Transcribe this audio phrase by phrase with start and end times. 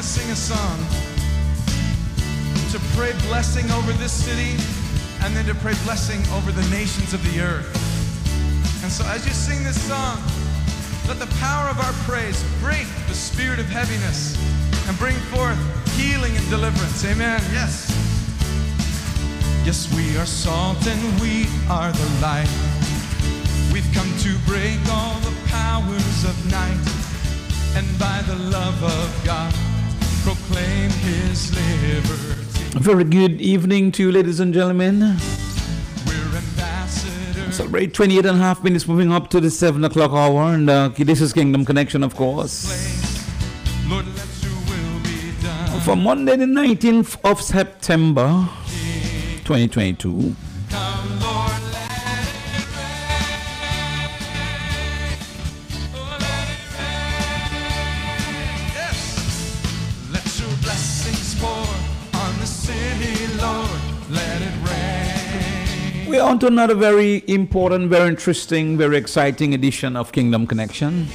[0.00, 0.78] to sing a song
[2.72, 4.56] to pray blessing over this city
[5.20, 7.68] and then to pray blessing over the nations of the earth.
[8.82, 10.16] And so as you sing this song,
[11.06, 14.40] let the power of our praise break the spirit of heaviness
[14.88, 15.58] and bring forth
[15.98, 17.04] healing and deliverance.
[17.04, 17.42] Amen.
[17.52, 17.92] Yes.
[19.66, 22.48] Yes, we are salt and we are the light.
[23.70, 26.80] We've come to break all the powers of night
[27.76, 29.69] and by the love of God
[30.22, 32.78] proclaim his liberty.
[32.78, 35.16] Very good evening to you, ladies and gentlemen.
[37.50, 40.54] Celebrate 28 and a half minutes moving up to the 7 o'clock hour.
[40.54, 42.68] And uh, this is Kingdom Connection, of course.
[43.88, 45.80] Lord, let your will be done.
[45.80, 48.48] For Monday, the 19th of September,
[49.44, 50.36] 2022.
[66.20, 71.08] Are on to another very important, very interesting, very exciting edition of Kingdom Connection.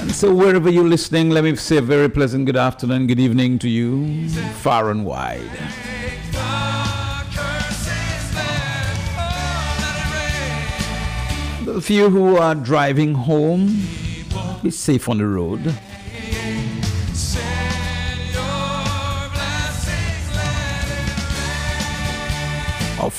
[0.00, 3.58] And so, wherever you're listening, let me say a very pleasant good afternoon, good evening
[3.60, 4.28] to you,
[4.62, 5.50] far and wide.
[11.64, 13.82] The you who are driving home,
[14.62, 15.74] be safe on the road.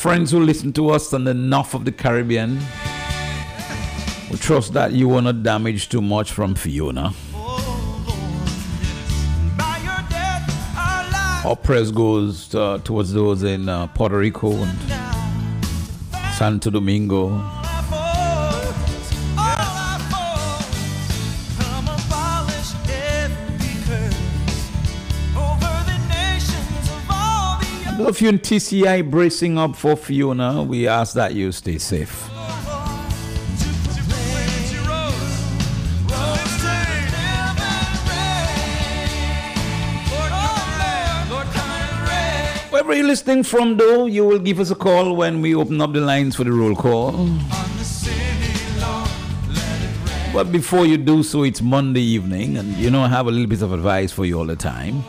[0.05, 2.59] Friends who listen to us on the north of the Caribbean,
[4.29, 7.11] we trust that you were not damaged too much from Fiona.
[11.43, 14.77] Our prayers goes uh, towards those in uh, Puerto Rico and
[16.37, 17.29] Santo Domingo,
[28.05, 28.21] all the earth.
[28.21, 32.29] Those of you in TCI bracing up for Fiona, we ask that you stay safe.
[42.71, 45.93] Wherever you're listening from, though, you will give us a call when we open up
[45.93, 47.29] the lines for the roll call.
[50.33, 53.47] But before you do so, it's Monday evening, and you know I have a little
[53.47, 55.01] bit of advice for you all the time.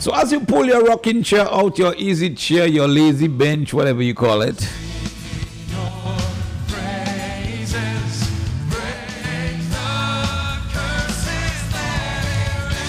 [0.00, 4.02] So as you pull your rocking chair out, your easy chair, your lazy bench, whatever
[4.02, 4.56] you call it,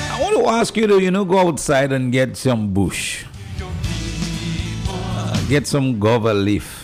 [0.10, 3.26] I want to ask you to, you know, go outside and get some bush,
[4.88, 6.78] uh, get some guava leaf.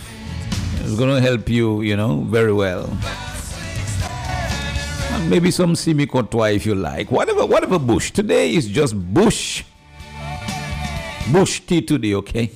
[0.82, 2.86] It's going to help you, you know, very well.
[5.26, 7.10] Maybe some simicotwa if you like.
[7.10, 8.10] Whatever, whatever bush.
[8.10, 9.64] Today is just bush.
[11.32, 12.50] Bush tea today, okay?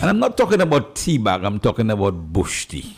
[0.00, 2.96] And I'm not talking about tea bag, I'm talking about bush tea.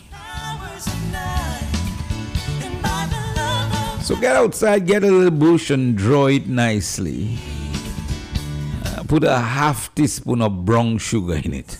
[4.02, 7.38] So get outside, get a little bush and draw it nicely.
[8.84, 11.78] Uh, put a half teaspoon of brown sugar in it.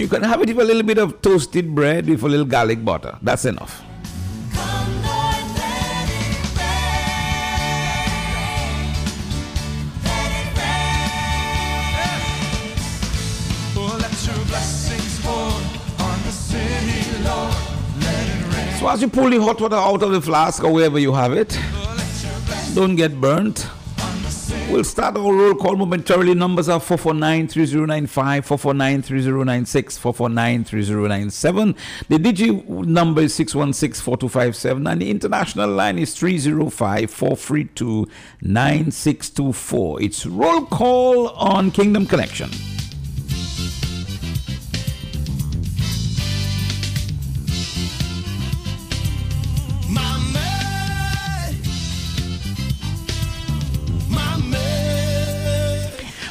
[0.00, 2.82] You can have it with a little bit of toasted bread with a little garlic
[2.84, 3.18] butter.
[3.22, 3.82] That's enough.
[13.76, 17.54] Oh, let your blessings pour on the city, Lord.
[18.00, 18.78] Let it rain.
[18.80, 21.32] So as you pull the hot water out of the flask or wherever you have
[21.32, 23.66] it, Oh, let your blessings don't get burnt.
[24.70, 26.32] We'll start our roll call momentarily.
[26.34, 31.74] Numbers are 449 3095, 449 3096, 449 3097.
[32.08, 38.06] The DG number is 616 4257, and the international line is 305 432
[38.42, 40.02] 9624.
[40.02, 42.50] It's roll call on Kingdom Connection.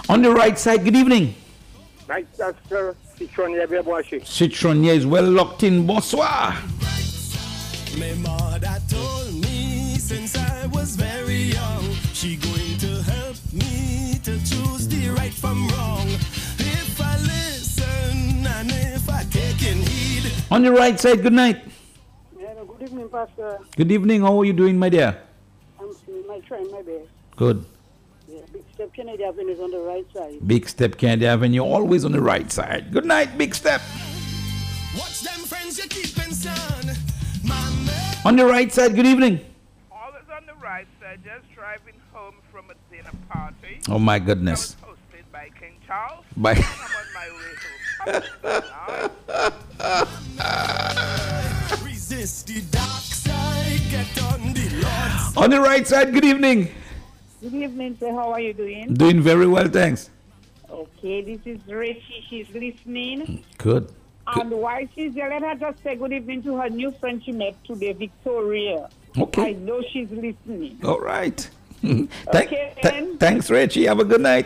[0.09, 1.35] On the right side, good evening.
[2.07, 4.25] Right, that's uh, Citron Yabebashi.
[4.25, 5.85] Citron here is well locked in.
[5.85, 6.57] Bonsoir.
[7.95, 14.33] My mother told me since I was very young, she going to help me to
[14.49, 16.07] choose the right from wrong.
[16.57, 21.61] If I listen and if I take in heed, On the right side, good night.
[22.35, 23.59] Yeah, good evening, Pastor.
[23.77, 24.21] Good evening.
[24.21, 25.21] How are you doing, my dear?
[25.79, 27.09] I'm seeing my train, my best.
[27.35, 27.63] Good.
[28.99, 30.47] Yeah, big step Kennedy Avenue is on the right side.
[30.47, 32.91] Big Step Candy Avenue, always on the right side.
[32.91, 33.81] Good night, Big Step.
[34.97, 36.95] Watch them friends you keeping, son.
[38.25, 39.39] On the right side, good evening.
[39.91, 43.79] Always on the right side, just driving home from a dinner party.
[43.87, 44.75] Oh my That goodness.
[44.81, 46.25] was hosted by King Charles.
[46.35, 46.55] Bye.
[46.55, 47.55] I'm on my way
[48.11, 48.23] home.
[51.85, 53.79] Resist the dark side.
[53.89, 56.67] Get on the Lord's On the right side, good evening.
[57.41, 58.11] Good evening, sir.
[58.11, 58.93] How are you doing?
[58.93, 60.09] Doing very well, thanks.
[60.69, 62.25] Okay, this is Richie.
[62.29, 63.43] She's listening.
[63.57, 63.91] Good.
[64.27, 67.31] And while she's there, let her just say good evening to her new friend she
[67.31, 68.89] met today, Victoria.
[69.17, 69.49] Okay.
[69.49, 70.79] I know she's listening.
[70.83, 71.39] All right.
[71.81, 73.85] Thank- Okay, th- thanks, Richie.
[73.85, 74.45] Have a good night.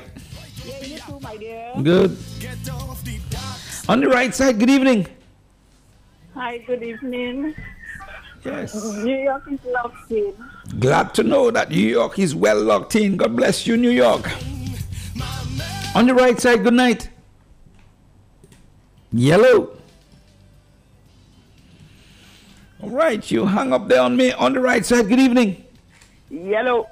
[0.63, 1.71] Yeah, you too, my dear.
[1.81, 2.15] Good.
[2.39, 3.19] Get off the
[3.89, 5.07] On the right side, good evening.
[6.35, 7.55] Hi, good evening.
[8.45, 8.73] Yes.
[9.03, 10.33] New York is locked in.
[10.79, 13.17] Glad to know that New York is well locked in.
[13.17, 14.29] God bless you, New York.
[15.95, 17.09] On the right side, good night.
[19.11, 19.77] Yellow.
[22.81, 24.31] All right, you hung up there on me.
[24.31, 25.63] On the right side, good evening.
[26.29, 26.87] Yellow.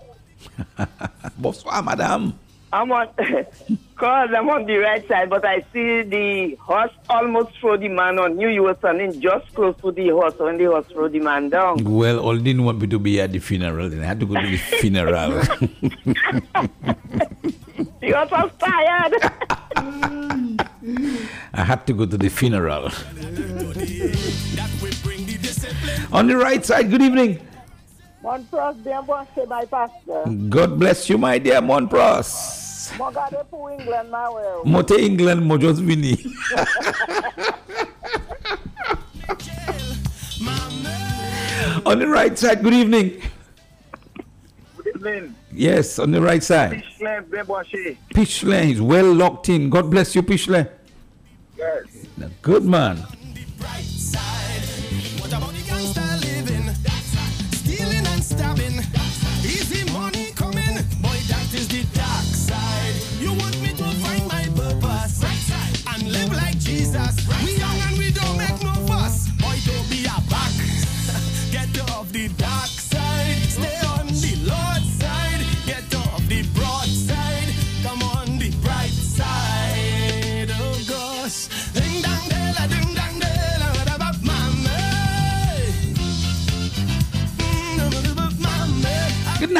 [1.38, 2.38] Bonsoir, madame.
[2.74, 3.08] I'm on,
[3.98, 8.18] cause I'm on the right side, but I see the horse almost throw the man
[8.18, 8.48] on you.
[8.48, 11.84] You were standing just close to the horse when the horse throw the man down.
[11.84, 13.90] Well, all didn't want me to be at the funeral.
[13.90, 15.32] Then I had to go to the funeral.
[18.00, 19.14] The horse was tired.
[21.54, 22.84] I had to go to the funeral.
[22.90, 26.08] that will bring the discipline.
[26.14, 27.46] On the right side, good evening.
[28.24, 30.24] Montrose bien bossé by pastor.
[30.50, 32.61] God bless you, my dear Monpros.
[32.98, 34.44] Mo gade pou England ma we.
[34.66, 36.18] Mote England, Mojos Vini.
[41.86, 43.22] on the right side, good evening.
[44.78, 45.36] Good evening.
[45.52, 46.84] Yes, on the right side.
[46.94, 47.98] Islam bien bossé.
[48.14, 49.70] Pishley is well locked in.
[49.70, 50.68] God bless you, Pishley.
[51.58, 51.84] Yes.
[52.42, 52.98] Good man.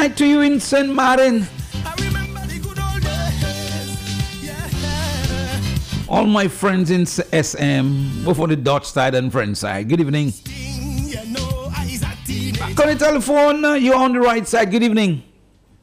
[0.02, 0.92] Night to you in St.
[0.92, 1.46] Martin.
[1.84, 4.42] I remember the good old days.
[4.42, 6.08] Yeah.
[6.08, 9.88] All my friends in SM, both on the Dutch side and French side.
[9.88, 10.32] Good evening.
[10.46, 12.82] You know, I's a teenager.
[12.82, 14.72] On the telephone, uh, you're on the right side.
[14.72, 15.22] Good evening.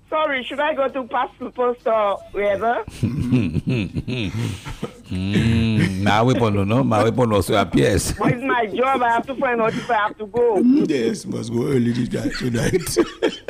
[0.10, 2.84] Sorry, should I go to Pastor Post or wherever?
[5.90, 6.84] Now we don't know.
[6.84, 8.12] Now we don't also appears.
[8.18, 9.02] What is my job?
[9.02, 10.58] I have to find out if I have to go.
[10.60, 12.32] Yes, must go early tonight.
[12.38, 12.98] tonight.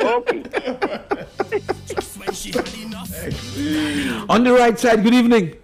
[0.00, 0.42] Okay.
[1.86, 4.30] Just when she had enough.
[4.30, 5.54] On the right side, good evening.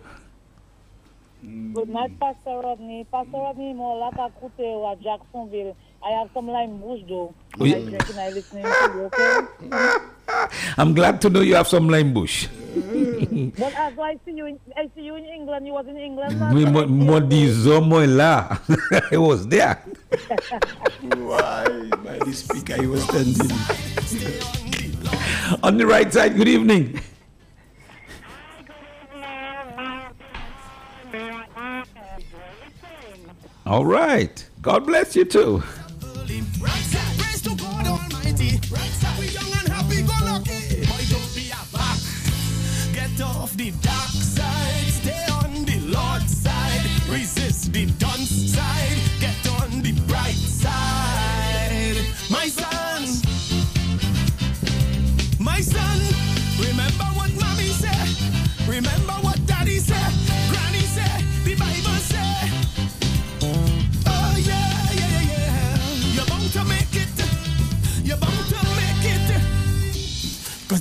[1.73, 3.06] Good night, Pastor Rodney.
[3.11, 5.76] Pastor Rodney, mo laka kute wa Jacksonville.
[6.06, 7.35] I have some lime bush though.
[7.58, 9.97] We- I drinking, I listening to you, okay?
[10.79, 12.47] I'm glad to know you have some lime bush.
[13.58, 16.39] But as I see you in, I see you in England, you was in England.
[16.39, 16.72] last We time.
[16.75, 18.58] mo- mo di la.
[19.10, 19.82] I was there.
[21.17, 21.65] Why?
[22.05, 23.51] By the speaker, he was standing.
[25.65, 27.01] On the right side, good evening.
[33.67, 34.36] All right.
[34.63, 35.63] God bless you too.
[36.29, 38.59] Right side, praise to God Almighty.
[39.17, 40.85] We young and happy, go lucky.
[40.85, 41.99] Boy, don't be a back.
[42.93, 44.91] Get off the dark side.
[44.91, 46.85] Stay on the Lord's side.
[47.09, 48.99] Resist the dunce side.
[49.21, 51.97] Get on the bright side.
[52.29, 53.05] My son.
[55.39, 56.01] My son.
[56.59, 58.09] Remember what mommy said,
[58.67, 59.06] remember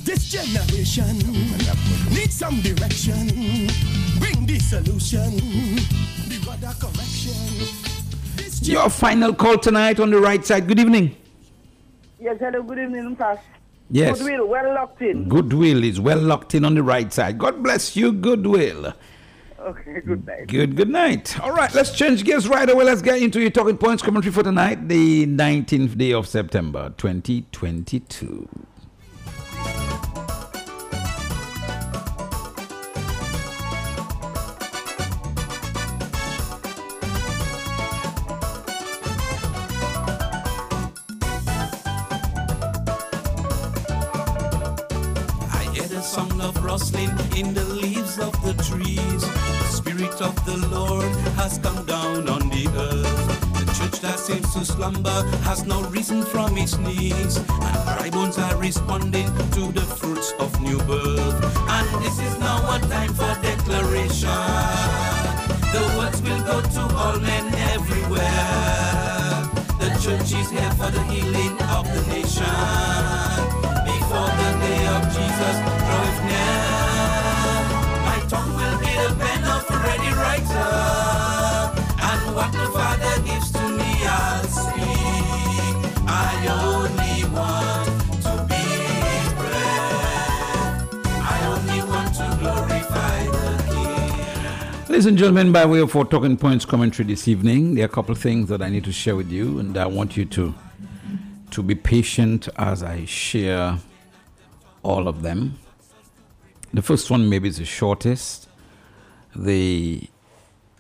[0.06, 1.18] this generation
[2.14, 3.28] needs some direction.
[4.20, 5.36] Bring the solution.
[6.30, 7.34] The word correction.
[8.38, 10.68] This Your final call tonight on the right side.
[10.68, 11.16] Good evening.
[12.20, 13.44] Yes, hello, good evening, Pastor.
[13.90, 14.20] Yes.
[14.20, 15.28] Goodwill, well locked in.
[15.28, 17.38] Goodwill is well locked in on the right side.
[17.40, 18.94] God bless you, Goodwill.
[19.60, 20.48] Okay, good night.
[20.48, 21.40] Good, good night.
[21.40, 22.86] All right, let's change gears right away.
[22.86, 28.48] Let's get into your talking points commentary for tonight, the 19th day of September, 2022.
[54.56, 57.38] To slumber has now risen from its knees.
[57.38, 61.40] And dry bones are responding to the fruits of new birth.
[61.68, 64.30] And this is now a time for declaration.
[65.76, 67.46] The words will go to all men
[67.76, 68.36] everywhere.
[69.84, 71.58] The church is here for the healing
[94.96, 97.90] Ladies and gentlemen, by way of our talking points commentary this evening, there are a
[97.90, 100.56] couple of things that I need to share with you, and I want you to
[101.52, 103.80] to be patient as I share
[104.84, 105.60] all of them.
[106.74, 108.48] The first one maybe is the shortest.
[109.36, 110.08] The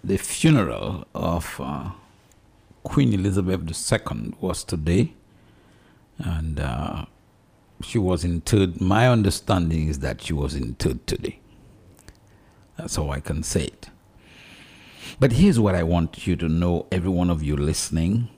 [0.02, 1.90] the funeral of uh,
[2.84, 5.14] Queen Elizabeth II was today,
[6.20, 7.06] and uh,
[7.84, 8.80] she was interred.
[8.80, 11.40] My understanding is that she was interred today.
[12.78, 13.90] That's how I can say it.
[15.20, 18.30] But here's what I want you to know, every one of you listening.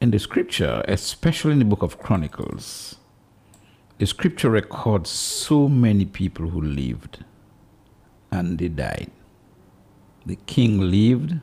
[0.00, 2.96] In the scripture, especially in the book of Chronicles,
[3.98, 7.24] the scripture records so many people who lived
[8.30, 9.10] and they died.
[10.24, 11.34] The king lived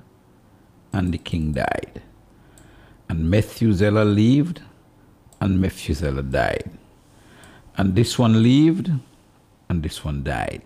[0.93, 2.01] and the king died.
[3.09, 4.61] And Methuselah lived
[5.39, 6.71] and Methuselah died.
[7.77, 8.91] And this one lived
[9.69, 10.63] and this one died.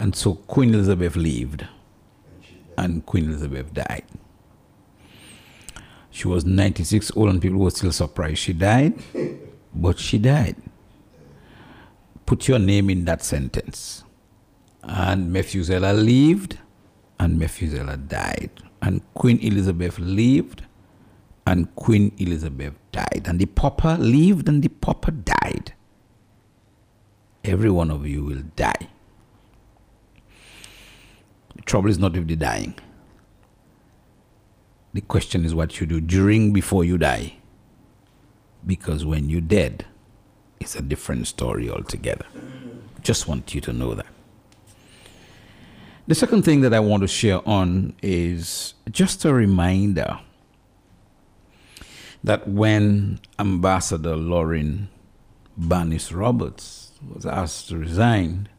[0.00, 1.66] And so Queen Elizabeth lived
[2.76, 4.04] and Queen Elizabeth died.
[6.10, 8.94] She was 96 old and people were still surprised she died,
[9.74, 10.56] but she died.
[12.26, 14.04] Put your name in that sentence.
[14.82, 16.58] And Methuselah lived
[17.18, 18.50] and Methuselah died.
[18.82, 20.62] And Queen Elizabeth lived
[21.46, 23.24] and Queen Elizabeth died.
[23.26, 25.74] And the pauper lived and the pauper died.
[27.44, 28.89] Every one of you will die.
[31.64, 32.74] Trouble is not with the dying.
[34.92, 37.34] The question is what you do during before you die.
[38.66, 39.86] Because when you're dead,
[40.58, 42.26] it's a different story altogether.
[43.02, 44.06] Just want you to know that.
[46.06, 50.18] The second thing that I want to share on is just a reminder
[52.22, 54.88] that when Ambassador Loreen
[55.56, 58.49] Bannis Roberts was asked to resign,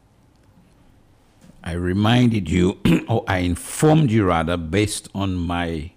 [1.64, 2.78] I reminded you,
[3.08, 5.92] or I informed you rather, based on my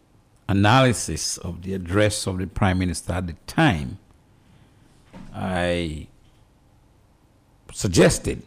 [0.48, 3.98] analysis of the address of the Prime Minister at the time,
[5.34, 6.07] I
[7.74, 8.43] suggested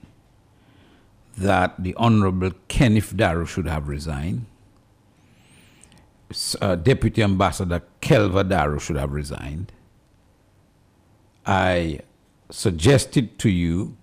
[1.37, 4.47] that the Honorable Kenneth Darroux should have resigned.
[6.61, 9.73] Uh, Deputy Ambassador Kelver Darroux should have resigned.
[11.47, 12.01] I
[12.51, 13.97] suggested to you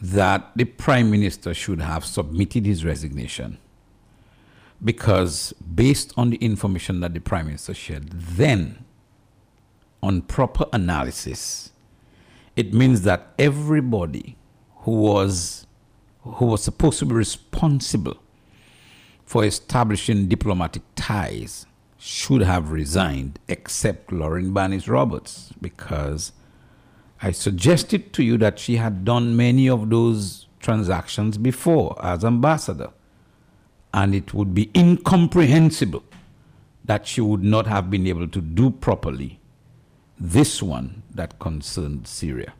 [0.00, 3.58] that the Prime Minister should have submitted his resignation.
[4.84, 8.84] Because, based on the information that the Prime Minister shared, then,
[10.02, 11.72] on proper analysis,
[12.56, 14.36] it means that everybody
[14.80, 15.66] who was
[16.22, 18.16] who was supposed to be responsible
[19.24, 21.66] for establishing diplomatic ties
[21.98, 26.32] should have resigned except Loreen Bannis Roberts because
[27.22, 32.90] I suggested to you that she had done many of those transactions before as ambassador.
[33.94, 36.02] And it would be incomprehensible
[36.84, 39.40] that she would not have been able to do properly
[40.18, 42.52] this one that concerned Syria.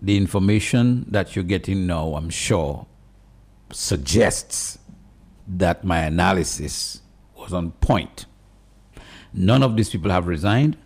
[0.00, 2.86] The information that you're getting now, I'm sure,
[3.72, 4.78] suggests
[5.48, 7.02] that my analysis
[7.36, 8.26] was on point.
[9.32, 10.76] None of these people have resigned,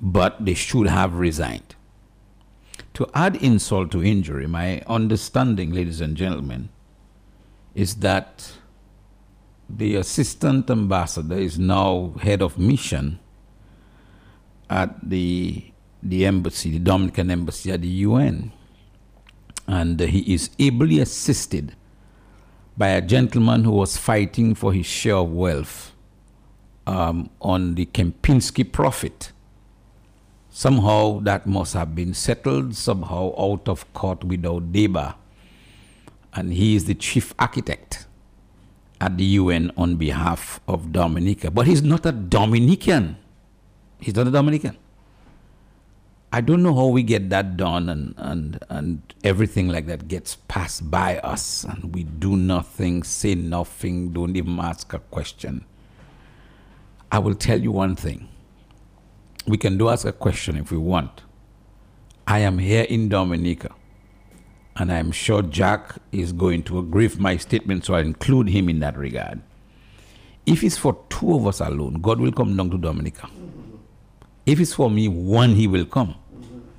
[0.00, 1.74] but they should have resigned.
[2.94, 6.68] To add insult to injury, my understanding, ladies and gentlemen,
[7.74, 8.52] is that
[9.68, 13.18] the assistant ambassador is now head of mission
[14.70, 18.52] at the the embassy, the Dominican embassy at the UN.
[19.66, 21.74] And he is ably assisted
[22.76, 25.92] by a gentleman who was fighting for his share of wealth
[26.86, 29.32] um, on the Kempinski profit.
[30.58, 35.14] Somehow that must have been settled, somehow out of court without deba.
[36.34, 38.06] And he is the chief architect
[39.00, 41.52] at the UN on behalf of Dominica.
[41.52, 43.18] But he's not a Dominican.
[44.00, 44.76] He's not a Dominican.
[46.32, 50.38] I don't know how we get that done and, and, and everything like that gets
[50.48, 55.64] passed by us and we do nothing, say nothing, don't even ask a question.
[57.12, 58.28] I will tell you one thing.
[59.48, 61.22] We can do ask a question if we want.
[62.26, 63.74] I am here in Dominica
[64.76, 68.68] and I'm sure Jack is going to agree with my statement, so I include him
[68.68, 69.40] in that regard.
[70.44, 73.28] If it's for two of us alone, God will come down to Dominica.
[74.44, 76.14] If it's for me, one, he will come.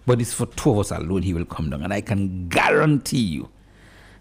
[0.06, 1.82] But it's for two of us alone, he will come down.
[1.84, 3.50] And I can guarantee you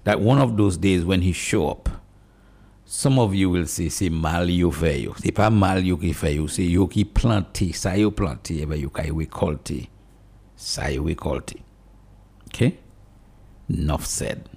[0.05, 1.89] that one of those days when he show up,
[2.91, 5.15] some of you will say, c'est mal yo fait yo.
[5.23, 8.79] C'est pas mal yo qui fait yo, c'est yo qui planté, ça yo planté, ebe
[8.79, 9.91] yo kay récolté.
[10.57, 11.59] Ça yo récolté.
[12.47, 12.79] Okay?
[13.69, 14.49] Enough said.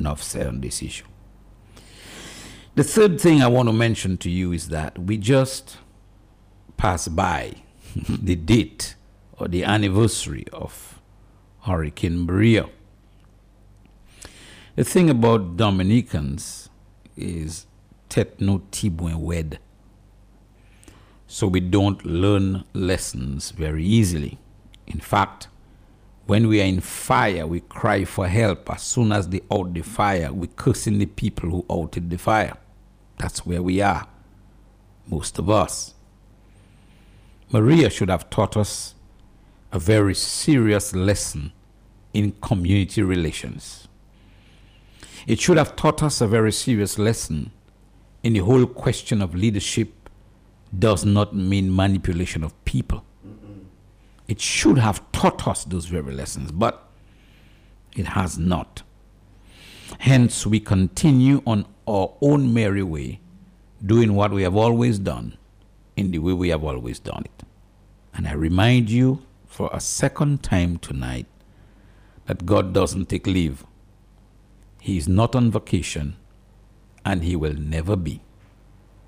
[0.00, 1.04] Enough said on this issue.
[2.74, 5.76] The third thing I want to mention to you is that we just
[6.78, 7.52] passed by
[8.08, 8.94] the date
[9.38, 11.02] or the anniversary of
[11.64, 12.66] Hurricane Maria.
[14.76, 16.63] The thing about Dominicans
[17.16, 17.66] is
[18.08, 19.58] tet no tibuen wed.
[21.26, 24.38] So we don't learn lessons very easily.
[24.86, 25.48] In fact,
[26.26, 28.70] when we are in fire, we cry for help.
[28.70, 32.56] As soon as they out the fire, we cursing the people who outed the fire.
[33.18, 34.06] That's where we are,
[35.06, 35.94] most of us.
[37.50, 38.94] Maria should have taught us
[39.70, 41.52] a very serious lesson
[42.12, 43.83] in community relations.
[45.26, 47.50] It should have taught us a very serious lesson
[48.22, 50.08] in the whole question of leadership
[50.76, 53.04] does not mean manipulation of people.
[53.26, 53.60] Mm-hmm.
[54.28, 56.88] It should have taught us those very lessons, but
[57.96, 58.82] it has not.
[60.00, 63.20] Hence, we continue on our own merry way,
[63.84, 65.36] doing what we have always done
[65.96, 67.46] in the way we have always done it.
[68.14, 71.26] And I remind you for a second time tonight
[72.26, 73.64] that God doesn't take leave.
[74.84, 76.16] He is not on vacation,
[77.06, 78.20] and He will never be.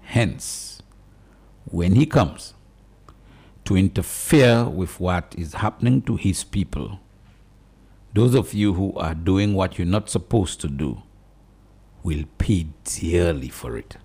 [0.00, 0.80] Hence,
[1.66, 2.54] when He comes
[3.66, 7.00] to interfere with what is happening to His people,
[8.14, 11.02] those of you who are doing what you're not supposed to do
[12.02, 13.98] will pay dearly for it.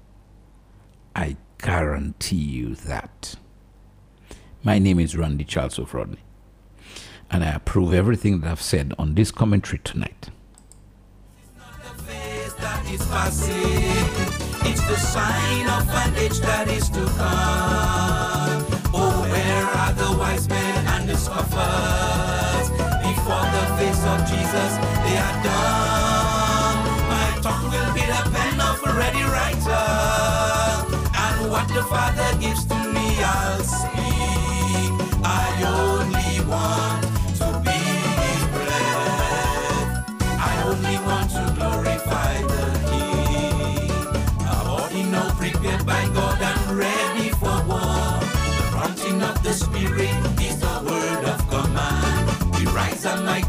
[1.16, 3.36] I guarantee you that.
[4.62, 6.26] My name is Randy Charles of Rodney,
[7.30, 10.32] and I approve everything that I've said on this commentary tonight.
[12.62, 14.06] That is passing.
[14.70, 18.62] It's the sign of an age that is to come.
[18.94, 22.68] Oh, where are the wise men and the scoffers?
[23.02, 24.72] Before the face of Jesus,
[25.04, 26.78] they are done.
[27.12, 29.88] My tongue will be the pen of a ready writer.
[31.26, 34.92] And what the Father gives to me, I'll speak.
[35.24, 36.91] I only want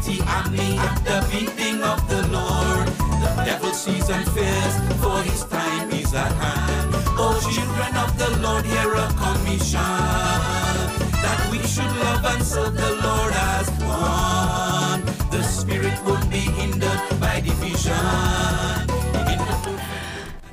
[0.03, 2.87] mighty army at the bidding of the Lord.
[3.21, 6.91] The devil sees and fears, for his time is at hand.
[7.17, 9.79] Oh, children of the Lord, hear a commission
[11.23, 15.05] that we should love and serve the Lord as one.
[15.31, 18.62] The Spirit won't be hindered by division.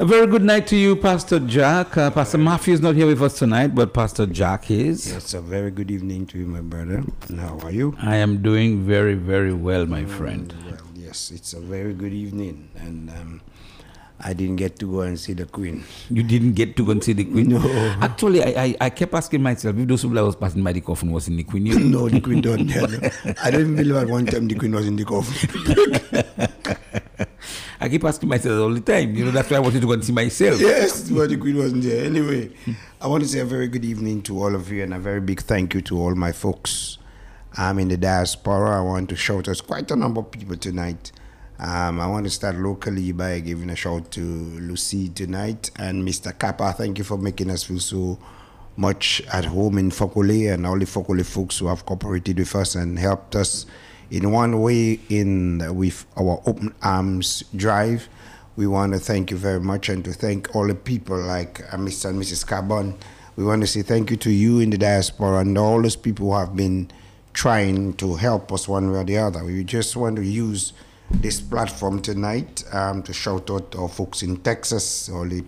[0.00, 1.96] Begin to put A very good night to you, Pastor Jack.
[1.96, 5.12] Uh, Pastor Matthew is not here with us tonight, but Pastor Jack is.
[5.12, 7.04] Yes, a very good evening to you, my brother.
[7.28, 7.94] And how are you?
[8.00, 10.54] I am doing very, very well, my friend.
[10.64, 12.70] Well, yes, it's a very good evening.
[12.76, 13.42] And um,
[14.20, 15.84] I didn't get to go and see the Queen.
[16.08, 17.48] You didn't get to go and see the Queen?
[17.50, 17.60] No.
[18.00, 20.80] Actually, I, I, I kept asking myself if those people I was passing by the
[20.80, 21.64] coffin was in the Queen.
[21.90, 23.00] No, the Queen don't tell you.
[23.42, 26.30] I didn't believe at one time the Queen was in the coffin.
[27.80, 29.14] I keep asking myself all the time.
[29.14, 30.60] You know, that's why I wanted to go and see myself.
[30.60, 32.04] yes, but the Queen wasn't there.
[32.04, 32.50] Anyway,
[33.00, 35.20] I want to say a very good evening to all of you and a very
[35.20, 36.98] big thank you to all my folks.
[37.56, 38.78] I'm in the diaspora.
[38.78, 41.10] I want to shout out quite a number of people tonight.
[41.58, 46.38] Um, I want to start locally by giving a shout to Lucy tonight and Mr.
[46.38, 46.72] Kappa.
[46.72, 48.18] Thank you for making us feel so
[48.76, 52.74] much at home in Fokole and all the Fokole folks who have cooperated with us
[52.74, 53.66] and helped us
[54.10, 58.08] in one way in with our open arms drive.
[58.56, 61.76] We want to thank you very much and to thank all the people like uh,
[61.76, 62.10] Mr.
[62.10, 62.46] and Mrs.
[62.46, 62.98] Carbon.
[63.36, 66.30] We want to say thank you to you in the diaspora and all those people
[66.30, 66.90] who have been
[67.32, 69.44] trying to help us one way or the other.
[69.44, 70.72] We just want to use
[71.10, 75.44] this platform tonight um, to shout out our folks in Texas, all the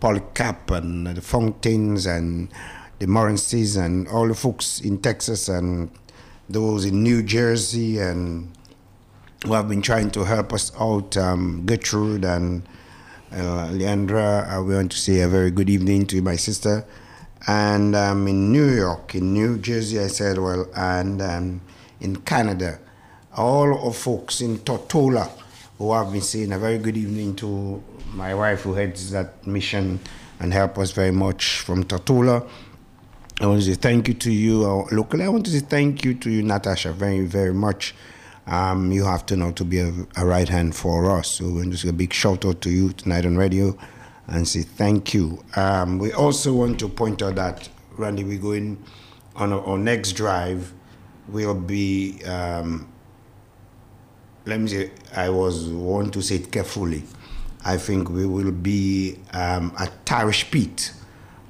[0.00, 2.48] Polycap and the Fountains and
[2.98, 5.90] the Morencies and all the folks in Texas and
[6.48, 8.52] those in New Jersey and
[9.44, 12.62] who have been trying to help us out, um, Gertrude and
[13.32, 14.48] uh, Leandra.
[14.48, 16.84] I want to say a very good evening to my sister.
[17.46, 21.60] And um, in New York, in New Jersey, I said, well, and um,
[22.00, 22.78] in Canada,
[23.36, 25.30] all of folks in Tortola
[25.78, 30.00] who have been saying a very good evening to my wife who heads that mission
[30.40, 32.48] and help us very much from Tortola.
[33.40, 35.24] I want to say thank you to you uh, locally.
[35.24, 37.94] I want to say thank you to you, Natasha, very, very much.
[38.46, 41.28] Um, you have to know to be a, a right hand for us.
[41.32, 43.76] So, we want just a big shout out to you tonight on radio
[44.28, 45.42] and say thank you.
[45.56, 48.82] Um, we also want to point out that, Randy, we're going
[49.34, 50.72] on our, our next drive,
[51.26, 52.86] will be, um,
[54.46, 57.02] let me say, I was want to say it carefully.
[57.64, 60.92] I think we will be um, at Tarish Pit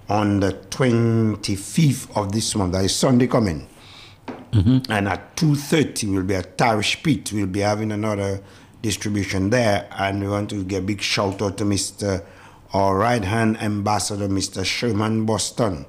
[0.09, 3.67] on the 25th of this month, that is Sunday coming.
[4.89, 7.33] And at 2.30, we'll be at Tarish Pit.
[7.33, 8.41] We'll be having another
[8.83, 9.89] distribution there.
[9.99, 12.23] And we want to give a big shout out to Mr.
[12.73, 14.65] our right-hand ambassador, Mr.
[14.65, 15.87] Sherman Boston.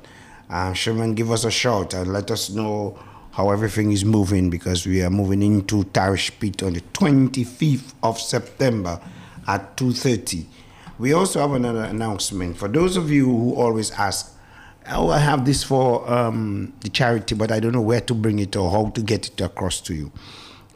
[0.49, 2.97] Uh, Sherman, give us a shout and let us know
[3.31, 8.19] how everything is moving because we are moving into Tarish Pit on the 25th of
[8.19, 8.99] September
[9.47, 10.45] at 2.30.
[10.97, 12.57] We also have another announcement.
[12.57, 14.33] For those of you who always ask,
[14.89, 18.39] oh, I have this for um, the charity, but I don't know where to bring
[18.39, 20.11] it or how to get it across to you.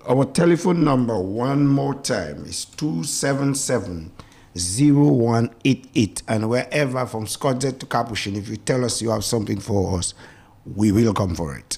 [0.07, 4.11] Our telephone number, one more time, is 277
[4.55, 6.23] 0188.
[6.27, 9.97] And wherever from Scotts Head to Capuchin, if you tell us you have something for
[9.97, 10.13] us,
[10.65, 11.77] we will come for it.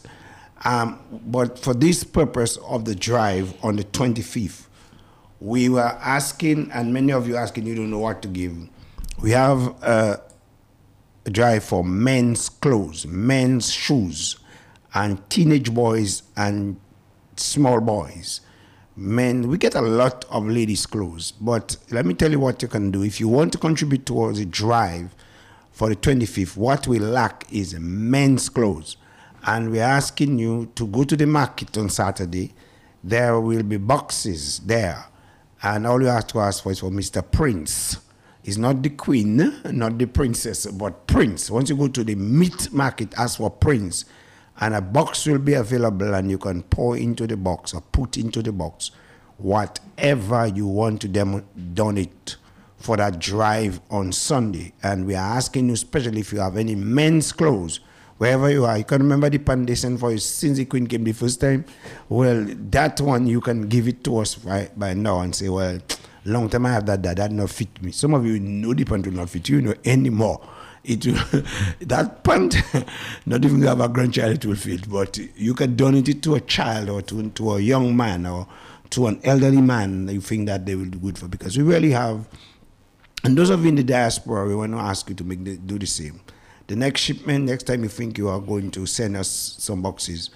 [0.63, 4.67] Um, but for this purpose of the drive on the 25th,
[5.41, 8.55] we were asking, and many of you asking, you don't know what to give.
[9.21, 10.21] We have a,
[11.29, 14.37] drive for men's clothes, men's shoes,
[14.93, 16.79] and teenage boys and
[17.35, 18.41] small boys.
[18.95, 22.67] Men, we get a lot of ladies' clothes, but let me tell you what you
[22.67, 23.03] can do.
[23.03, 25.15] If you want to contribute towards a drive
[25.71, 28.97] for the 25th, what we lack is men's clothes.
[29.43, 32.53] And we're asking you to go to the market on Saturday.
[33.03, 35.05] There will be boxes there.
[35.63, 37.23] And all you have to ask for is for Mr.
[37.29, 37.97] Prince.
[38.43, 41.51] It's not the queen, not the princess, but Prince.
[41.51, 44.05] Once you go to the meat market, ask for Prince.
[44.59, 48.17] And a box will be available, and you can pour into the box or put
[48.17, 48.91] into the box
[49.41, 52.37] whatever you want to dem- donate
[52.77, 54.73] for that drive on Sunday.
[54.83, 57.79] And we are asking you, especially if you have any men's clothes,
[58.21, 61.11] wherever you are, you can remember the foundation for you since the Queen came the
[61.11, 61.65] first time.
[62.07, 65.79] Well, that one you can give it to us by, by now and say, well,
[66.25, 67.91] long time I have that, that, that not fit me.
[67.91, 70.39] Some of you know the pant will not fit you, you know, anymore.
[70.83, 71.15] It will,
[71.79, 72.57] that pant,
[73.25, 74.87] not even have a grandchild, it will fit.
[74.87, 78.45] But you can donate it to a child or to, to a young man or
[78.91, 81.27] to an elderly man you think that they will do good for.
[81.27, 82.27] Because we really have,
[83.23, 85.57] and those of you in the diaspora, we want to ask you to make the,
[85.57, 86.21] do the same.
[86.71, 89.27] The next shipment, next time you think you are going to send us
[89.59, 90.29] some boxes,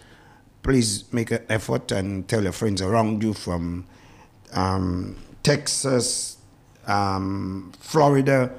[0.63, 3.85] please make an effort and tell your friends around you from
[4.51, 6.35] um, Texas,
[6.87, 8.51] um, Florida.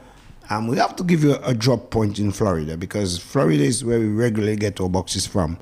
[0.49, 3.99] Um, we have to give you a, drop point in Florida because Florida is where
[3.99, 5.59] we regularly get our boxes from.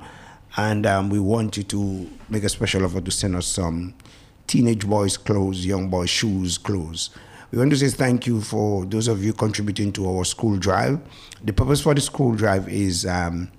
[0.55, 3.93] And um, we want you to make a special offer to send us some
[4.47, 7.09] teenage boys' clothes, young boys' shoes, clothes.
[7.51, 10.99] We want to say thank you for those of you contributing to our school drive.
[11.43, 13.51] The purpose for the school drive is um,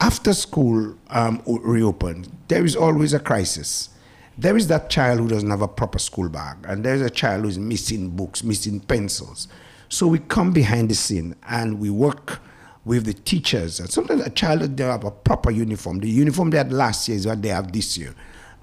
[0.00, 3.90] after school um, reopened, there is always a crisis.
[4.36, 7.44] There is that child who doesn't have a proper school bag, and there's a child
[7.44, 9.48] who's missing books, missing pencils.
[9.88, 12.40] So we come behind the scene and we work
[12.84, 13.80] with the teachers.
[13.80, 15.98] And sometimes a child doesn't have a proper uniform.
[15.98, 18.14] The uniform they had last year is what they have this year.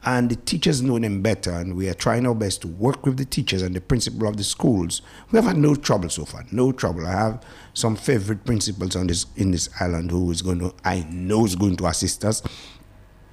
[0.08, 3.18] And the teachers know them better, and we are trying our best to work with
[3.18, 5.02] the teachers and the principal of the schools.
[5.32, 7.08] We have had no trouble so far, no trouble.
[7.08, 11.08] I have some favorite principals on this in this island who is going to, I
[11.10, 12.44] know, is going to assist us.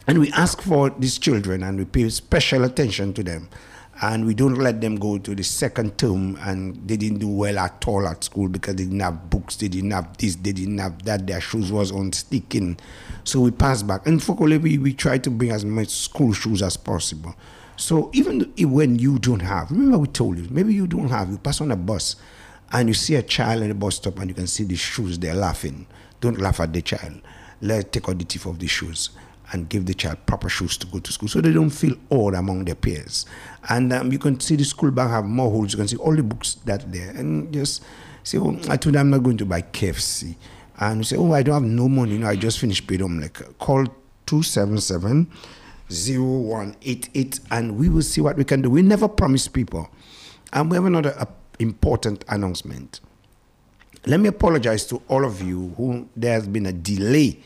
[0.07, 3.51] And we ask for these children and we pay special attention to them.
[4.03, 7.57] And we don't let them go to the second term and they didn't do well
[7.61, 10.79] at all at school because they didn't have books, they didn't have this, they didn't
[10.79, 12.77] have that, their shoes was on sticking.
[13.23, 14.05] So we pass back.
[14.05, 17.37] And for we, we try to bring as much school shoes as possible.
[17.77, 21.38] So even when you don't have, remember we told you, maybe you don't have, you
[21.38, 22.17] pass on a bus
[22.73, 25.17] and you see a child in the bus stop and you can see the shoes,
[25.17, 25.87] they're laughing.
[26.21, 27.21] Don't laugh at the child.
[27.61, 29.11] Let's take out the teeth of the shoes
[29.53, 32.35] and give the child proper shoes to go to school so they don't feel odd
[32.35, 33.27] among their peers.
[33.69, 35.73] And um, you can see the school bag have more holes.
[35.73, 37.11] You can see all the books that there.
[37.11, 37.83] And just
[38.25, 40.37] say, oh, I told them I'm not going to buy KFC.
[40.81, 42.19] And you say, oh, I don't have no money.
[42.19, 43.03] No, I just finished paid.
[43.03, 43.85] I'm like, call
[44.27, 45.31] 277
[45.91, 48.71] 0188 and we will see what we can do.
[48.71, 49.91] We never promise people.
[50.53, 51.27] And we have another uh,
[51.59, 53.01] important announcement.
[54.07, 57.38] Let me apologize to all of you who there has been a delay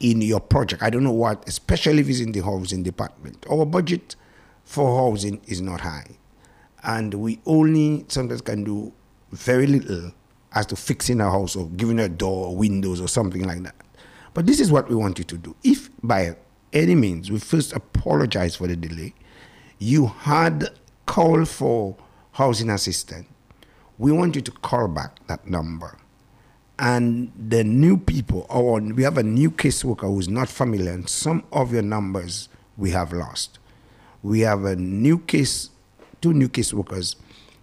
[0.00, 0.82] in your project.
[0.82, 3.46] I don't know what, especially if it's in the housing department.
[3.50, 4.16] Our budget
[4.64, 6.16] for housing is not high.
[6.82, 8.92] And we only sometimes can do
[9.30, 10.12] very little
[10.52, 13.74] as to fixing a house or giving a door or windows or something like that.
[14.32, 15.54] But this is what we want you to do.
[15.62, 16.36] If by
[16.72, 19.14] any means we first apologize for the delay,
[19.78, 20.68] you had
[21.06, 21.96] called for
[22.32, 23.26] housing assistance,
[23.98, 25.98] we want you to call back that number.
[26.80, 30.92] And the new people, oh, or we have a new caseworker who is not familiar,
[30.92, 33.58] and some of your numbers we have lost.
[34.22, 35.68] We have a new case,
[36.22, 37.16] two new caseworkers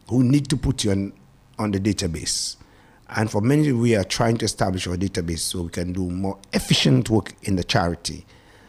[0.08, 1.14] who need to put you on,
[1.58, 2.58] on the database.
[3.10, 6.38] And for many, we are trying to establish our database so we can do more
[6.54, 8.24] efficient work in the charity.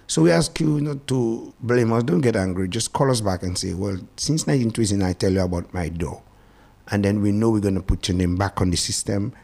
[0.07, 3.43] So we ask you not to blame us, don't get angry, just call us back
[3.43, 6.23] and say, well, since 1929, I tell you about my door.
[6.91, 9.35] And then we know we're going to put your name back on the system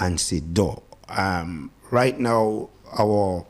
[0.00, 0.82] and say door.
[1.08, 3.46] Um, right now, our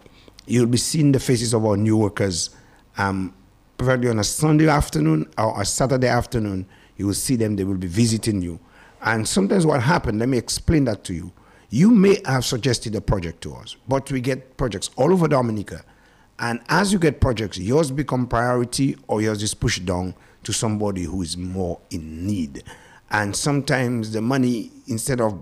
[0.47, 2.51] you'll be seeing the faces of our new workers
[2.99, 3.33] um,
[3.79, 6.67] probably on a Sunday afternoon or a Saturday afternoon.
[6.97, 8.61] You will see them, they will be visiting you.
[9.03, 11.33] And sometimes what happened, let me explain that to you.
[11.71, 15.85] You may have suggested a project to us, but we get projects all over Dominica.
[16.41, 21.05] And as you get projects, yours become priority or yours is pushed down to somebody
[21.05, 22.65] who is more in need.
[23.11, 25.39] And sometimes the money, instead of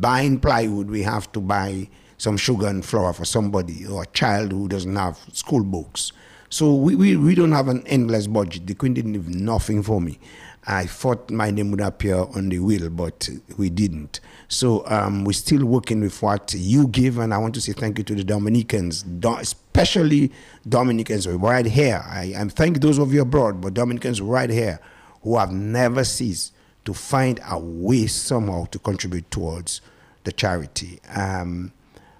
[0.00, 4.52] buying plywood, we have to buy some sugar and flour for somebody or a child
[4.52, 6.12] who doesn't have school books.
[6.50, 8.66] So we, we, we don't have an endless budget.
[8.66, 10.18] The Queen didn't leave nothing for me.
[10.66, 14.20] I thought my name would appear on the will, but we didn't.
[14.48, 17.98] So um, we're still working with what you give, and I want to say thank
[17.98, 20.32] you to the Dominicans, especially
[20.68, 22.04] Dominicans right here.
[22.06, 24.80] I, I thank those of you abroad, but Dominicans right here
[25.22, 26.52] who have never ceased
[26.84, 29.80] to find a way somehow to contribute towards
[30.24, 31.00] the charity.
[31.14, 31.72] Um,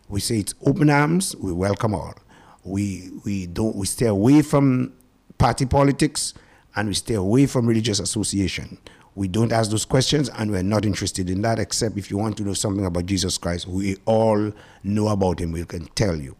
[0.08, 1.36] we say it's open arms.
[1.36, 2.14] We welcome all.
[2.64, 4.92] We we don't we stay away from
[5.38, 6.34] party politics
[6.76, 8.78] and we stay away from religious association.
[9.14, 12.36] We don't ask those questions and we're not interested in that, except if you want
[12.36, 13.66] to know something about Jesus Christ.
[13.66, 14.52] We all
[14.84, 16.36] know about him, we can tell you.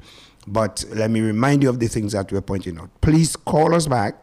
[0.47, 2.91] But let me remind you of the things that we're pointing out.
[3.01, 4.15] Please call us back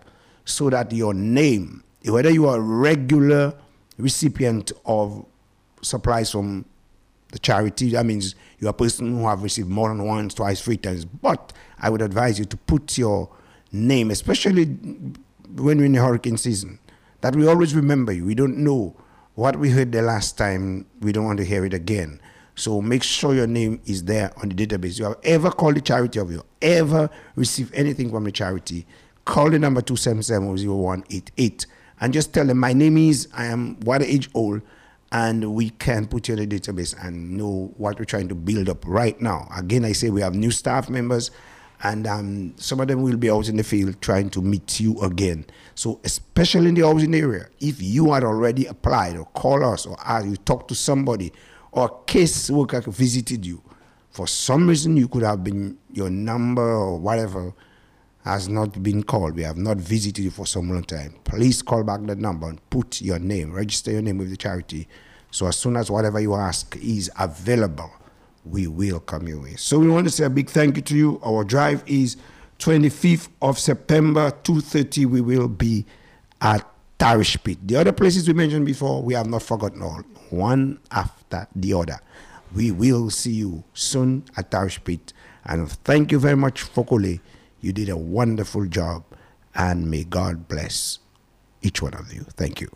[0.45, 3.53] so that your name, whether you are a regular
[3.97, 5.25] recipient of
[5.81, 6.65] supplies from
[7.31, 10.77] the charity, that means you're a person who have received more than once, twice, three
[10.77, 11.05] times.
[11.05, 13.29] But I would advise you to put your
[13.71, 16.79] name, especially when we're in the hurricane season,
[17.21, 18.25] that we always remember you.
[18.25, 18.95] We don't know
[19.35, 20.85] what we heard the last time.
[21.01, 22.21] We don't want to hear it again.
[22.55, 24.97] So make sure your name is there on the database.
[24.97, 28.87] You have ever called the charity of you, ever received anything from the charity,
[29.25, 31.65] call the number 277-0188
[31.99, 34.61] and just tell them, my name is, I am what age old,
[35.11, 38.69] and we can put you in the database and know what we're trying to build
[38.69, 39.47] up right now.
[39.55, 41.31] Again, I say we have new staff members
[41.83, 44.99] and um, some of them will be out in the field trying to meet you
[45.01, 45.45] again.
[45.75, 49.95] So, especially in the housing area, if you had already applied or call us or
[50.03, 51.31] ask, you talk to somebody
[51.71, 53.61] or case worker visited you,
[54.09, 57.53] for some reason you could have been your number or whatever
[58.27, 59.35] has not been called.
[59.35, 61.15] We have not visited you for some long time.
[61.23, 64.87] Please call back the number and put your name, register your name with the charity.
[65.31, 67.91] So as soon as whatever you ask is available,
[68.45, 69.55] we will come your way.
[69.55, 71.21] So we want to say a big thank you to you.
[71.23, 72.17] Our drive is
[72.59, 75.05] 25th of September, 2.30.
[75.05, 75.85] We will be
[76.41, 76.65] at
[76.99, 77.59] Tarish Pit.
[77.65, 80.01] The other places we mentioned before, we have not forgotten all.
[80.29, 81.99] One after the other.
[82.55, 85.13] We will see you soon at Tarish Pit.
[85.45, 87.19] And thank you very much, Fokole.
[87.61, 89.03] You did a wonderful job.
[89.55, 90.99] And may God bless
[91.61, 92.21] each one of you.
[92.35, 92.69] Thank you.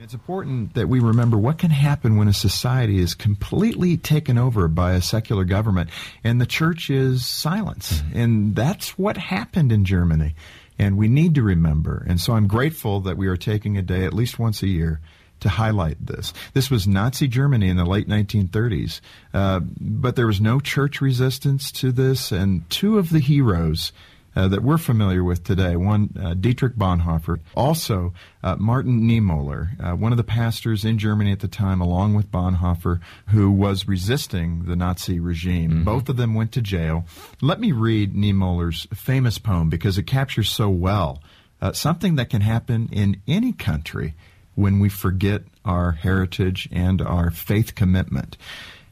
[0.00, 4.68] It's important that we remember what can happen when a society is completely taken over
[4.68, 5.90] by a secular government
[6.22, 7.94] and the church is silence.
[7.94, 8.18] Mm-hmm.
[8.18, 10.36] And that's what happened in Germany.
[10.78, 12.06] And we need to remember.
[12.08, 15.00] And so I'm grateful that we are taking a day at least once a year
[15.40, 16.32] to highlight this.
[16.54, 19.00] This was Nazi Germany in the late 1930s,
[19.34, 23.92] uh, but there was no church resistance to this, and two of the heroes
[24.36, 25.74] uh, that we're familiar with today.
[25.74, 27.40] One, uh, Dietrich Bonhoeffer.
[27.56, 32.14] Also, uh, Martin Niemöller, uh, one of the pastors in Germany at the time, along
[32.14, 35.70] with Bonhoeffer, who was resisting the Nazi regime.
[35.70, 35.84] Mm-hmm.
[35.84, 37.04] Both of them went to jail.
[37.40, 41.20] Let me read Niemöller's famous poem because it captures so well
[41.60, 44.14] uh, something that can happen in any country
[44.58, 48.36] when we forget our heritage and our faith commitment.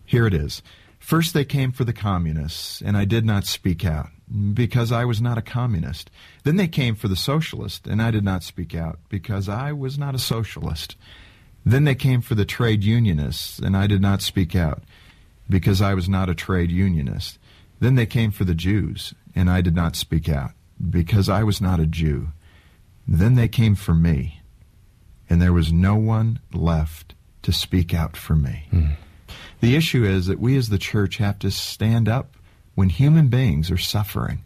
[0.05, 0.63] Here it is.
[1.01, 4.11] First, they came for the communists, and I did not speak out
[4.55, 6.09] because I was not a communist.
[6.45, 9.99] Then they came for the socialist, and I did not speak out because I was
[9.99, 10.95] not a socialist.
[11.65, 14.85] Then they came for the trade unionists, and I did not speak out
[15.51, 17.41] because I was not a trade unionist.
[17.81, 20.53] Then they came for the Jews, and I did not speak out
[20.91, 22.29] because I was not a Jew.
[23.09, 24.43] Then they came for me,
[25.29, 28.69] and there was no one left to speak out for me.
[29.61, 32.37] The issue is that we as the church have to stand up
[32.75, 34.45] when human beings are suffering.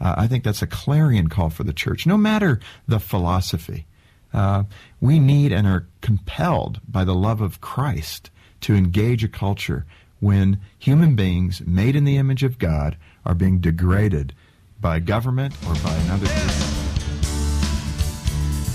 [0.00, 3.86] Uh, I think that's a clarion call for the church, no matter the philosophy.
[4.32, 4.64] Uh,
[5.00, 8.30] we need and are compelled by the love of Christ
[8.62, 9.84] to engage a culture
[10.20, 14.32] when human beings made in the image of God are being degraded
[14.80, 16.52] by government or by another group.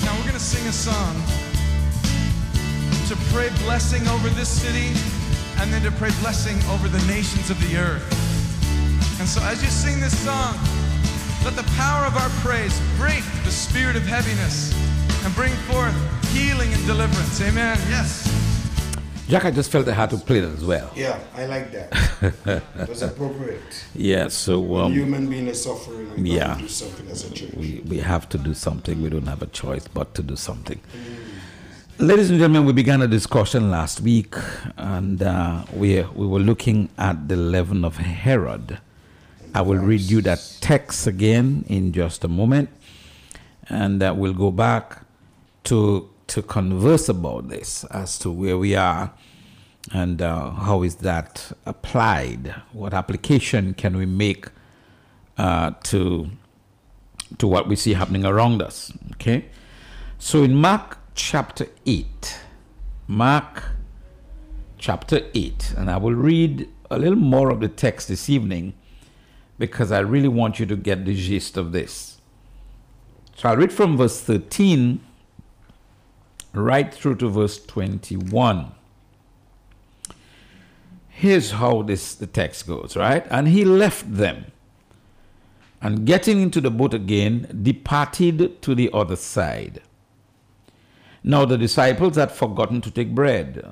[0.03, 1.46] Now we're going to sing a song
[3.07, 4.87] to pray blessing over this city
[5.61, 8.03] and then to pray blessing over the nations of the earth.
[9.19, 10.55] And so as you sing this song,
[11.45, 14.73] let the power of our praise break the spirit of heaviness
[15.23, 15.95] and bring forth
[16.33, 17.39] healing and deliverance.
[17.39, 17.77] Amen.
[17.87, 18.27] Yes.
[19.29, 20.91] Jack, I just felt I had to play that as well.
[20.93, 21.93] Yeah, I like that.
[22.75, 23.85] it was appropriate.
[23.95, 26.47] Yeah, so When um, human being is suffering, we yeah.
[26.47, 27.53] gotta do something as a church.
[27.53, 29.01] we, we have to do something.
[29.01, 30.81] We don't have a choice but to do something.
[31.99, 34.35] Ladies and gentlemen, we began a discussion last week,
[34.77, 38.77] and uh, we we were looking at the leaven of Herod.
[39.55, 42.69] I will read you that text again in just a moment,
[43.67, 45.05] and uh, we'll go back
[45.63, 49.11] to to converse about this as to where we are
[49.91, 52.53] and uh, how is that applied.
[52.73, 54.49] What application can we make
[55.39, 56.29] uh, to
[57.39, 58.93] to what we see happening around us?
[59.13, 59.45] Okay,
[60.19, 62.39] so in Mark chapter 8,
[63.07, 63.71] Mark
[64.77, 68.75] chapter 8, and I will read a little more of the text this evening
[69.57, 72.21] because I really want you to get the gist of this.
[73.35, 75.01] So I'll read from verse 13
[76.53, 78.71] right through to verse 21.
[81.09, 83.25] Here's how this the text goes, right?
[83.31, 84.51] And he left them
[85.81, 89.81] and getting into the boat again departed to the other side.
[91.23, 93.65] Now the disciples had forgotten to take bread,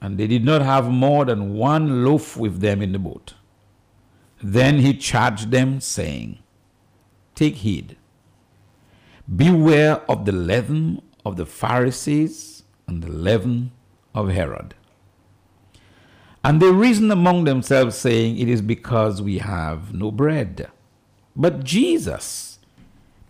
[0.00, 3.34] and they did not have more than one loaf with them in the boat.
[4.42, 6.38] Then he charged them, saying,
[7.34, 7.96] Take heed,
[9.34, 13.72] beware of the leaven of the Pharisees and the leaven
[14.14, 14.74] of Herod.
[16.44, 20.68] And they reasoned among themselves, saying, It is because we have no bread.
[21.36, 22.58] But Jesus,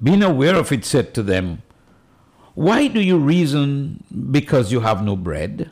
[0.02, 1.62] being aware of it, said to them,
[2.54, 5.70] Why do you reason because you have no bread?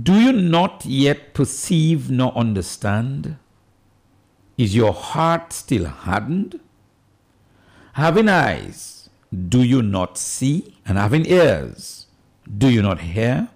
[0.00, 3.36] Do you not yet perceive nor understand?
[4.56, 6.60] Is your heart still hardened?
[7.94, 9.10] Having eyes,
[9.48, 10.76] do you not see?
[10.86, 12.06] And having ears,
[12.46, 13.48] do you not hear?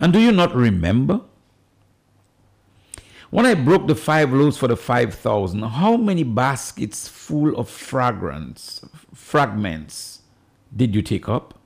[0.00, 1.20] And do you not remember?
[3.30, 7.68] When I broke the five loaves for the five thousand, how many baskets full of
[7.68, 10.15] fragrance, fragments
[10.76, 11.58] did you take up?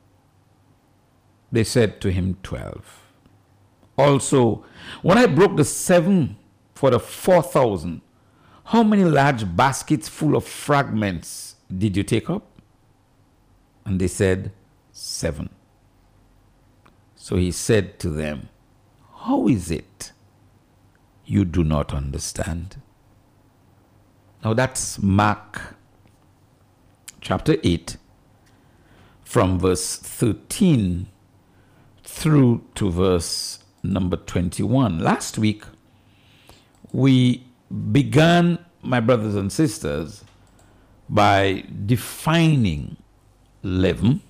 [1.53, 3.01] They said to him, Twelve.
[3.99, 4.65] Also,
[5.03, 6.37] when I broke the seven
[6.75, 8.03] for the four thousand,
[8.65, 12.61] how many large baskets full of fragments did you take up?
[13.85, 14.53] And they said,
[14.93, 15.51] Seven.
[17.17, 18.49] So he said to them,
[19.25, 20.13] How is it
[21.27, 22.81] you do not understand?
[24.45, 25.75] Now that's Mark
[27.21, 27.97] chapter 8,
[29.31, 31.07] from verse 13
[32.03, 34.99] through to verse number 21.
[34.99, 35.63] Last week,
[36.91, 37.47] we
[37.93, 40.25] began, my brothers and sisters,
[41.09, 42.97] by defining
[43.63, 44.21] leaven.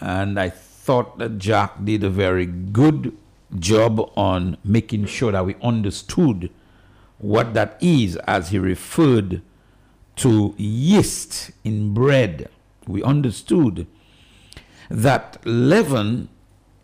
[0.00, 3.16] And I thought that Jack did a very good
[3.56, 6.50] job on making sure that we understood
[7.18, 9.42] what that is as he referred
[10.16, 12.48] to yeast in bread.
[12.86, 13.86] We understood
[14.88, 16.28] that leaven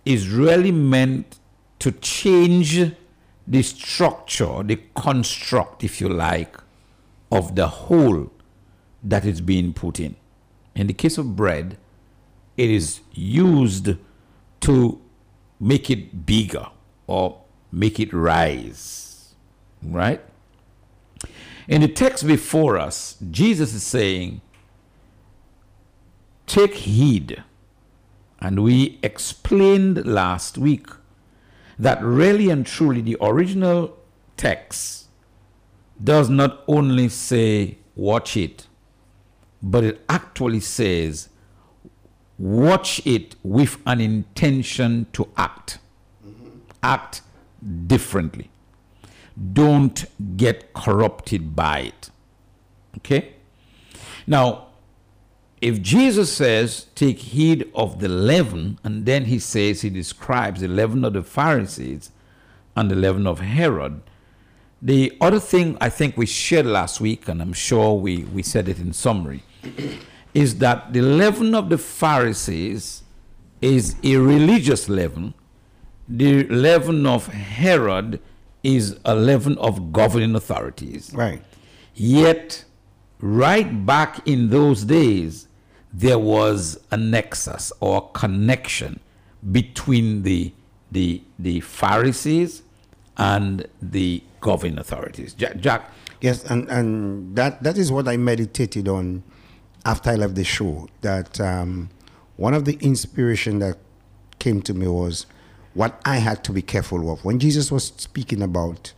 [0.05, 1.39] is really meant
[1.81, 2.93] to change
[3.47, 6.57] the structure, the construct, if you like,
[7.31, 8.33] of the whole
[9.03, 10.17] that is being put in.
[10.75, 11.79] In the case of bread,
[12.57, 13.97] it is used
[14.61, 15.01] to
[15.61, 16.67] make it bigger
[17.07, 17.41] or
[17.73, 19.35] make it rise.
[19.83, 20.21] Right?
[21.69, 24.41] In the text before us, Jesus is saying,
[26.47, 27.43] Take heed.
[28.41, 30.89] And we explained last week
[31.79, 33.97] that really and truly the original
[34.37, 35.07] text
[36.03, 38.67] does not only say watch it,
[39.63, 41.29] but it actually says
[42.39, 45.79] watch it with an intention to act.
[46.83, 47.23] Act
[47.87, 48.51] differently.
[49.53, 50.05] Don't
[50.37, 52.11] get corrupted by it.
[52.99, 53.35] Okay?
[54.27, 54.66] Now,
[55.61, 60.69] if Jesus says, take heed of the leaven, and then he says, he describes the
[60.69, 62.11] leaven of the Pharisees
[62.75, 64.03] and the leaven of Herod,
[64.83, 68.69] the other thing I think we shared last week, and I'm sure we, we said
[68.69, 69.43] it in summary,
[70.35, 73.03] is that the leaven of the Pharisees
[73.63, 75.33] is a religious leaven.
[76.09, 78.21] The leaven of Herod
[78.63, 81.11] is a leaven of governing authorities.
[81.15, 81.43] Right.
[81.95, 82.65] Yet,
[83.19, 85.46] right back in those days,
[85.99, 89.01] there was a nexus or connection
[89.51, 90.53] between the,
[90.93, 92.63] the, the Pharisees
[93.17, 95.33] and the governing authorities.
[95.33, 95.91] Jack, Jack
[96.21, 99.23] Yes, and, and that, that is what I meditated on
[99.85, 100.89] after I left the show.
[101.03, 101.91] That um,
[102.37, 103.79] one of the inspiration that
[104.39, 105.27] came to me was
[105.75, 107.25] what I had to be careful of.
[107.25, 108.93] When Jesus was speaking about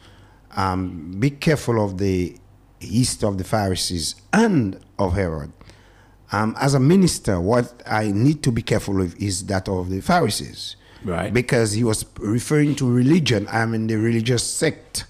[0.57, 2.36] um, be careful of the
[2.80, 5.53] yeast of the Pharisees and of Herod.
[6.31, 10.01] Um, as a minister, what I need to be careful of is that of the
[10.01, 10.76] Pharisees.
[11.05, 11.33] Right.
[11.33, 13.47] Because he was referring to religion.
[13.51, 15.07] I'm in the religious sect,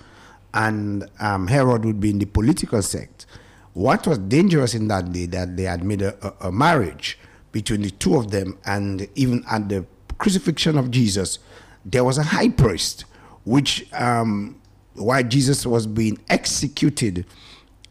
[0.55, 3.27] and um, Herod would be in the political sect.
[3.73, 7.19] What was dangerous in that day that they had made a, a, marriage
[7.53, 9.87] between the two of them, and even at the
[10.19, 11.39] crucifixion of Jesus,
[11.85, 13.05] there was a high priest,
[13.45, 14.61] which um,
[14.95, 17.25] while Jesus was being executed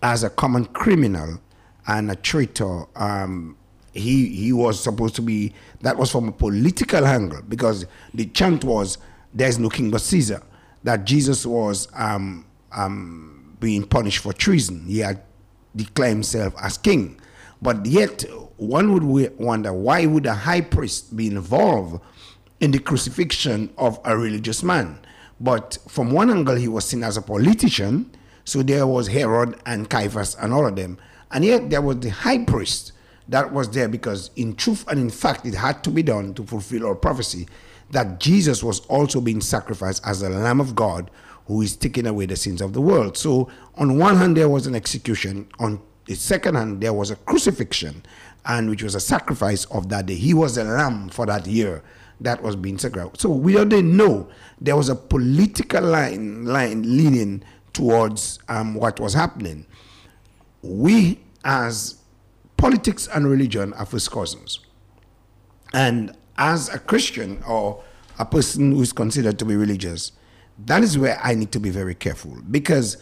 [0.03, 1.39] as a common criminal
[1.87, 3.57] and a traitor, um,
[3.93, 8.63] he he was supposed to be that was from a political angle because the chant
[8.63, 8.97] was
[9.33, 10.41] there's no king but Caesar
[10.83, 14.85] that Jesus was um, um, being punished for treason.
[14.85, 15.21] He had
[15.75, 17.19] declared himself as king,
[17.61, 18.23] but yet
[18.57, 22.01] one would wonder why would a high priest be involved
[22.59, 24.99] in the crucifixion of a religious man?
[25.39, 28.11] But from one angle, he was seen as a politician.
[28.43, 30.97] So there was Herod and Caiaphas and all of them.
[31.31, 32.93] And yet there was the high priest
[33.27, 36.43] that was there because, in truth and in fact, it had to be done to
[36.43, 37.47] fulfill our prophecy
[37.91, 41.09] that Jesus was also being sacrificed as the Lamb of God
[41.47, 43.17] who is taking away the sins of the world.
[43.17, 47.15] So, on one hand, there was an execution, on the second hand, there was a
[47.15, 48.03] crucifixion,
[48.45, 50.15] and which was a sacrifice of that day.
[50.15, 51.83] He was the lamb for that year
[52.21, 53.21] that was being sacrificed.
[53.21, 59.13] So we didn't know there was a political line line leaning towards um, what was
[59.13, 59.65] happening.
[60.61, 62.01] We, as
[62.57, 64.59] politics and religion, are first cousins,
[65.73, 67.83] and as a Christian or
[68.19, 70.11] a person who is considered to be religious,
[70.65, 72.97] that is where I need to be very careful because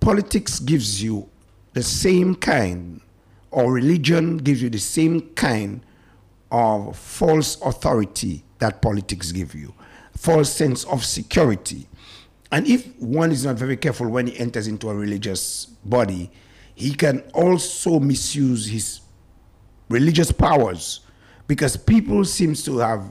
[0.00, 1.28] politics gives you
[1.72, 3.00] the same kind,
[3.50, 5.84] or religion gives you the same kind
[6.50, 9.74] of false authority that politics give you,
[10.16, 11.88] false sense of security.
[12.50, 16.30] And if one is not very careful when he enters into a religious body,
[16.78, 19.00] he can also misuse his
[19.88, 21.00] religious powers
[21.48, 23.02] because people seems to have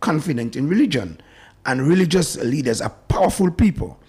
[0.00, 1.20] confidence in religion
[1.66, 4.00] and religious leaders are powerful people.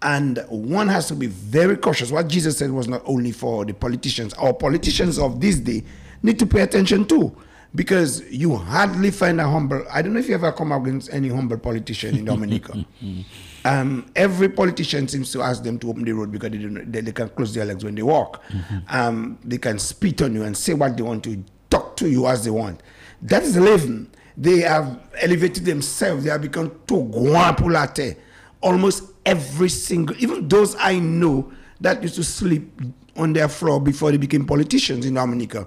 [0.00, 2.12] And one has to be very cautious.
[2.12, 4.32] What jesus said was not only for the politicians.
[4.34, 5.82] Our politicians of this day
[6.22, 7.36] need to pay attention too
[7.74, 11.28] because you hardly find a humble i don't know if you ever come against any
[11.28, 12.84] humble politician in dominica
[13.64, 17.00] um, every politician seems to ask them to open the road because they, don't, they,
[17.00, 18.42] they can close their legs when they walk.
[18.88, 22.26] Um, they can spit on you and say what they want to talk to you
[22.26, 22.82] as they want.
[23.22, 26.24] That is living they have elevated themselves.
[26.24, 28.16] They have become too guapulate.
[28.62, 31.52] Almost every single even those i know
[31.82, 32.80] that used to sleep
[33.16, 35.66] on their floor before they became politicians in dominica.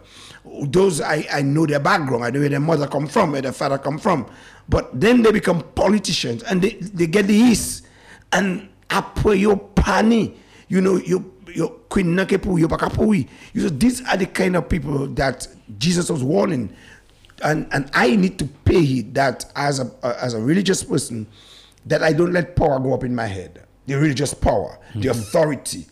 [0.63, 2.23] Those i, I know their background.
[2.23, 4.25] I know where their mother come from where their father come from.
[4.67, 7.85] But then they become politicians and they, they get the east.
[8.31, 10.35] And après your pani
[10.67, 13.27] you know you your queen nakepu your pakapui.
[13.53, 15.47] You know these are the kind of people that
[15.77, 16.75] jesus was warning.
[17.43, 19.91] And and i need to pay that as a
[20.21, 21.27] as a religious person
[21.85, 23.61] that i don't let power go up in my head.
[23.87, 25.09] The religious power the mm-hmm.
[25.09, 25.85] authority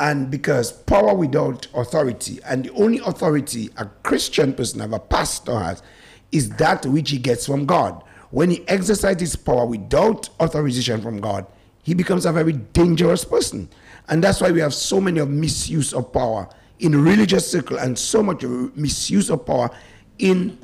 [0.00, 5.58] and because power without authority and the only authority a christian person have a pastor
[5.58, 5.82] has
[6.30, 8.04] is that which he gets from god.
[8.30, 11.46] When he exercises power without authorization from god
[11.88, 13.66] he becomes a very dangerous person.
[14.10, 16.46] And that's why we have so many of misuse of power
[16.80, 19.70] in religious circle and so much misuse of power
[20.18, 20.58] in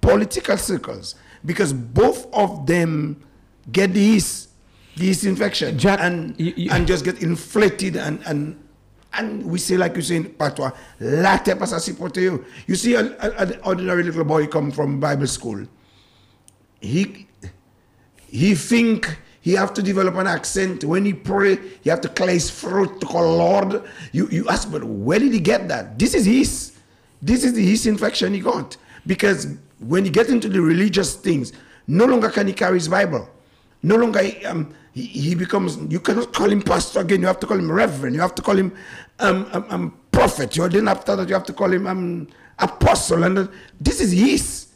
[0.00, 1.14] political circles.
[1.44, 3.22] Because both of them
[3.70, 4.00] get the
[4.96, 6.38] east this infection and
[6.70, 8.56] and just get inflated and and
[9.12, 10.70] and we say like you say in patois,
[11.00, 12.44] latte pasa si pote yo.
[12.66, 15.66] You see an, an ordinary little boy come from Bible school.
[16.80, 17.26] He
[18.28, 20.84] he think he have to develop an accent.
[20.84, 23.82] When he pray, he have to clear his throat to call Lord.
[24.12, 25.98] You you ask, but where did he get that?
[25.98, 26.72] This is his.
[27.22, 28.76] This is the his infection he got.
[29.06, 29.48] Because
[29.80, 31.52] when he get into the religious things,
[31.86, 33.28] no longer can he carry his Bible.
[33.82, 35.76] No longer um, he, he becomes.
[35.92, 37.20] You cannot call him pastor again.
[37.20, 38.14] You have to call him reverend.
[38.14, 38.72] You have to call him
[39.18, 40.56] um, um, um prophet.
[40.56, 42.28] You then after that you have to call him um,
[42.58, 43.24] apostle.
[43.24, 43.46] And uh,
[43.80, 44.68] this is his.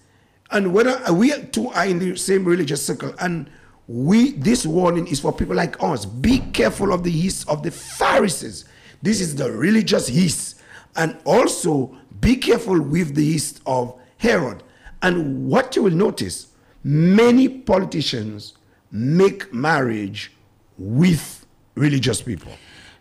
[0.50, 3.50] And whether we two are in the same religious circle, and
[3.88, 6.04] we this warning is for people like us.
[6.04, 8.64] Be careful of the yeast of the Pharisees.
[9.02, 10.60] This is the religious yeast,
[10.96, 14.62] and also be careful with the yeast of Herod.
[15.02, 16.48] And what you will notice,
[16.82, 18.54] many politicians
[18.95, 20.32] make marriage
[20.78, 22.53] with religious people.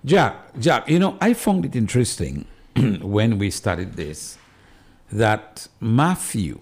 [0.03, 2.45] Jack, Jack, you know, I found it interesting
[3.01, 4.37] when we started this
[5.11, 6.59] that Matthew,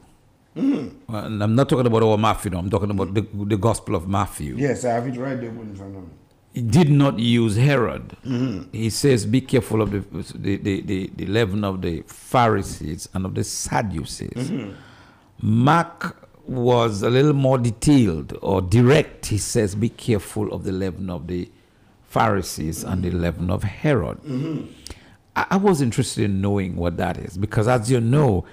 [0.53, 0.91] Mm.
[1.07, 4.05] well, I'm not talking about our Matthew, no, I'm talking about the, the Gospel of
[4.09, 4.55] Matthew.
[4.57, 6.09] Yes, I have it right there in front of me.
[6.53, 8.17] He did not use Herod.
[8.25, 8.67] Mhm.
[8.73, 9.99] He says, "Be careful of the
[10.37, 14.73] the, the, the the leaven of the Pharisees and of the Sadducees." Mhm.
[15.41, 16.17] Mark
[16.47, 19.27] was a little more detailed or direct.
[19.27, 21.49] He says, "Be careful of the leaven of the
[22.07, 24.67] Pharisees and the leaven of Herod." Mhm.
[25.35, 28.45] I, I was interested in knowing what that is because, as you know,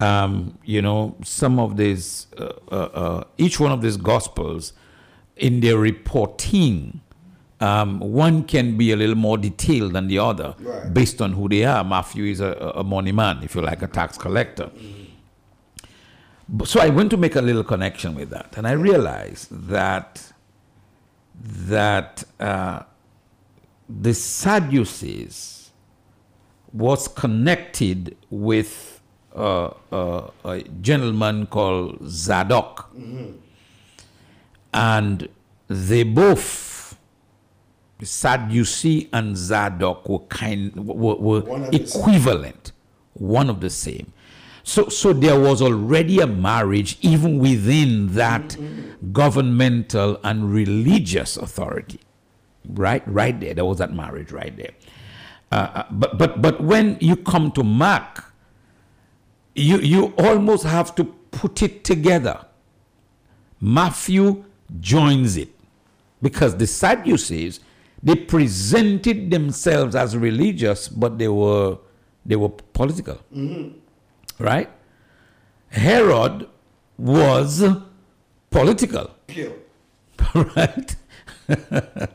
[0.00, 4.72] um, you know some of these, uh, uh, uh, each one of these gospels,
[5.36, 7.00] in their reporting,
[7.60, 10.92] um, one can be a little more detailed than the other Right.
[10.94, 11.82] based on who they are.
[11.84, 14.70] Matthew is a, a money man, if you like, a tax collector.
[14.72, 14.82] But-
[16.64, 20.32] So I went to make a little connection with that, and I realized that
[21.42, 22.82] that uh,
[23.88, 25.70] the Sadducees
[26.72, 29.00] was connected with
[29.34, 32.90] uh, uh, a gentleman called Zadok,
[34.74, 35.28] and
[35.68, 36.96] they both
[38.02, 42.00] Sadducee and Zadok were kind were, were One of the same.
[42.02, 42.72] equivalent,
[43.14, 44.12] one of the same.
[44.62, 48.56] So, so there was already a marriage even within that
[49.12, 52.00] governmental and religious authority,
[52.68, 53.02] right?
[53.06, 54.72] Right there, there was that marriage right there.
[55.52, 58.24] Uh, Uh, but, but, but when you come to Mark,
[59.54, 62.44] you, you almost have to put it together.
[63.60, 64.44] Matthew
[64.80, 65.48] joins it
[66.22, 67.60] because the Sadducees
[68.02, 71.76] they presented themselves as religious, but they were
[72.24, 73.74] they were political, Mhm.
[74.40, 74.68] Right?
[75.68, 76.48] Herod
[76.98, 77.64] was
[78.50, 79.52] political, Kill.
[80.34, 80.96] right?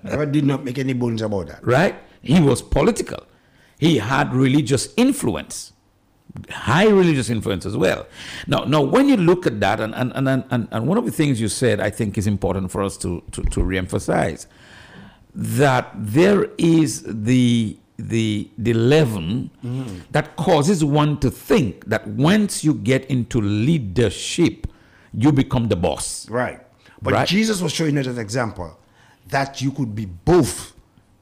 [0.03, 1.65] Herod did not make any bones about that.
[1.65, 1.95] right?
[2.21, 3.25] He was political.
[3.79, 5.73] He had religious influence,
[6.49, 8.07] high religious influence as well.
[8.47, 11.11] Now, now when you look at that, and, and, and, and, and one of the
[11.11, 14.47] things you said, I think is important for us to, to, to reemphasize
[15.33, 20.01] that there is the the the leaven Mhm.
[20.11, 24.67] that causes one to think that once you get into leadership,
[25.13, 26.27] you become the boss.
[26.29, 26.59] Right.
[27.01, 27.27] But Right.
[27.27, 28.77] Jesus was showing us an example
[29.29, 30.73] that you could be both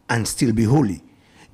[0.10, 1.02] and still be holy.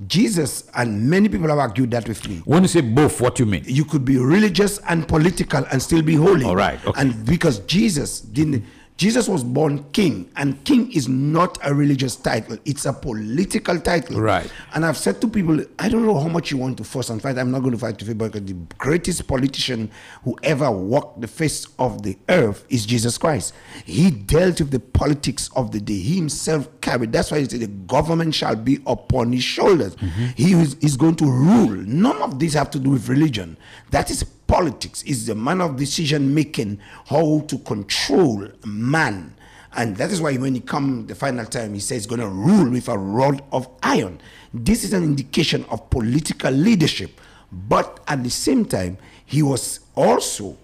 [0.07, 2.41] Jesus and many people have argued that with me.
[2.45, 3.63] When you say both, what do you mean?
[3.67, 6.45] You could be religious and political and still be holy.
[6.45, 7.01] All right, okay.
[7.01, 8.63] And because Jesus didn't
[8.99, 14.19] Jesus was born king, and king is not a religious title, it's a political title.
[14.19, 14.51] Right.
[14.73, 17.21] And I've said to people, I don't know how much you want to force and
[17.21, 17.37] fight.
[17.37, 19.89] I'm not going to fight with you because the greatest politician
[20.25, 23.53] who ever walked the face of the earth is Jesus Christ.
[23.85, 25.97] He dealt with the politics of the day.
[25.97, 27.13] He himself carried.
[27.13, 29.95] That's why he said the government shall be upon his shoulders.
[29.95, 30.25] Mm-hmm.
[30.35, 31.69] He is is going to rule.
[31.69, 33.55] None of this have to do with religion.
[33.91, 35.03] That is politics.
[35.03, 39.35] Is the man of decision making how to control man.
[39.73, 42.27] And that is why when he come the final time, he says he's going to
[42.27, 44.19] rule with a rod of iron.
[44.51, 47.21] This is an indication of political leadership.
[47.51, 50.57] But at the same time, he was also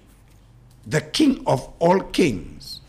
[0.88, 2.82] the king of all kings.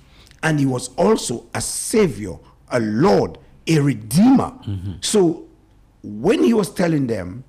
[0.42, 2.38] And he was also a savior,
[2.70, 3.36] a lord,
[3.66, 4.53] a redeemer.
[4.66, 4.92] Mm-hmm.
[5.03, 5.44] So
[6.03, 7.44] when he was telling them,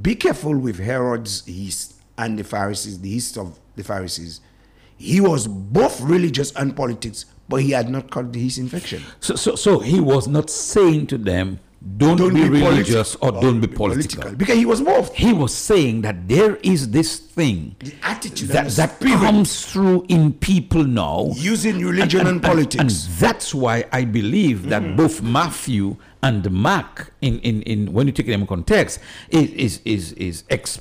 [0.00, 4.40] be careful with Herod's yeast and the Pharisees, the yeast of the Pharisees,
[4.96, 9.02] he was both religious and politics, but he had not caught the yeast infection.
[9.20, 11.60] So, so, so he was not saying to them,
[11.98, 14.32] don't, Don't be, be religious or don't be political.
[14.32, 15.14] Because he was both.
[15.14, 20.32] He was saying that there is this thing The attitude that, that comes through in
[20.32, 21.28] people now.
[21.36, 22.80] using religion and, politics.
[22.80, 22.90] And
[23.20, 24.96] that's why I believe that Mm-hmm.
[24.96, 28.98] both Matthew and Mark, in, in, in when you take them in context,
[29.30, 30.80] is is is, is ex,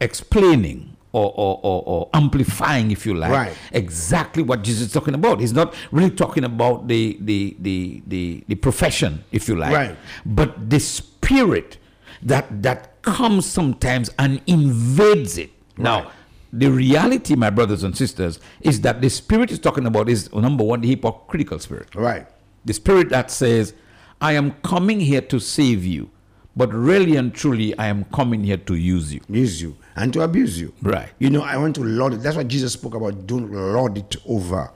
[0.00, 0.92] explaining.
[1.12, 3.56] Or, or, or, or amplifying, if you like, Right.
[3.72, 5.40] exactly what Jesus is talking about.
[5.40, 9.96] He's not really talking about the the the the, the profession, if you like, Right.
[10.26, 11.78] but the spirit
[12.22, 15.52] that that comes sometimes and invades it.
[15.78, 16.10] Now,
[16.52, 20.64] the reality, my brothers and sisters, is that the spirit is talking about is number
[20.64, 21.94] one, the hypocritical spirit.
[21.94, 22.26] Right.
[22.66, 23.72] The spirit that says,
[24.20, 26.10] I am coming here to save you,
[26.56, 29.20] but really and truly, I am coming here to use you.
[29.28, 30.72] Use you and to abuse you.
[30.82, 31.10] Right.
[31.18, 32.22] You know, I want to lord it.
[32.22, 33.26] That's what Jesus spoke about.
[33.26, 34.70] Don't lord it over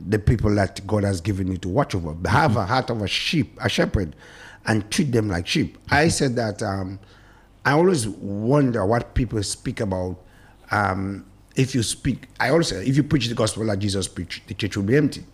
[0.00, 2.16] the people that God has given you to watch over.
[2.28, 4.16] Have a heart of a sheep, a shepherd,
[4.66, 5.78] and treat them like sheep.
[5.90, 6.98] I said that um,
[7.64, 10.18] I always wonder what people speak about.
[10.70, 14.48] Um, if you speak, I always say, if you preach the gospel like Jesus preached,
[14.48, 15.24] the church will be empty.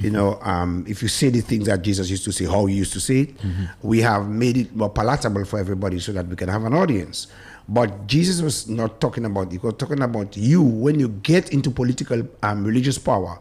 [0.00, 2.74] You know, um, if you say the things that Jesus used to say, how he
[2.76, 3.34] used to say it,
[3.82, 7.26] we have made it more palatable for everybody so that we can have an audience.
[7.68, 9.52] But Jesus was not talking about, it.
[9.52, 13.38] he was talking about you when you get into political, um, religious power.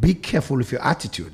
[0.00, 1.32] Be careful with your attitude.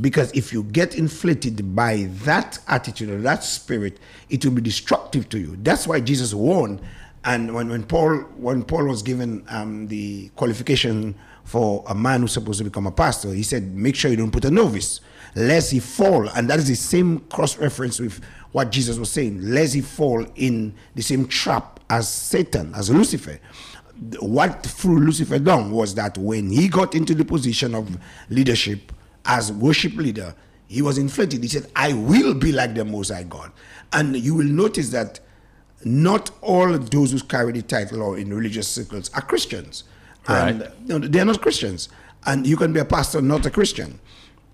[0.00, 3.98] Because if you get inflated by that attitude or that spirit,
[4.30, 5.56] it will be destructive to you.
[5.60, 6.80] That's why Jesus warned.
[7.24, 11.16] And when, when Paul when Paul was given um, the qualification
[11.46, 14.30] for a man who's supposed to become a pastor, he said, make sure you don't
[14.30, 15.00] put a novice,
[15.34, 16.28] lest he fall.
[16.28, 18.22] And that is the same cross reference with
[18.52, 23.40] what Jesus was saying, lest he fall in the same trap as Satan, as Lucifer
[24.20, 27.96] what threw Lucifer down was that when he got into the position of
[28.28, 28.92] leadership
[29.24, 30.34] as worship leader,
[30.68, 31.42] he was inflated.
[31.42, 33.52] He said, I will be like the Most High God.
[33.92, 35.20] And you will notice that
[35.84, 39.84] not all those who carry the title or in religious circles are Christians.
[40.28, 40.88] And Right.
[40.88, 41.88] no, they're not Christians.
[42.24, 44.00] And you can be a pastor, not a Christian.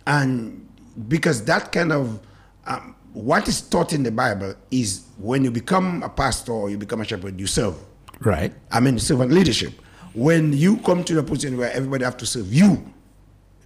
[0.06, 0.66] And
[1.08, 2.20] because that kind of
[2.66, 6.78] um, what is taught in the Bible is when you become a pastor or you
[6.78, 7.74] become a shepherd, you serve.
[8.20, 8.52] Right.
[8.70, 9.72] I mean, servant leadership.
[10.14, 12.84] When you come to the position where everybody have to serve you,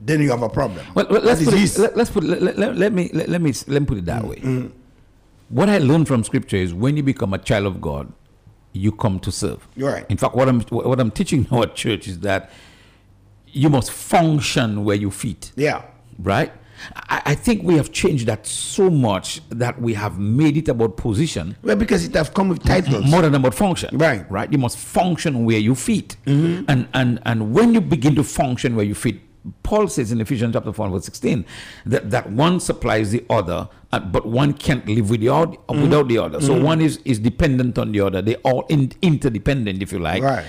[0.00, 0.86] then you have a problem.
[0.94, 3.82] Well, well, let's put it, let, us put let, let, me let, let me let
[3.82, 4.70] me put it that way.
[5.48, 8.12] What I learned from scripture is when you become a child of God,
[8.77, 9.66] you come to serve.
[9.77, 10.05] Right.
[10.09, 12.51] In fact, what I'm what I'm teaching now at church is that
[13.47, 15.53] you must function where you fit.
[15.57, 15.83] Yeah.
[16.18, 16.53] Right.
[16.95, 20.99] I, I think we have changed that so much that we have made it about
[20.99, 22.85] position Well, because it have come with mm-hmm.
[22.85, 23.11] titles.
[23.11, 23.97] more than about function.
[23.97, 24.31] Right.
[24.31, 24.51] Right.
[24.53, 26.16] You must function where you fit.
[26.27, 26.64] Mm-hmm.
[26.68, 29.16] And and and when you begin to function where you fit,
[29.62, 31.45] Paul says in Ephesians chapter 4 verse 16
[31.87, 36.09] that, that one supplies the other, uh, but one can't live with the other, without
[36.09, 36.40] the other.
[36.40, 38.20] So one is, is dependent on the other.
[38.22, 40.22] They're all in, interdependent, if you like.
[40.22, 40.44] Right.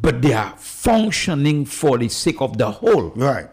[0.00, 3.48] But they are functioning for the sake of the whole Right.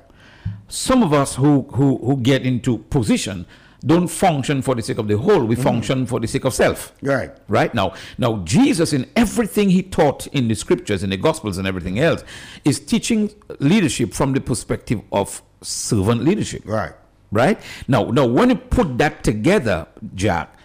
[0.67, 3.45] some of us who, who, who get into position
[3.85, 5.43] don't function for the sake of the whole.
[5.45, 6.91] We function for the sake of self.
[7.03, 7.31] Right.
[7.47, 11.67] Right now, now Jesus in everything he taught in the scriptures, in the gospels, and
[11.67, 12.23] everything else,
[12.63, 13.29] is teaching
[13.59, 16.63] leadership from the perspective of servant leadership.
[16.65, 16.93] Right.
[17.31, 20.57] Right now, now when you put that together, Jack,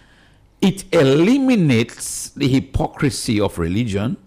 [0.61, 4.17] it eliminates the hypocrisy of religion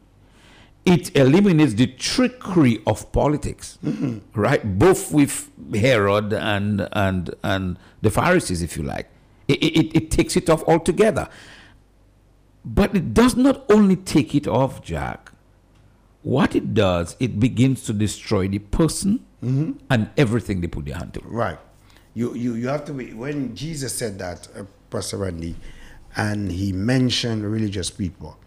[0.84, 4.18] it eliminates the trickery of politics, mm-hmm.
[4.38, 4.78] right?
[4.78, 9.08] Both with Herod and and and the Pharisees, if you like.
[9.48, 11.28] It, it, it takes it off altogether.
[12.64, 15.32] But it does not only take it off, Jack.
[16.22, 19.72] What it does, it begins to destroy the person mm-hmm.
[19.90, 21.20] and everything they put their hand to.
[21.24, 21.58] Right.
[22.14, 25.56] You, you, you have to be, when Jesus said that, uh, Pastor Randy,
[26.16, 28.38] and he mentioned religious people,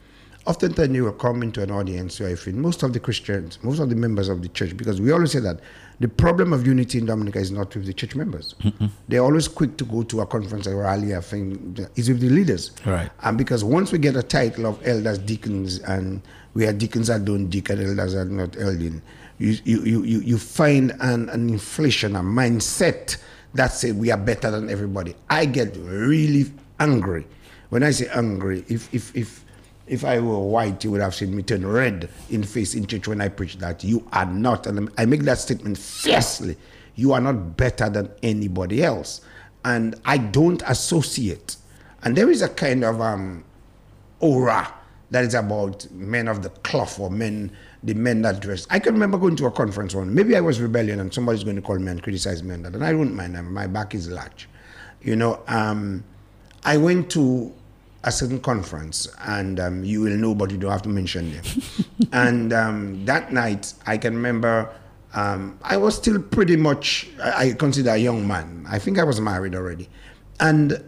[0.45, 3.79] oftentimes you will come into an audience where I feel most of the Christians, most
[3.79, 5.59] of the members of the church, because we always say that
[5.99, 8.55] the problem of unity in Dominica is not with the church members.
[9.09, 12.29] They're always quick to go to a conference, a rally, a thing, is with the
[12.29, 12.71] leaders.
[12.85, 13.09] Right.
[13.23, 16.21] And because once we get a title of elders, deacons, and
[16.53, 19.01] we are deacons that don't deacon, elders are not elding,
[19.39, 23.17] you, you, you, you, you find an, an inflation, a mindset
[23.57, 25.15] that says we are better than everybody.
[25.29, 27.27] I get really angry.
[27.69, 29.43] When I say angry, if, if, if,
[29.87, 33.07] if I were white, you would have seen me turn red in face in church
[33.07, 33.83] when I preach that.
[33.83, 36.55] You are not, and I make that statement fiercely.
[36.95, 39.21] You are not better than anybody else.
[39.65, 41.57] And I don't associate.
[42.03, 43.43] And there is a kind of um,
[44.19, 44.71] aura
[45.09, 47.51] that is about men of the cloth or men,
[47.83, 48.67] the men that dress.
[48.69, 50.13] I can remember going to a conference one.
[50.13, 52.73] Maybe I was rebellion and somebody's going to call me and criticize me on that.
[52.73, 53.33] And I wouldn't mind.
[53.51, 54.49] My back is large.
[55.01, 56.03] You know, um,
[56.63, 57.53] I went to
[58.03, 61.43] a certain conference, and um, you will know, but you don't have to mention them.
[62.13, 64.73] and um, that night, I can remember
[65.13, 68.65] um, I was still pretty much, I, I consider a young man.
[68.69, 69.89] I think I was married already.
[70.39, 70.83] And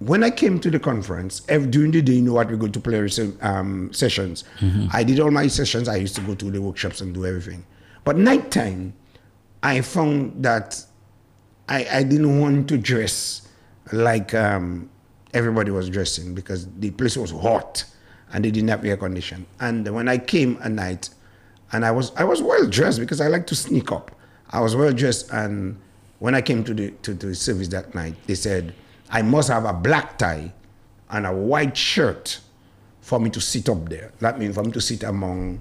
[0.00, 2.68] when I came to the conference, ev- during the day, you know what, we go
[2.68, 3.06] to player
[3.42, 4.44] um, sessions.
[4.92, 5.88] I did all my sessions.
[5.88, 7.64] I used to go to the workshops and do everything.
[8.04, 8.94] But nighttime,
[9.62, 10.82] I found that
[11.68, 13.46] I, I didn't want to dress
[13.92, 14.88] like um,
[15.34, 17.84] everybody was dressing because the place was hot
[18.32, 19.44] and they didn't have air condition.
[19.60, 21.10] And when I came at night,
[21.72, 24.10] and I was I was well dressed because I like to sneak up.
[24.50, 25.78] I was well dressed, and
[26.18, 28.74] when I came to the to, to the service that night, they said
[29.10, 30.52] I must have a black tie
[31.10, 32.40] and a white shirt
[33.00, 34.12] for me to sit up there.
[34.20, 35.60] That means for me to sit among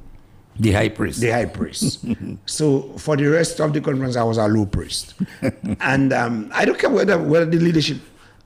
[0.57, 1.19] The high priest.
[1.21, 2.05] the high priest.
[2.45, 5.15] so for the rest of the conference, I was a low priest,
[5.81, 7.97] and um, I don't care whether whether the leadership.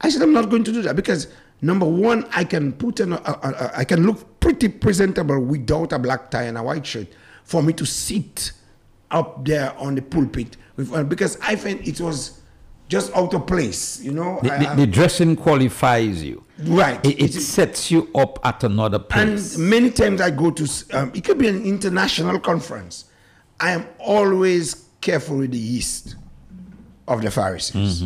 [0.02, 1.28] I said I'm not going to do that because
[1.62, 6.00] number one, I can put on a, a, I can look pretty presentable without a
[6.00, 7.08] black tie and a white shirt
[7.44, 8.52] for me to sit
[9.12, 12.40] up there on the pulpit with, uh, because I felt it was
[12.90, 14.40] just out of place, you know.
[14.44, 16.44] The, the- the dressing qualifies you.
[16.60, 17.04] Right.
[17.06, 19.56] It, it sets you up at another place.
[19.56, 20.64] And many times I go to,
[20.94, 23.06] um, it could be an international conference.
[23.60, 26.16] I am always careful with the yeast
[27.08, 28.04] of the Pharisees.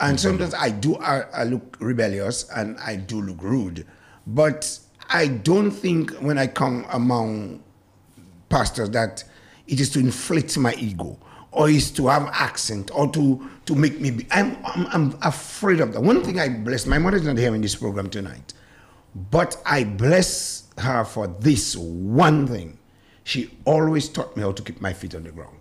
[0.00, 3.86] And sometimes I do, I, I look rebellious and I do look rude.
[4.26, 4.78] But
[5.10, 7.62] I don't think when I come among
[8.48, 9.22] pastors that
[9.66, 11.18] it is to inflate my ego
[11.52, 15.80] or is to have accent or to to make me be I'm, I'm i'm afraid
[15.80, 16.00] of that.
[16.00, 18.54] One thing i bless my mother is not here in this program tonight
[19.30, 22.78] but i bless her for this one thing.
[23.24, 25.56] She always taught me how to keep my feet on the ground.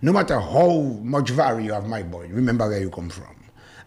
[0.00, 3.36] No matter how much value you have my boy remember where you come from.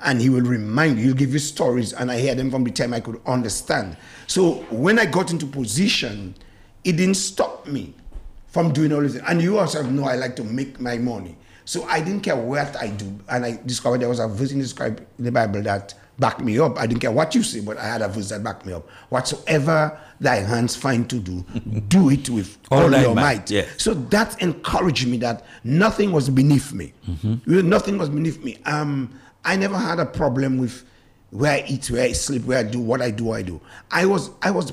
[0.02, 2.72] And he will remind you he'll give you stories and i hear them from the
[2.72, 3.98] time i could understand.
[4.28, 6.36] So when i got into position
[6.84, 7.94] it didn't stop me
[8.48, 9.16] from doing all this.
[9.28, 11.36] And you also know I like to make my money.
[11.66, 13.18] So I didn't care what I do.
[13.30, 16.40] And I discovered there was a verse in the scribe- in the Bible that backed
[16.42, 16.78] me up.
[16.80, 18.88] I didn't care what you say, but I had a verse that backed me up.
[19.10, 21.44] Whatsoever thy hands find to do,
[21.90, 23.52] do it with All all, your might, might.
[23.52, 23.68] yes.
[23.78, 26.94] So that encouraged me that nothing was beneath me.
[27.46, 28.58] Really, Nothing was beneath me.
[28.66, 29.14] Um,
[29.44, 30.86] I never had a problem with
[31.32, 33.60] where I eat, where I sleep, where I do what I do, I do.
[33.92, 34.72] I was, I was,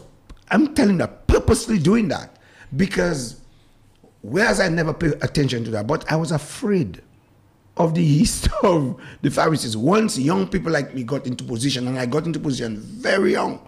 [0.51, 2.37] I'm telling you, purposely doing that
[2.77, 3.41] because
[4.23, 7.03] whereas I never paid attention to that, but I was afraid
[7.77, 9.77] of the yeast of the Pharisees.
[9.77, 13.61] Once young people like me got into position, and I got into position very young,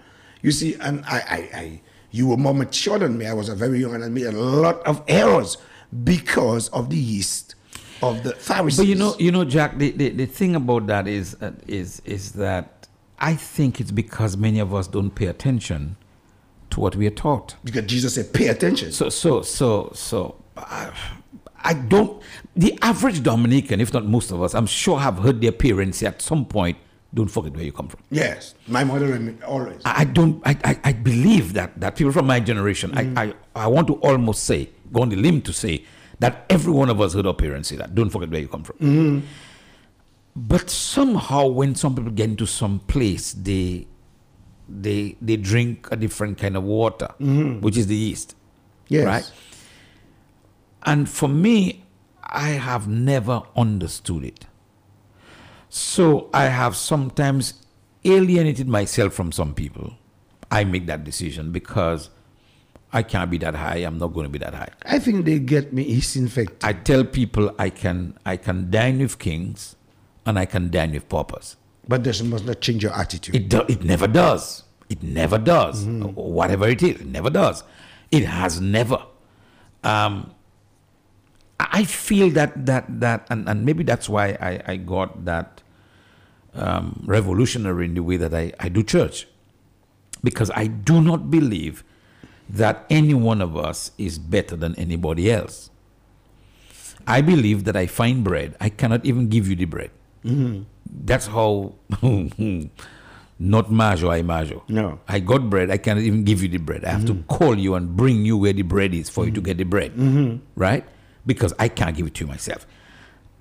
[0.43, 1.81] you see, and I, I, I
[2.11, 3.27] you were more mature than me.
[3.27, 5.57] I was a very young, and I made a lot of errors
[6.05, 7.55] because of the yeast
[8.03, 8.79] of the Pharisees.
[8.79, 9.79] But you know, you know, Jack.
[9.79, 12.87] The, the, the thing about that is uh, is is that
[13.19, 15.97] I think it's because many of us don't pay attention
[16.71, 17.57] to what we are taught.
[17.65, 20.37] because Jesus said, "Pay attention." So so so so.
[20.57, 20.93] I,
[21.63, 22.23] I don't.
[22.57, 26.07] The average Dominican, if not most of us, I'm sure have heard their parents say
[26.07, 26.77] at some point,
[27.13, 29.81] "Don't forget where you come from." yes, my mother and me, always.
[29.85, 30.43] I don't.
[30.47, 32.91] I, I, I believe that that people from my generation.
[32.93, 33.19] Mm.
[33.19, 35.85] I, I I want to almost say, go on the limb to say
[36.21, 37.95] that every one of us heard our parents say that.
[37.95, 38.77] Don't forget where you come from.
[38.77, 39.27] Mm-hmm.
[40.37, 43.87] But somehow, when some people get into some place, they
[44.69, 48.37] they they drink a different kind of water, which is the yeast.
[48.89, 49.07] Yes.
[49.07, 49.33] right?
[50.85, 51.85] And for me,
[52.23, 54.47] I have never understood it.
[55.69, 57.55] So I have sometimes
[58.05, 59.95] alienated myself from some people.
[60.51, 62.11] I make that decision because
[62.93, 63.79] I can't be that high.
[63.79, 64.69] I'm not going to be that high.
[64.85, 66.59] I think they get me yeast infected.
[66.63, 69.75] I tell people I can I can dine with kings
[70.25, 71.57] and I can dine with paupers.
[71.89, 73.35] But this must not change your attitude.
[73.35, 74.63] It do, it never does.
[74.89, 75.85] It never does.
[75.85, 77.65] Whatever it is, it never does.
[78.11, 79.03] It has never.
[79.83, 80.34] Um,
[81.61, 85.63] I feel that that that and, and maybe that's why I, I got that
[86.55, 89.27] um, revolutionary in the way that I, I do church.
[90.23, 91.85] Because I do not believe
[92.49, 95.71] that any one of us is better than anybody else.
[97.07, 98.57] I believe that I find bread.
[98.61, 99.91] I cannot even give you the bread.
[100.25, 100.63] Mm-hmm.
[101.05, 101.75] That's how
[103.39, 104.63] not majo I majo.
[104.69, 105.01] No.
[105.09, 105.71] I got bread.
[105.71, 106.85] I cannot even give you the bread.
[106.85, 107.27] I have to mm-hmm.
[107.29, 109.47] call you and bring you where the bread is for you to mm-hmm.
[109.47, 109.93] get the bread.
[110.57, 110.85] Right?
[111.27, 112.67] Because I can't give it to you myself.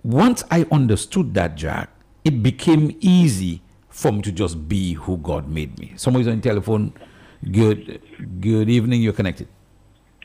[0.04, 1.90] Once I understood that, Jack,
[2.24, 5.94] it became easy for me to just be who God made me.
[5.96, 6.94] Somebody's on the telephone.
[7.52, 8.02] Good
[8.40, 9.48] good evening, you're connected.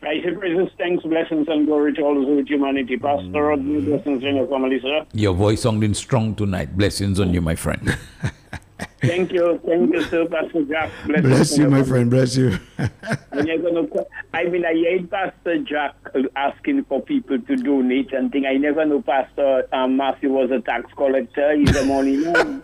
[0.03, 2.97] I say praises, thanks, blessings, and glory to all those with humanity.
[2.97, 3.85] Pastor Rodney, mm.
[3.85, 5.05] blessings in your family, sir.
[5.13, 6.77] Your voice sounding strong tonight.
[6.77, 7.99] Blessings on you, my friend.
[9.01, 10.91] Thank you, thank you, sir, Pastor Jack.
[11.07, 12.11] Bless you, my friend.
[12.11, 12.59] Bless you.
[12.79, 15.95] And you're gonna, co- I mean, I heard Pastor Jack
[16.37, 18.47] asking for people to donate and thing.
[18.47, 21.57] I never know Pastor um, Matthew was a tax collector.
[21.57, 22.63] He's a money man.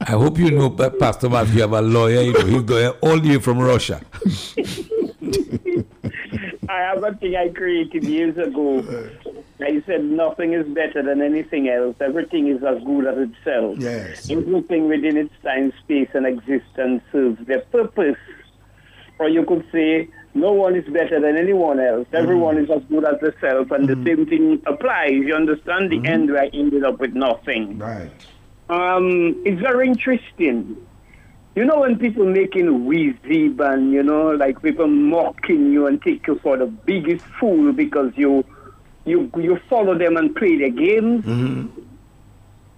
[0.00, 2.20] I hope you know, Pastor Matthew, you have a lawyer.
[2.22, 4.00] You know, he's going all the way from Russia.
[6.68, 8.82] I have a thing I created years ago.
[9.60, 11.96] I said nothing is better than anything else.
[12.00, 13.78] Everything is as good as itself.
[13.78, 14.30] Yes.
[14.30, 18.18] Everything within its time, space, and existence serves their purpose.
[19.18, 22.06] Or you could say, no one is better than anyone else.
[22.08, 22.16] Mm-hmm.
[22.16, 24.06] Everyone is as good as themselves, and the mm-hmm.
[24.06, 25.12] same thing applies.
[25.12, 25.90] You understand?
[25.90, 26.06] The mm-hmm.
[26.06, 27.78] end where I ended up with nothing.
[27.78, 28.10] Right.
[28.68, 30.76] Um, it's very interesting.
[31.54, 36.26] You know when people making wheezy and you know like people mocking you and take
[36.26, 38.44] you for the biggest fool because you
[39.06, 41.24] you you follow them and play their games.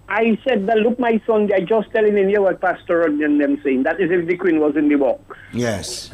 [0.07, 3.39] I said that look my son, they're just telling him here what Pastor Rodney and
[3.39, 3.83] them saying.
[3.83, 5.21] That is if the queen was in the box.
[5.53, 6.09] Yes.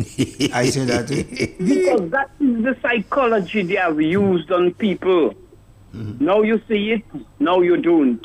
[0.54, 1.10] I say that.
[1.12, 1.56] eh?
[1.60, 5.34] Because that is the psychology they have used on people.
[5.94, 7.04] Now you see it,
[7.40, 8.20] now you don't.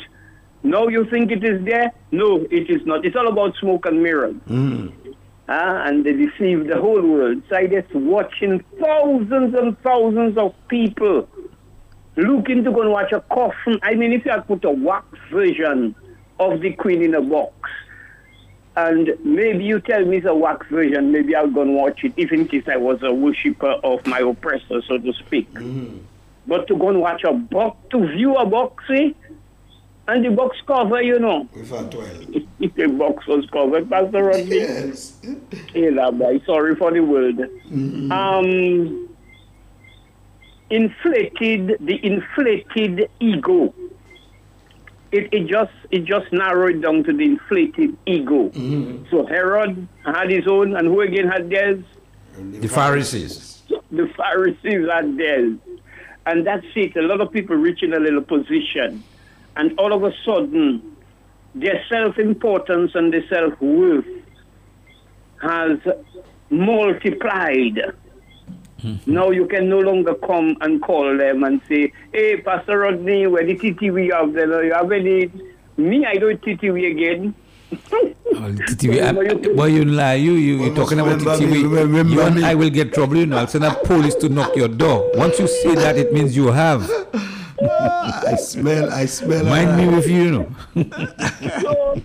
[0.61, 3.05] Now you think it is there, no, it is not.
[3.05, 4.35] It's all about smoke and mirrors.
[5.47, 7.43] Ah, and they deceive the whole world.
[7.49, 11.29] So I just watching thousands and thousands of people
[12.15, 13.79] looking to go and watch a coffin.
[13.83, 15.95] I mean, if you had put a wax version
[16.39, 17.53] of the Queen in a box,
[18.75, 22.13] and maybe you tell me it's a wax version, maybe I'll go and watch it,
[22.17, 25.49] even if I was a worshipper of my oppressor, so to speak.
[26.47, 29.11] But to go and watch a box, to view a box, eh?
[30.07, 31.47] and the box cover, you know.
[31.53, 32.33] With a 12.
[32.75, 34.57] the box was covered, Pastor Rodney.
[34.57, 35.17] Yes.
[35.73, 37.49] Hey, sorry for the word.
[38.11, 39.09] Um,
[40.71, 43.73] inflated, the inflated ego.
[45.11, 48.49] It, it just it just narrowed down to the inflated ego.
[48.49, 49.05] Mm-hmm.
[49.11, 51.83] So Herod had his own, and who again had theirs?
[52.37, 53.61] The Pharisees.
[53.91, 55.57] The Pharisees had theirs,
[56.25, 56.95] and that's it.
[56.95, 59.03] A lot of people reaching a little position,
[59.57, 60.95] and all of a sudden,
[61.55, 64.05] their self-importance and their self-worth
[65.41, 65.77] has
[66.49, 67.81] multiplied.
[68.83, 69.13] Mm-hmm.
[69.13, 73.45] Now you can no longer come and call them and say, "Hey, Pastor Rodney, where
[73.45, 74.63] the TTV you have there?
[74.63, 75.31] You have any?"
[75.77, 77.35] Me, I don't TTV again.
[77.71, 80.15] TTV, I, boy, you lie.
[80.15, 81.83] You, you, you talking about remember me, TTV.
[81.83, 82.43] remember You and me.
[82.43, 83.17] I will get trouble.
[83.17, 85.09] You know, I'll send a police to knock your door.
[85.15, 86.89] Once you say that, it means you have.
[87.61, 89.45] I smell, I smell.
[89.45, 90.47] Mind me with you, you know.
[91.61, 92.01] so,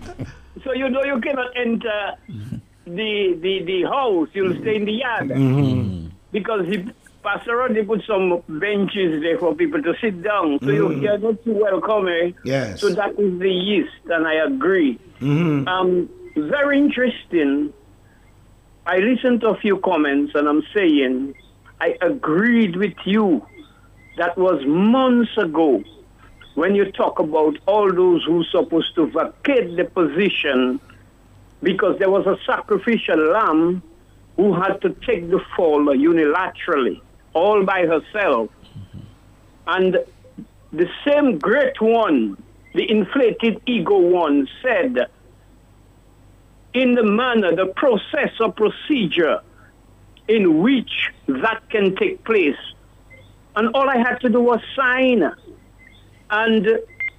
[0.63, 2.57] so you know you cannot enter mm-hmm.
[2.85, 4.29] the the, the house.
[4.33, 6.06] You'll stay in the yard mm-hmm.
[6.31, 6.85] Because he,
[7.23, 10.59] Pastor Rodney put some benches there for people to sit down.
[10.61, 12.07] So you, you're not too welcome.
[12.07, 12.31] Eh?
[12.43, 12.81] Yes.
[12.81, 14.99] So that is the yeast, and I agree.
[15.21, 17.73] Um, very interesting.
[18.85, 21.35] I listened to a few comments, and I'm saying
[21.81, 23.45] I agreed with you.
[24.17, 25.83] That was months ago
[26.55, 30.79] when you talk about all those who supposed to vacate the position
[31.61, 33.83] because there was a sacrificial lamb
[34.37, 37.01] who had to take the fall unilaterally,
[37.33, 38.49] all by herself.
[39.65, 39.97] And
[40.71, 42.41] the same great one,
[42.73, 45.07] the inflated ego one, said,
[46.73, 49.41] in the manner, the process or procedure
[50.27, 52.57] in which that can take place.
[53.55, 55.23] And all I had to do was sign.
[56.29, 56.67] And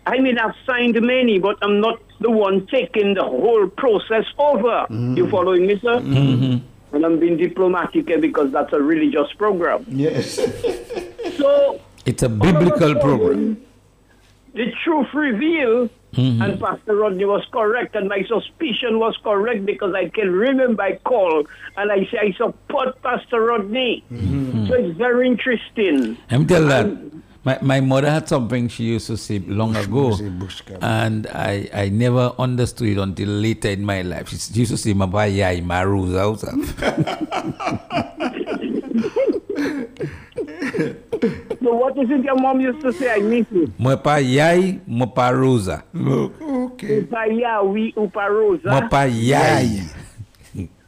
[0.07, 4.87] I mean, I've signed many, but I'm not the one taking the whole process over.
[4.91, 5.31] You mm-hmm.
[5.31, 5.99] following me, sir?
[5.99, 6.67] Mm-hmm.
[6.93, 9.85] And I'm being diplomatic here because that's a religious program.
[9.89, 10.39] Yes.
[11.37, 13.61] So It's a biblical program.
[14.55, 16.41] the truth revealed, mm-hmm.
[16.41, 20.97] and Pastor Rodney was correct, and my suspicion was correct because I can remember I
[21.05, 24.05] called and I say I support Pastor Rodney.
[24.11, 24.69] Mm-hmm.
[24.69, 26.17] So it's very interesting.
[26.31, 26.87] Let me tell you that.
[27.45, 31.89] My, my mother had something she used to say long ago, bush and I, I
[31.89, 34.29] never understood it until later in my life.
[34.29, 36.53] She, s- she used to say, "Maba yai maru zausa."
[41.61, 43.11] So what is it your mom used to say?
[43.13, 43.77] I miss it.
[43.79, 45.83] Mopa yai, mopa rosa.
[45.95, 47.03] Okay.
[47.03, 48.71] Upaya, we uparosa.
[48.89, 49.83] Mopa yai.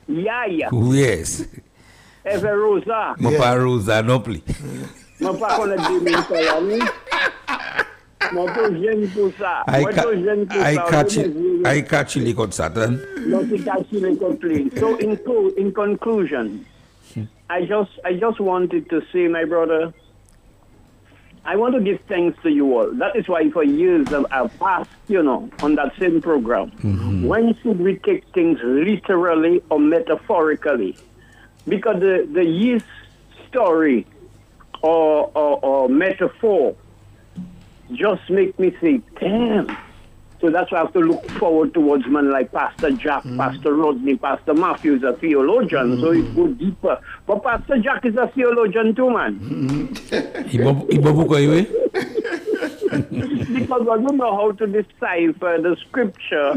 [0.06, 0.68] Yaya.
[0.72, 1.46] Yes.
[2.24, 3.16] Everosa.
[3.18, 4.42] Mopa rosa, no please.
[5.20, 5.48] Mwen pa
[6.00, 6.78] men sa ya ni.
[8.32, 9.52] Mwen to jen pou sa.
[9.68, 10.90] Mwen to jen pou sa.
[10.90, 11.34] catch Mwen it.
[11.34, 13.00] jen- I catch it like Satan.
[13.28, 14.78] Non si kachi le komple.
[14.78, 15.16] So in,
[15.58, 16.64] in conclusion,
[17.50, 19.92] I just I just wanted to say, my brother,
[21.44, 22.90] I want to give thanks to you all.
[22.94, 24.26] That is why for years I've,
[24.58, 26.70] passed, you know, on that same program.
[27.26, 30.96] When should we take things literally or metaphorically?
[31.66, 32.86] Because the, the yeast
[33.48, 34.06] story
[34.82, 36.74] or, or, or metaphor
[37.92, 39.76] just make me say, damn.
[40.40, 43.36] So that's why I have to look forward towards men like Pastor Jack, mm.
[43.36, 46.34] Pastor Rodney, Pastor Matthew is a theologian, so it mm.
[46.34, 46.98] go deeper.
[47.26, 49.38] But Pastor Jack is a theologian too, man.
[49.38, 49.88] Mm.
[51.26, 51.66] Iwe?
[53.54, 56.52] because I don't know how to decipher the scripture,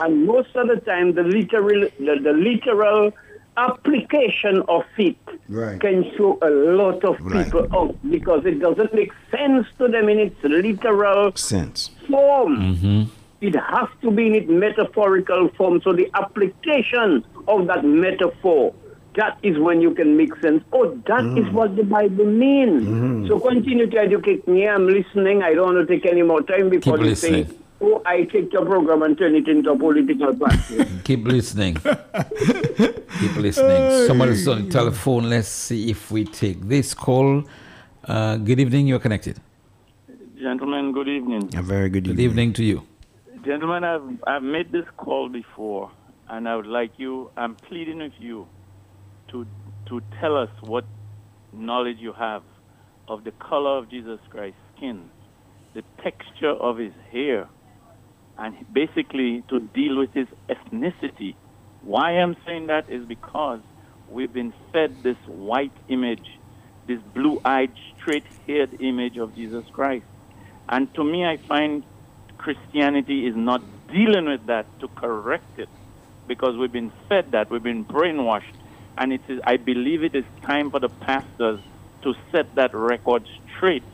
[0.00, 3.12] and most of the time the literal the, the literal
[3.58, 5.16] application of it
[5.48, 5.80] Right.
[5.80, 7.44] can show a lot of Right.
[7.44, 11.90] people out because it doesn't make sense to them in its literal Sense.
[12.08, 13.10] form.
[13.40, 15.80] It has to be in its metaphorical form.
[15.82, 18.72] So the application of that metaphor,
[19.14, 20.62] that is when you can make sense.
[20.72, 21.52] Oh, that is Mm.
[21.52, 23.28] what the Bible means.
[23.28, 24.66] So continue to educate me.
[24.66, 25.42] I'm listening.
[25.42, 27.58] I don't want to take any more time before Keep you say, listening.
[27.80, 30.84] Oh, I take your program and turn it into a political party.
[31.04, 31.74] Keep listening.
[31.74, 34.06] Keep listening.
[34.06, 35.28] Somebody's on the telephone.
[35.30, 37.44] Let's see if we take this call.
[38.04, 38.86] Uh, good evening.
[38.86, 39.40] You're connected.
[40.40, 41.50] Gentlemen, good evening.
[41.56, 42.16] A very good evening.
[42.16, 42.48] Good evening.
[42.48, 42.86] evening to you.
[43.44, 45.90] Gentlemen, I've, I've made this call before,
[46.28, 48.46] and I would like you, I'm pleading with you
[49.28, 49.46] to,
[49.86, 50.84] to tell us what
[51.52, 52.42] knowledge you have
[53.08, 55.08] of the color of Jesus Christ's skin,
[55.74, 57.48] the texture of his hair,
[58.38, 61.34] and basically to deal with his ethnicity.
[61.82, 63.60] Why I'm saying that is because
[64.10, 66.26] we've been fed this white image,
[66.86, 70.06] this blue eyed, straight haired image of Jesus Christ.
[70.68, 71.82] And to me, I find
[72.38, 73.62] Christianity is not
[73.92, 75.68] dealing with that to correct it
[76.26, 78.42] because we've been fed that, we've been brainwashed.
[78.98, 81.60] And it is, I believe it is time for the pastors
[82.02, 83.26] to set that record
[83.56, 83.84] straight.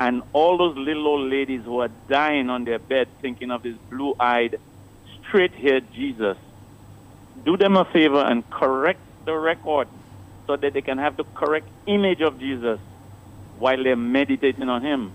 [0.00, 3.76] And all those little old ladies who are dying on their bed thinking of this
[3.90, 4.58] blue eyed,
[5.28, 6.38] straight haired Jesus,
[7.44, 9.88] do them a favor and correct the record
[10.46, 12.80] so that they can have the correct image of Jesus
[13.58, 15.12] while they're meditating on him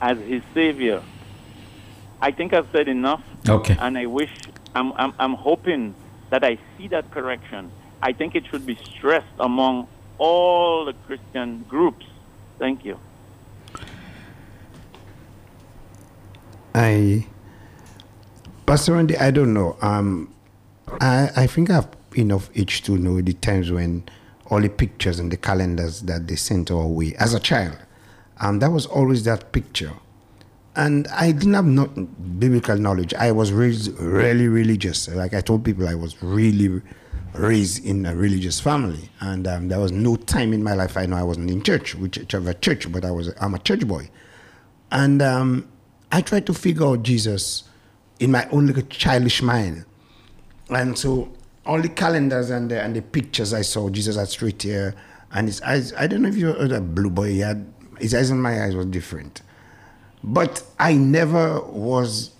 [0.00, 1.00] as his savior.
[2.20, 3.22] I think I've said enough.
[3.48, 3.76] Okay.
[3.78, 4.32] And I wish,
[4.74, 5.94] I'm, I'm, I'm hoping
[6.30, 7.70] that I see that correction.
[8.02, 9.86] I think it should be stressed among
[10.18, 12.04] all the Christian groups.
[12.58, 12.98] Thank you.
[16.74, 17.26] I,
[18.66, 19.76] Pastor Randy, I don't know.
[19.80, 20.34] Um,
[21.00, 24.04] I I think I have enough age to know the times when
[24.50, 27.78] all the pictures and the calendars that they sent our way as a child.
[28.40, 29.92] Um, that was always that picture,
[30.74, 33.14] and I didn't have no biblical knowledge.
[33.14, 35.08] I was raised really religious.
[35.08, 36.82] Like I told people, I was really
[37.34, 41.06] raised in a religious family, and um, there was no time in my life I
[41.06, 44.10] know I wasn't in church, whichever church, but I was I'm a church boy.
[44.90, 45.68] And um,
[46.14, 47.64] I tried to figure out Jesus
[48.20, 49.84] in my own little childish mind.
[50.70, 51.28] And so
[51.66, 54.94] all the calendars and the, and the pictures I saw, Jesus had straight hair
[55.32, 57.66] and his eyes, I don't know if you heard that blue boy, he had,
[57.98, 59.42] his eyes and my eyes was different.
[60.22, 62.30] But I never was,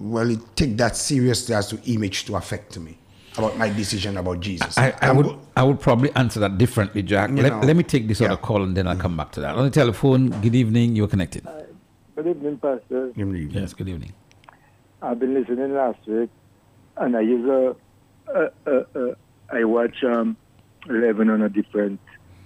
[0.00, 2.98] well, it take that seriously as to image to affect me
[3.38, 4.76] about my decision about Jesus.
[4.76, 7.30] I, I would go- I would probably answer that differently, Jack.
[7.30, 9.54] Let, know, let me take this other call and then I'll come back to that.
[9.54, 10.96] On the telephone, good evening.
[10.96, 11.46] You're connected.
[11.46, 11.62] Uh,
[12.16, 13.08] Good evening, Pastor.
[13.08, 13.50] Good evening.
[13.50, 14.14] Yes, good evening.
[15.02, 16.30] I've been listening last week,
[16.96, 17.76] and I use a,
[18.34, 19.14] a, a, a
[19.50, 20.38] I watch um,
[20.88, 22.00] leaven on a different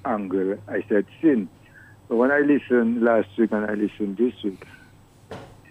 [0.04, 0.58] angle.
[0.66, 1.48] I said sin,
[2.08, 4.60] but when I listened last week and I listened this week,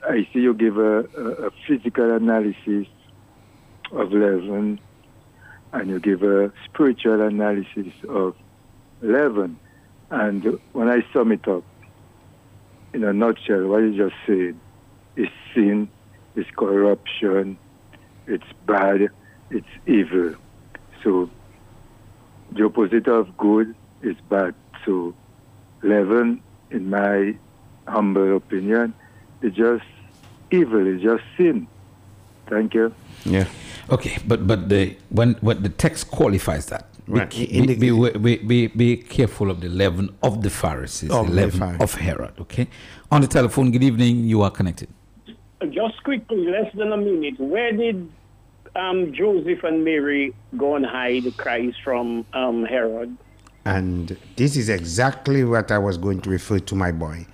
[0.10, 2.88] I see you give a, a, a physical analysis
[3.92, 4.80] of leaven,
[5.74, 8.34] and you give a spiritual analysis of
[9.02, 9.60] leaven.
[10.10, 11.66] And when I sum it up,
[12.94, 14.56] in a nutshell, what you just said
[15.16, 15.90] is sin,
[16.36, 17.58] it's corruption,
[18.28, 19.10] it's bad,
[19.50, 20.36] it's evil.
[21.04, 21.30] So
[22.52, 24.56] the opposite of good is bad.
[24.86, 25.14] So
[25.82, 27.36] leaven, in my
[27.88, 28.94] humble opinion,
[29.42, 29.86] is just
[30.52, 31.68] evil, it's just sin.
[32.48, 32.94] Thank you.
[33.26, 33.48] Yeah.
[33.90, 37.30] Okay, but but the when when the text qualifies that, Right.
[37.32, 41.42] be, be, be, be, be careful of the leaven of the Pharisees, Of the the
[41.42, 41.82] leaven Pharisees.
[41.82, 42.34] of Herod.
[42.42, 42.68] Okay,
[43.12, 43.72] on the telephone.
[43.72, 44.26] Good evening.
[44.26, 44.90] You are connected.
[45.72, 47.40] Just quickly, less than a minute.
[47.40, 48.10] Where did
[48.76, 53.18] um, Joseph and Mary go and hide Christ from um, Herod?
[53.66, 57.26] And this is exactly what I was going to refer to my boy.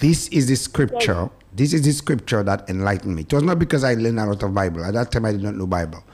[0.00, 1.30] This is the scripture.
[1.54, 3.22] This is the scripture that enlightened me.
[3.22, 4.84] It was not because I learned a lot of Bible.
[4.84, 6.04] At that time, I did not know Bible.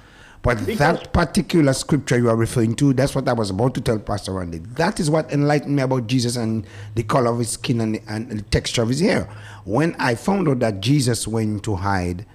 [0.42, 3.98] But that particular scripture you are referring to, that's what I was about to tell
[4.00, 4.58] Pastor Randy.
[4.58, 6.66] That is what enlightened me about Jesus and
[6.96, 9.28] the color of his skin and the, and the texture of his hair.
[9.64, 12.26] When I found out that Jesus went to hide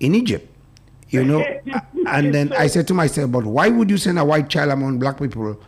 [0.00, 0.50] in Egypt,
[1.10, 1.44] you know,
[2.08, 4.98] and then I said to myself, but why would you send a white child among
[4.98, 5.60] black people?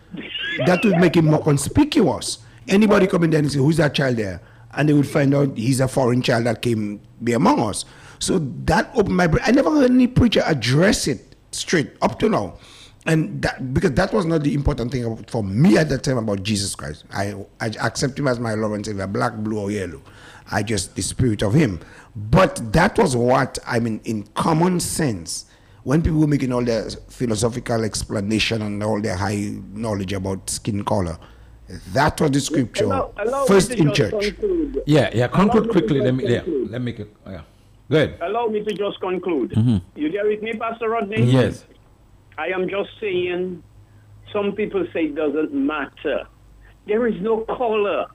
[0.67, 2.39] That would make him more conspicuous.
[2.67, 4.41] Anybody come in there and say, who's that child there?
[4.73, 7.85] And they would find out he's a foreign child that came be among us.
[8.19, 9.45] So that opened my brain.
[9.47, 12.59] I never heard any preacher address it straight up to now.
[13.07, 16.43] And that because that was not the important thing for me at the time about
[16.43, 17.05] Jesus Christ.
[17.13, 20.03] I, I accept him as my Lord and Savior, black, blue, or yellow.
[20.51, 21.79] I just the spirit of him.
[22.17, 25.47] But that was what I mean in common sense.
[25.85, 30.85] When people were making all their philosophical explanation and all their high knowledge about skin
[30.85, 31.17] color,
[31.93, 34.11] that was the scripture Allow- allow first in church.
[34.11, 34.83] conclude.
[34.87, 35.27] Yeah, yeah.
[35.29, 36.01] Allow Conclude me to quickly.
[36.01, 37.15] Let me, just yeah, let me make it.
[37.25, 37.43] Yeah.
[37.91, 38.19] Go ahead.
[38.21, 39.51] Allow me to just conclude.
[39.53, 39.81] Mhm.
[39.95, 41.23] You there with me, Pastor Rodney?
[41.23, 41.67] Yes.
[42.39, 43.63] I am just saying,
[44.33, 46.27] some people say it doesn't matter.
[46.87, 48.07] There is no color.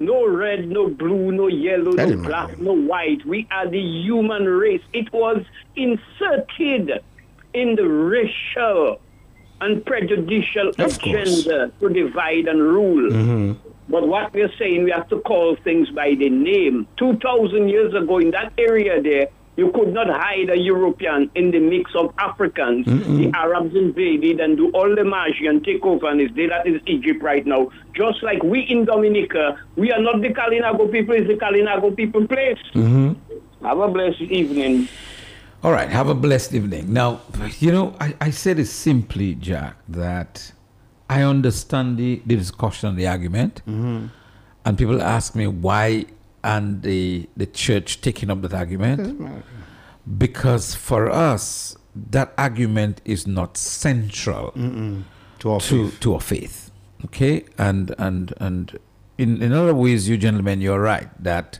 [0.00, 3.24] No red, no blue, no yellow, Tell no him, black, no white.
[3.26, 4.82] We are the human race.
[4.92, 5.42] It was
[5.74, 7.02] inserted
[7.52, 9.00] in the racial
[9.60, 11.44] and prejudicial Of course.
[11.44, 13.10] agenda to divide and rule.
[13.10, 13.56] Mhm.
[13.88, 16.86] But what we're saying, we have to call things by the name.
[16.98, 21.58] 2,000 years ago, in that area there, you could not hide a European in the
[21.58, 22.86] mix of Africans.
[22.86, 26.66] The Arabs invaded and do all the magic and take over, and it's there that
[26.68, 27.68] is Egypt right now.
[27.92, 32.24] Just like we in Dominica, we are not the Kalinago people, it's the Kalinago people
[32.28, 32.58] place.
[32.72, 33.66] Mm-hmm.
[33.66, 34.88] Have a blessed evening.
[35.64, 35.88] All right.
[35.88, 36.92] Have a blessed evening.
[36.92, 37.20] Now,
[37.58, 40.52] you know, I, I said it simply, Jack, that
[41.08, 44.06] I understand the, the discussion, the argument, mm-hmm.
[44.64, 46.06] and people ask me why
[46.44, 49.20] and the the church taking up that argument.
[50.18, 51.76] Because for us
[52.10, 54.52] that argument is not central
[55.40, 56.00] To our to, faith.
[56.00, 56.70] to our faith.
[57.06, 58.78] Okay, and and and
[59.16, 61.58] in in other ways, you gentlemen, you're right that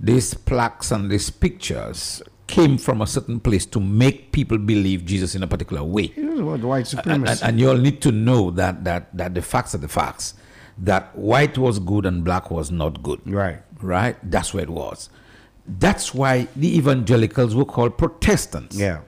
[0.00, 5.34] these plaques and these pictures came from a certain place to make people believe Jesus
[5.34, 6.08] in a particular way.
[6.08, 7.32] White And, supremacy.
[7.32, 10.34] and, and you all need to know that that that the facts are the facts.
[10.76, 13.20] That white was good and black was not good.
[13.26, 13.62] Right.
[13.80, 14.16] Right.
[14.30, 15.08] That's where it was.
[15.66, 18.76] That's why the evangelicals were called Protestants.
[18.76, 19.00] Yeah.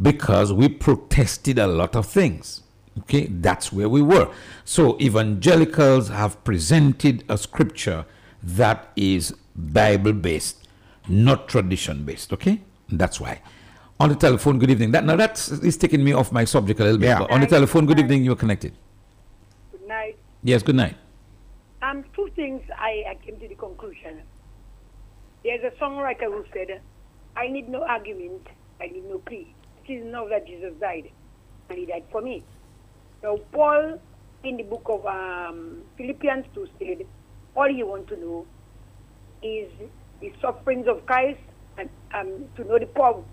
[0.00, 2.62] Because we protested a lot of things.
[3.00, 4.30] Okay, that's where we were.
[4.64, 8.04] So evangelicals have presented a scripture
[8.42, 10.68] that is Bible based,
[11.08, 12.32] not tradition based.
[12.32, 13.40] Okay, that's why.
[14.00, 14.90] On the telephone, good evening.
[14.90, 17.06] That now that's taking me off my subject a little bit.
[17.06, 17.20] Yeah.
[17.20, 18.24] But on the telephone, good evening.
[18.24, 18.72] You're connected.
[19.70, 20.18] Good night.
[20.42, 20.96] Yes, good night.
[21.80, 24.22] Um, two things I, I came to the conclusion.
[25.44, 26.80] There's a songwriter who said,
[27.36, 28.46] I need no argument,
[28.80, 29.54] I need no plea.
[29.84, 31.10] It is enough that Jesus died,
[31.68, 32.42] and he died for me.
[33.22, 34.00] Now, Paul,
[34.42, 37.06] in the book of um, Philippians 2, said,
[37.54, 38.46] all you want to know
[39.42, 39.70] is
[40.20, 41.40] the sufferings of Christ
[41.78, 43.24] and um, to know the power of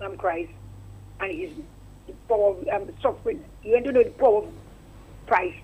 [0.00, 0.50] um, Christ
[1.20, 1.50] and his
[2.06, 3.44] the power of um, suffering.
[3.62, 4.48] You want to know the power of
[5.26, 5.58] Christ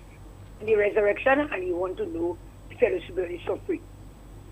[0.59, 2.37] and the resurrection, and you want to know
[2.69, 3.81] the fellowship of the suffering.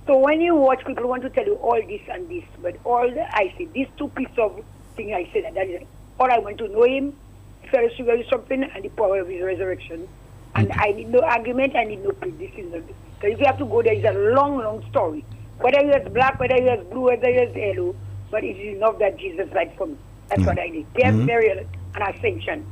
[0.07, 3.09] So when you watch, people want to tell you all this and this, but all
[3.09, 4.63] the, I say these two pieces of
[4.95, 5.81] thing I said, that is
[6.19, 7.15] all I want to know him,
[7.63, 10.07] the fellowship of his suffering, and the power of his resurrection.
[10.53, 12.11] And I need no argument, I need no.
[12.11, 12.51] This.
[12.51, 15.25] Because if you have to go there, it's a long, long story.
[15.59, 17.95] Whether you is black, whether you is blue, whether you is yellow,
[18.31, 19.97] but it is enough that Jesus died for me.
[20.29, 20.85] That's what I need.
[20.95, 21.27] Death, Mhm.
[21.27, 21.65] burial,
[21.95, 22.65] and ascension.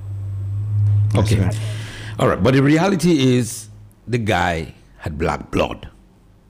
[1.15, 1.49] Okay.
[2.19, 2.41] All right.
[2.41, 3.69] But the reality is
[4.07, 5.87] the guy had black blood.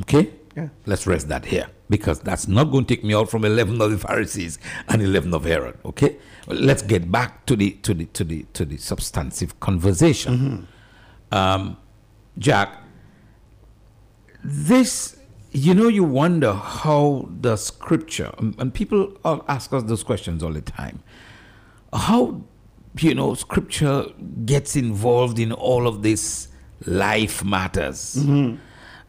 [0.01, 0.30] Okay?
[0.55, 0.69] Yeah.
[0.85, 3.91] Let's rest that here because that's not going to take me out from leaven of
[3.91, 5.77] the Pharisees and leaven of Herod.
[5.85, 6.15] Okay?
[6.47, 10.68] Well, let's get back to the to the to the to the substantive conversation.
[11.31, 11.77] Um,
[12.38, 12.69] Jack,
[14.43, 15.18] this
[15.53, 19.17] you know you wonder how the scripture and and people
[19.47, 21.01] ask us those questions all the time.
[21.93, 22.41] How
[22.99, 24.05] you know scripture
[24.45, 26.47] gets involved in all of this
[26.85, 28.15] life matters.
[28.15, 28.57] Mm-hmm.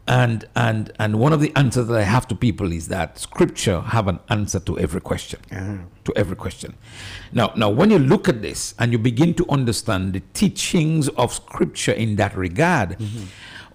[0.07, 3.81] And and and one of the answers that i have to people is that scripture
[3.81, 5.39] have an answer to every question.
[5.51, 5.79] Ah.
[6.03, 6.75] To every question.
[7.33, 11.33] Now now when you look at this and you begin to understand the teachings of
[11.33, 13.25] scripture in that regard mm-hmm.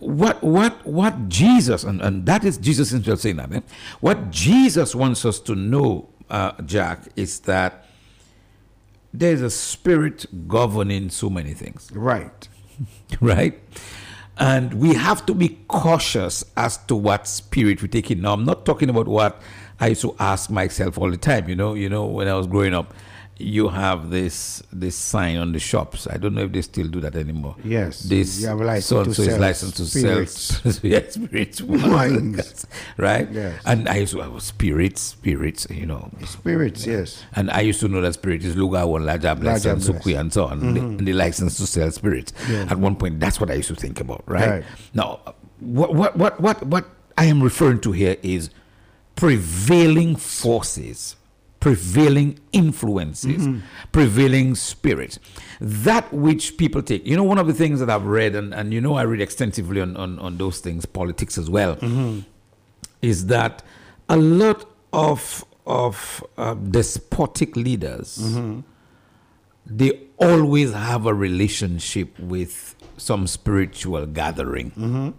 [0.01, 3.61] What what what jesus and, and that is jesus himself saying that eh?
[4.01, 7.87] what jesus wants us to know uh, jack is that
[9.13, 11.91] there's a spirit governing so many things.
[11.93, 12.49] Right.
[13.21, 13.59] right?
[14.39, 18.23] And we have to be cautious as to what spirit we take in.
[18.23, 19.41] Now, I'm not talking about what
[19.81, 22.47] I used to ask myself all the time, you know, you know, when I was
[22.47, 22.95] growing up.
[23.41, 26.07] You have this this sign on the shops.
[26.09, 27.57] I don't know if they still do that anymore.
[27.65, 28.01] Yes.
[28.01, 30.33] This You have a license so to so is licensed to spirits.
[30.63, 32.67] sell spirits, Wines.
[32.97, 33.31] right?
[33.31, 33.63] Yes.
[33.65, 36.11] And I used to have spirits, spirits, you know.
[36.27, 37.23] Spirits, yes.
[37.35, 39.89] And I used to know that spirit is Luga one Laja Bless and Bless.
[40.05, 40.61] Sukui and so on.
[40.61, 42.33] And, the, and the license to sell spirits.
[42.49, 42.67] Yeah.
[42.71, 44.49] At one point, that's what I used to think about, right?
[44.51, 44.65] Right.
[44.95, 45.21] Now,
[45.61, 46.85] what what what what what
[47.17, 48.51] I am referring to here is
[49.17, 51.17] prevailing forces,
[51.61, 53.61] prevailing influences, Mhm.
[53.93, 55.19] prevailing spirit.
[55.61, 57.07] That which people take.
[57.07, 59.21] You know, one of the things that I've read, and, and you know, I read
[59.21, 62.25] extensively on, on, on those things, politics as well, Mhm.
[63.03, 63.63] is that
[64.09, 68.65] a lot of of uh, despotic leaders Mhm.
[69.67, 74.73] they always have a relationship with some spiritual gathering.
[74.77, 75.13] Mhm.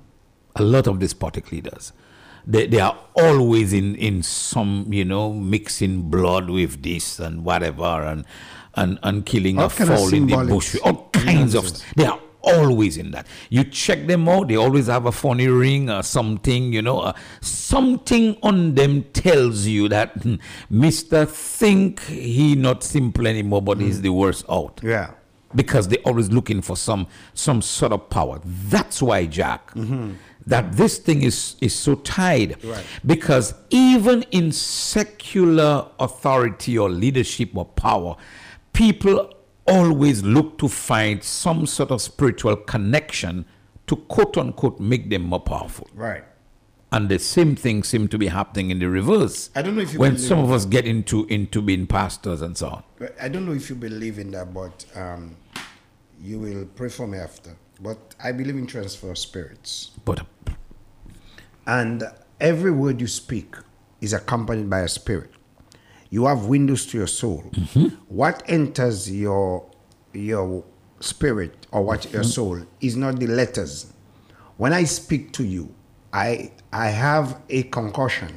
[0.58, 1.94] A lot of despotic leaders.
[2.46, 7.84] They, they are always in, in some, you know, mixing blood with this and whatever
[7.84, 8.26] and
[8.76, 10.78] and, and killing All a fowl in the bush.
[10.84, 11.86] All kinds of Nonsense.
[11.96, 13.28] they are always in that.
[13.50, 17.00] You check them out, they always have a funny ring or something, you know.
[17.00, 20.36] Uh, something on them tells you that hmm,
[20.72, 21.28] Mr.
[21.28, 24.80] Think he not simple anymore, but he's the worst out.
[24.84, 25.12] Yeah.
[25.54, 28.40] Because they're always looking for some some sort of power.
[28.46, 29.72] That's why, Jack,
[30.48, 32.64] that this thing is is so tied.
[32.64, 32.86] Right.
[33.06, 38.16] Because even in secular authority or leadership or power,
[38.74, 39.34] people
[39.68, 43.46] always look to find some sort of spiritual connection
[43.88, 45.88] to quote unquote make them more powerful.
[45.94, 46.24] Right.
[46.94, 49.50] And the same thing seems to be happening in the reverse.
[49.56, 52.58] I don't know if you when some of us get into into being pastors and
[52.58, 52.84] so on.
[53.22, 55.38] I don't know if you believe in that, but um,
[56.22, 57.56] you will pray for me after.
[57.82, 59.92] But I believe in transfer of spirits.
[60.06, 60.22] But
[61.66, 62.04] and
[62.40, 63.56] every word you speak
[64.02, 65.32] is accompanied by a spirit.
[66.10, 67.42] You have windows to your soul.
[68.08, 69.66] What enters your
[70.14, 70.64] your
[71.00, 72.34] spirit or what your Mhm.
[72.34, 73.88] soul is not the letters.
[74.58, 75.74] When I speak to you,
[76.14, 78.32] I I have a concussion,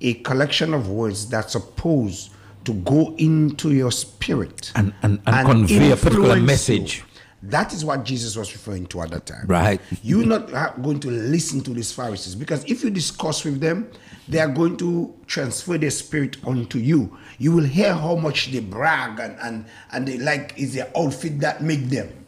[0.00, 2.30] a collection of words that's supposed
[2.64, 6.98] to go into your spirit and, and, and convey a particular message.
[6.98, 7.04] you.
[7.44, 7.50] Message.
[7.50, 9.46] That is what Jesus was referring to at that time.
[9.46, 9.80] Right.
[10.02, 13.90] You're not going to listen to these Pharisees because if you discuss with them,
[14.28, 17.16] they are going to transfer their spirit onto you.
[17.38, 21.40] You will hear how much they brag and and, and they like is their outfit
[21.40, 22.24] that make them.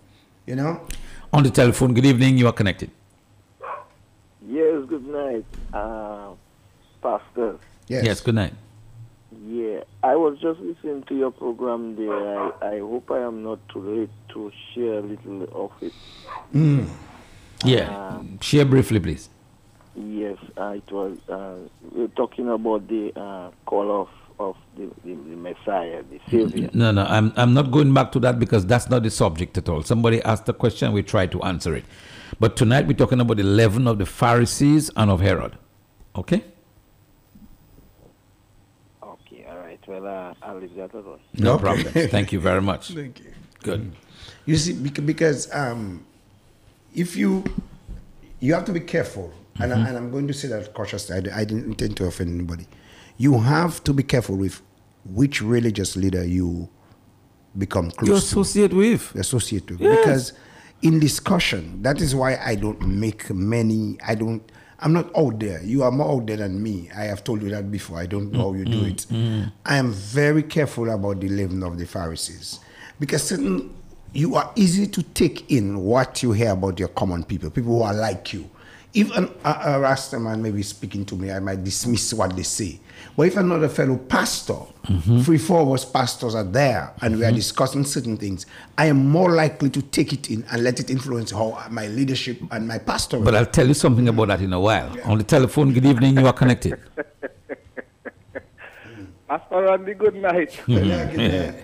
[0.47, 0.87] You know?
[1.33, 2.91] On the telephone, good evening, you are connected.
[4.49, 5.45] Yes, good night,
[5.75, 6.31] uh,
[7.03, 7.59] Pastor.
[7.89, 8.53] Yes, good night.
[9.47, 12.13] Yeah, I was just listening to your program there.
[12.13, 15.93] I, I hope I am not too late to share a little of it.
[17.65, 17.91] Yeah.
[17.91, 19.29] Uh, Share briefly, please.
[19.95, 21.57] Yes, uh, it was uh,
[21.93, 24.09] we we're talking about the uh, call of
[24.39, 26.69] of the, the, the Messiah, the Savior.
[26.75, 29.69] No, no, I'm, I'm not going back to that because that's not the subject at
[29.69, 29.83] all.
[29.83, 31.85] Somebody asked the question, we try to answer it.
[32.39, 35.57] But tonight we're talking about the leaven of the Pharisees and of Herod.
[36.15, 36.45] Okay?
[39.89, 40.03] Okay, all right.
[40.03, 41.21] Well, uh, I'll leave that alone.
[41.35, 41.63] No Okay.
[41.63, 42.09] problem.
[42.09, 42.89] Thank you very much.
[42.95, 43.33] Thank you.
[43.63, 43.93] Good.
[44.45, 46.05] You see, because um,
[46.95, 47.45] if you
[48.41, 51.17] you have to be careful, and, I, and I'm going to say that cautiously.
[51.31, 52.67] I didn't intend to offend anybody.
[53.17, 54.61] You have to be careful with
[55.07, 56.69] which religious leader you
[57.57, 58.19] become close You to.
[58.19, 59.15] associate with.
[59.15, 59.97] Associate with, Yes.
[59.99, 60.33] because
[60.83, 63.97] in discussion, that is why I don't make many.
[64.07, 64.43] I don't.
[64.81, 65.63] I'm not out there.
[65.63, 66.91] You are more out there than me.
[66.95, 67.99] I have told you that before.
[67.99, 69.07] I don't know how you do it.
[69.11, 69.51] mm.
[69.65, 72.61] I am very careful about the leaven of the Pharisees
[73.01, 73.75] because certain
[74.13, 77.83] you are easy to take in what you hear about your common people, people who
[77.83, 78.49] are like you.
[78.97, 82.35] If an, a, a Rasta man may be speaking to me, I might dismiss what
[82.35, 82.81] they say.
[83.15, 84.57] But if another fellow pastor,
[84.87, 85.23] Mhm.
[85.23, 87.35] three, four of us pastors are there and we are Mhm.
[87.35, 88.47] discussing certain things,
[88.79, 92.39] I am more likely to take it in and let it influence how my leadership
[92.51, 93.19] and my pastor.
[93.19, 94.91] But I'll tell you something about that in a while.
[95.05, 96.79] On the telephone, good evening, you are connected.
[99.29, 100.57] Pastor Randy, good night.
[100.69, 101.57] and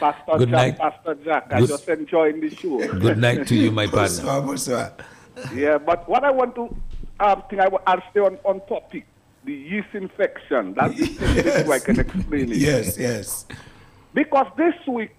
[0.00, 0.78] Pastor Good Jack, night.
[0.78, 2.78] Pastor Jack, I Good- just enjoying the show.
[2.98, 4.24] Good night to you, my partner.
[4.24, 4.92] Bonsoir, bonsoir.
[5.54, 6.74] Yeah, but what I want to
[7.20, 7.80] um, think I will
[8.10, 9.06] stay on, on topic.
[9.44, 10.74] The yeast infection.
[10.74, 12.58] That's the simplest way I can explain it.
[12.58, 13.46] Yes, yes.
[14.12, 15.12] Because this week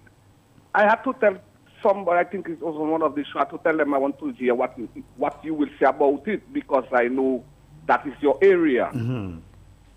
[0.74, 1.36] I had to tell
[1.82, 3.94] somebody, I think it was on one of the shows, I had to tell them
[3.94, 4.78] I want to hear what
[5.16, 7.44] what you will say about it because I know
[7.86, 8.90] that is your area.
[8.94, 9.38] Mm-hmm.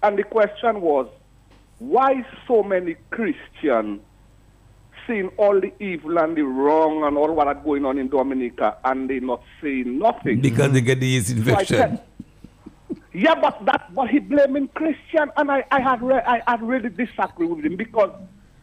[0.02, 1.08] And the question was,
[1.80, 4.02] why so many Christians
[5.08, 8.78] seeing all the evil and the wrong and all what are going on in Dominica
[8.86, 10.42] and they not saying nothing?
[10.42, 11.78] Because they get the yeast So infection.
[11.78, 12.02] said-
[13.14, 16.90] yeah, but that but he blaming Christian, and I I had re- I had really
[16.90, 18.12] disagree with him because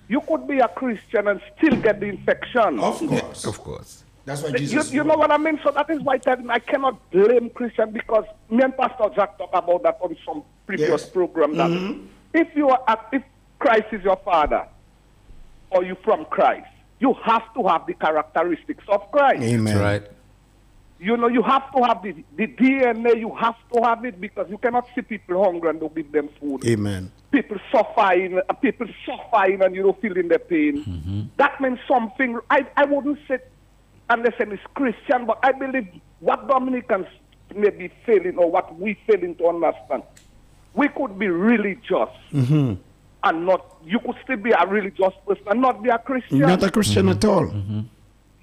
[0.09, 2.79] You could be a Christian and still get the infection.
[2.81, 3.45] Of course.
[3.47, 4.05] Of course.
[4.27, 4.93] That's why You, Jesus.
[4.93, 5.59] you know what I mean?
[5.65, 9.55] So that is why I I cannot blame Christian because me and Pastor Jack talked
[9.55, 11.09] about that on some previous Yes.
[11.09, 11.57] program.
[11.57, 12.07] That Mhm.
[12.35, 13.23] if you are, at- if
[13.59, 14.67] Christ is your father,
[15.75, 16.69] or you from Christ,
[17.01, 19.43] you have to have the characteristics of Christ.
[19.43, 19.79] Amen.
[19.79, 20.03] Right.
[21.01, 23.19] You know, you have to have the, the DNA.
[23.19, 26.29] You have to have it because you cannot see people hungry and don't give them
[26.39, 26.65] food.
[26.65, 27.11] Amen.
[27.33, 31.31] People suffering, uh, people suffering, and you don't feel in the pain.
[31.39, 32.39] That means something.
[32.51, 33.39] I, I wouldn't say
[34.11, 35.89] unless it's Christian, but I believe
[36.21, 37.07] what Dominicans
[37.55, 40.05] may be failing or what we failing to understand.
[40.75, 42.75] We could be religious Mm-hmm.
[43.25, 43.77] And not.
[43.85, 46.41] You could still be a religious person and not be a Christian.
[46.41, 47.47] Not a Christian at all.
[47.47, 47.81] Mm-hmm.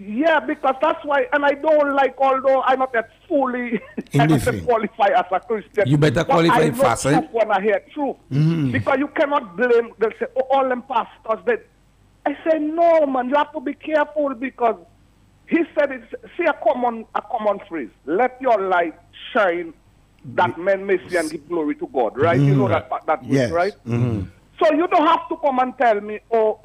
[0.01, 3.81] Yeah, because that's why, and I don't like, although I'm not that fully,
[4.13, 4.65] I'm not yet Anything.
[4.65, 5.83] qualify as a Christian.
[5.87, 7.19] You better but qualify I know fast, eh?
[7.19, 8.15] truth when I hear truth.
[8.31, 8.71] Mhm.
[8.71, 11.57] Because you cannot blame, they'll say, oh, all them pastors, they,
[12.25, 14.77] I say, no, man, you have to be careful because
[15.47, 18.95] he said, it's, see a common, a common phrase, let your light
[19.33, 19.73] shine
[20.35, 22.39] that men may see and give glory to God, right?
[22.39, 23.51] You know that, that word, Yes.
[23.51, 23.73] right?
[23.85, 24.27] Mhm.
[24.59, 26.59] So you don't have to come and tell me, oh,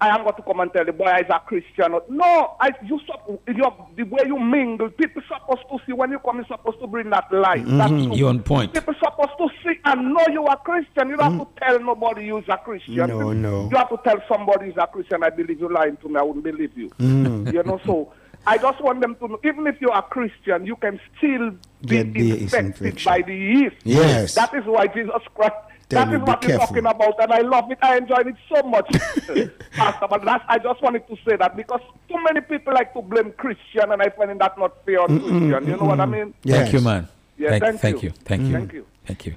[0.00, 1.98] I am going to come and tell the boy is a Christian.
[2.08, 3.64] No, I, you, sup- you
[3.96, 7.10] the way you mingle, people supposed to see when you come, you're supposed to bring
[7.10, 7.64] that light.
[7.64, 8.16] Mhm.
[8.16, 8.74] You're on point.
[8.74, 11.08] People supposed to see and know you are Christian.
[11.08, 12.94] You don't have to tell nobody you're a Christian.
[12.94, 13.68] No, no.
[13.70, 16.22] You have to tell somebody who's a Christian, I believe you lying to me, I
[16.22, 16.90] wouldn't believe you.
[16.90, 17.52] Mhm.
[17.52, 18.12] You know, so
[18.46, 21.50] I just want them to know, even if you are a Christian, you can still
[21.84, 23.76] be Get infected by the yeast.
[23.82, 24.36] Yes.
[24.36, 25.54] That is why Jesus Christ.
[25.88, 27.78] Tell that you, is be what we're talking about, and I love it.
[27.80, 28.86] I enjoyed it so much,
[29.72, 30.06] Pastor.
[30.08, 33.32] But that's, I just wanted to say that because too many people like to blame
[33.32, 35.66] Christian, and I find that not fair on Christian.
[35.66, 36.34] You know what I mean?
[36.42, 37.08] Thank you, man.
[37.38, 38.08] Yeah, thank, thank thank you.
[38.10, 38.14] you.
[38.24, 38.52] Thank you.
[38.52, 38.86] Thank you.
[39.06, 39.34] Thank you.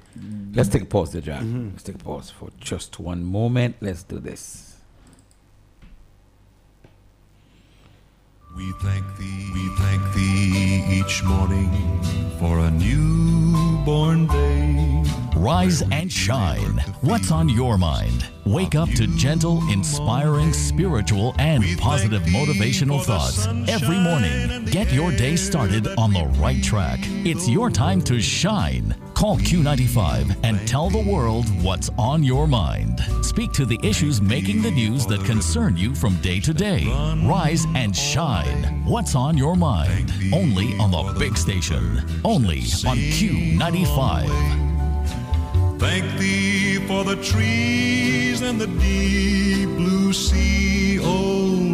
[0.52, 1.40] Let's take a pause there, Jack.
[1.40, 1.70] Mm-hmm.
[1.70, 3.76] Let's take a pause for just one moment.
[3.80, 4.76] Let's do this.
[8.54, 11.70] We thank thee, we thank thee each morning
[12.38, 15.21] for a newborn day.
[15.42, 16.78] Rise and shine.
[17.00, 18.28] What's on your mind?
[18.46, 24.66] Wake up to gentle, inspiring, spiritual, and positive motivational thoughts every morning.
[24.66, 27.00] Get your day started on the right track.
[27.26, 28.94] It's your time to shine.
[29.14, 33.00] Call Q95 and tell the world what's on your mind.
[33.22, 36.84] Speak to the issues making the news that concern you from day to day.
[37.26, 38.84] Rise and shine.
[38.84, 40.12] What's on your mind?
[40.32, 42.00] Only on the big station.
[42.24, 44.71] Only on Q95.
[45.82, 51.71] Thank thee for the trees and the deep blue sea, O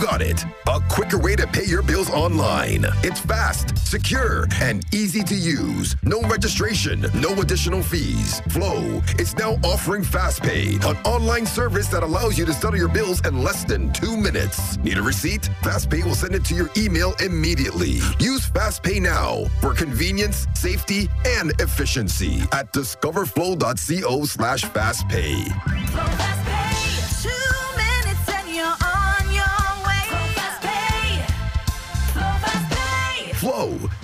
[0.00, 0.44] got it.
[0.66, 2.86] A quicker way to pay your bills online.
[3.02, 5.94] It's fast, secure, and easy to use.
[6.02, 8.40] No registration, no additional fees.
[8.48, 13.24] Flow is now offering FastPay, an online service that allows you to settle your bills
[13.26, 14.78] in less than two minutes.
[14.78, 15.50] Need a receipt?
[15.62, 18.00] FastPay will send it to your email immediately.
[18.18, 26.39] Use FastPay now for convenience, safety, and efficiency at discoverflow.co slash fastpay.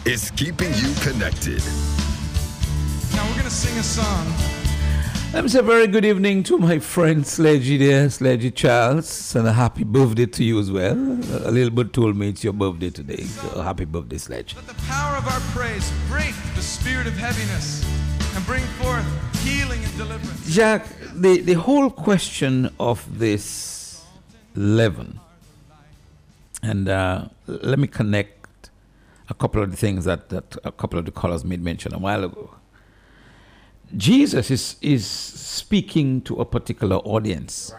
[0.06, 1.60] Is keeping you connected.
[3.12, 4.32] Now we're going to sing a song.
[5.32, 9.48] Let me say a very good evening to my friend Sledgy there, Sledgy Charles, and
[9.48, 10.92] a happy birthday to you as well.
[10.94, 14.54] A little bit told me it's your birthday today, so happy birthday, Sledge.
[14.54, 17.84] The power of our praise break the spirit of heaviness
[18.36, 19.04] and bring forth
[19.42, 20.54] healing and deliverance.
[20.54, 24.04] Jack, the, the whole question of this
[24.54, 25.18] leaven,
[26.62, 28.35] and uh, let me connect
[29.28, 31.98] a couple of the things that, that a couple of the callers made mention a
[31.98, 32.54] while ago.
[33.96, 37.72] Jesus is, is speaking to a particular audience.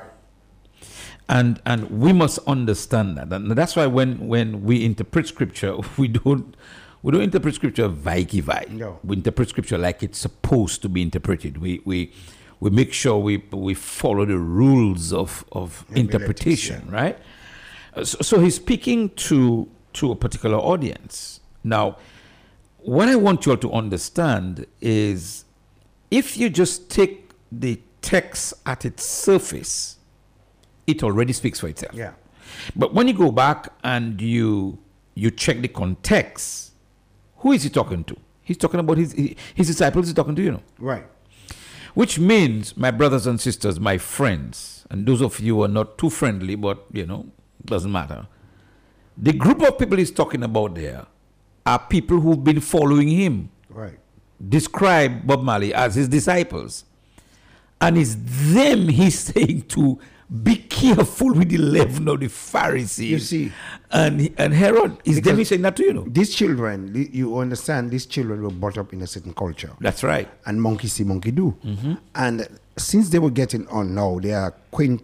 [1.30, 3.32] And, and we must understand that.
[3.34, 6.56] And that's why when, when we interpret scripture, we don't,
[7.03, 8.65] we don't interpret scripture vaiki vai.
[8.69, 8.99] No.
[9.03, 11.57] We interpret scripture like it's supposed to be interpreted.
[11.57, 12.14] We, we,
[12.60, 17.18] we make sure we, we follow the rules of, of interpretation, right?
[18.03, 21.40] So, so he's speaking to, to a particular audience.
[21.64, 21.98] Now,
[22.80, 25.45] what I want you all to understand is
[26.10, 29.98] if you just take the text at its surface,
[30.86, 31.94] it already speaks for itself.
[31.94, 32.14] Yeah.
[32.76, 34.80] But when you go back and you
[35.15, 36.72] you check the context,
[37.38, 38.15] who is he talking to?
[38.44, 40.07] He's talking about his his disciples.
[40.07, 40.64] He's talking to you know.
[40.80, 41.06] Right.
[41.94, 45.98] Which means, my brothers and sisters, my friends, and those of you who are not
[45.98, 47.26] too friendly, but you know,
[47.65, 48.28] doesn't matter.
[49.18, 51.06] The group of people he's talking about there
[51.65, 53.49] are people who've been following him.
[53.69, 53.98] Right.
[54.48, 56.85] Describe Bob Marley as his disciples.
[57.81, 58.15] And it's
[58.53, 59.99] them he's saying to
[60.44, 63.10] be careful with the leaven of the Pharisees.
[63.10, 63.52] You see.
[63.91, 66.06] And and Herod is them he's saying that to you know.
[66.07, 69.72] These children, you understand, these children were brought up in a certain culture.
[69.80, 70.27] That's right.
[70.45, 71.56] And monkey see, monkey do.
[71.64, 71.98] Mhm.
[72.14, 75.02] And since they were getting on now, they are acquaint,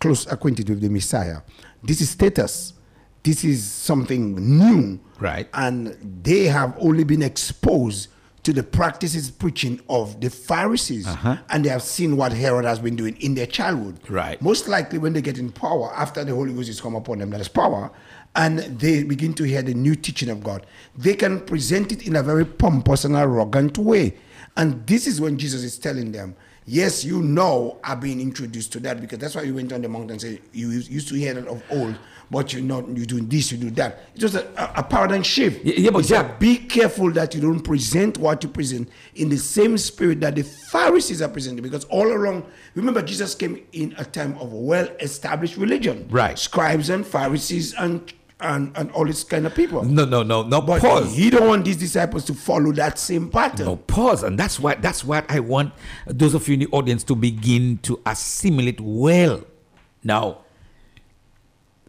[0.00, 1.40] close acquainted with the Messiah.
[1.82, 2.72] This is status.
[3.26, 5.00] This is something new.
[5.18, 5.48] Right.
[5.52, 8.06] And they have only been exposed
[8.44, 11.08] to the practices preaching of the Pharisees.
[11.08, 11.36] Uh-huh.
[11.50, 13.98] And they have seen what Herod has been doing in their childhood.
[14.08, 14.40] Right.
[14.40, 17.30] Most likely when they get in power, after the Holy Ghost is come upon them,
[17.30, 17.90] that is power,
[18.36, 20.64] and they begin to hear the new teaching of God,
[20.96, 24.14] they can present it in a very pompous and arrogant way.
[24.56, 26.36] And this is when Jesus is telling them,
[26.68, 29.88] Yes, you know I've been introduced to that because that's why you went on the
[29.88, 31.96] mountain and said you used to hear that of old,
[32.30, 34.00] but you're not you're doing this, you do that.
[34.14, 35.64] It's just a, a, paradigm shift.
[35.64, 39.78] Yeah, yeah, but be careful that you don't present what you present in the same
[39.78, 41.62] spirit that the Pharisees are presenting.
[41.62, 46.06] Because all along, remember, Jesus came in a time of well-established religion.
[46.10, 46.38] Right.
[46.38, 49.82] Scribes and Pharisees and and, and all this kind of people.
[49.82, 50.60] No, no, no, no.
[50.60, 51.14] But pause.
[51.14, 53.64] he don't want these disciples to follow that same pattern.
[53.64, 54.22] No, pause.
[54.22, 55.72] And that's why that's what I want
[56.06, 59.42] those of you in the audience to begin to assimilate well.
[60.04, 60.44] Now,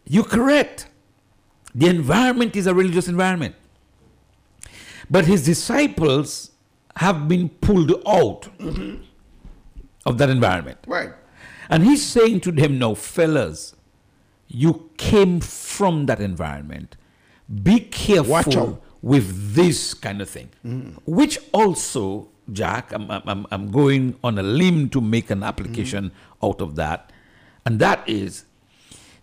[0.08, 0.88] you're correct.
[1.74, 3.54] The environment is a religious environment.
[5.10, 6.52] But his disciples
[6.96, 8.48] have been pulled out
[10.04, 10.78] of that environment.
[10.86, 11.12] Right.
[11.70, 13.74] And he's saying to them, now, fellas,
[14.48, 16.96] you came from that environment.
[17.62, 20.48] Be careful with this kind of thing.
[20.64, 20.98] Mm-hmm.
[21.10, 26.10] Which also, Jack, I'm, I'm- I'm, I'm going on a limb to make an application
[26.10, 26.46] mm-hmm.
[26.46, 27.12] out of that.
[27.64, 28.44] And that is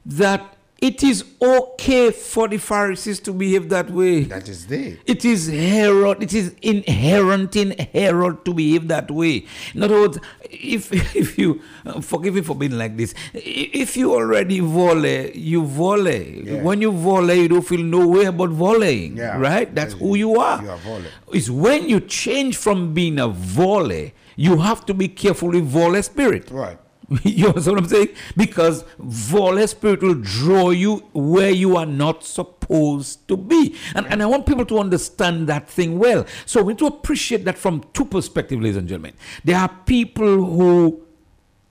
[0.05, 4.23] that it is okay for the Pharisees to behave that way.
[4.25, 4.97] That is there.
[5.05, 6.21] It is Herod.
[6.21, 9.45] It is inherent in Herod to behave that way.
[9.73, 11.61] In other words, if if you
[12.01, 16.43] forgive me for being like this, if you already volley, you volley.
[16.45, 16.61] Yeah.
[16.61, 19.39] When you volley, you don't feel no way about volleying, Yeah.
[19.39, 19.73] right?
[19.73, 20.61] That's who you are.
[20.61, 21.07] You are volley.
[21.31, 26.01] It's when you change from being a volley, you have to be careful with volley
[26.01, 26.51] spirit.
[26.51, 26.77] Right.
[27.23, 28.09] you understand what I'm saying?
[28.35, 33.75] Because volley spirit will draw you where you are not supposed to be.
[33.93, 36.25] And, and I want people to understand that thing well.
[36.45, 39.13] So we need to appreciate that from two perspectives, ladies and gentlemen.
[39.43, 41.01] There are people who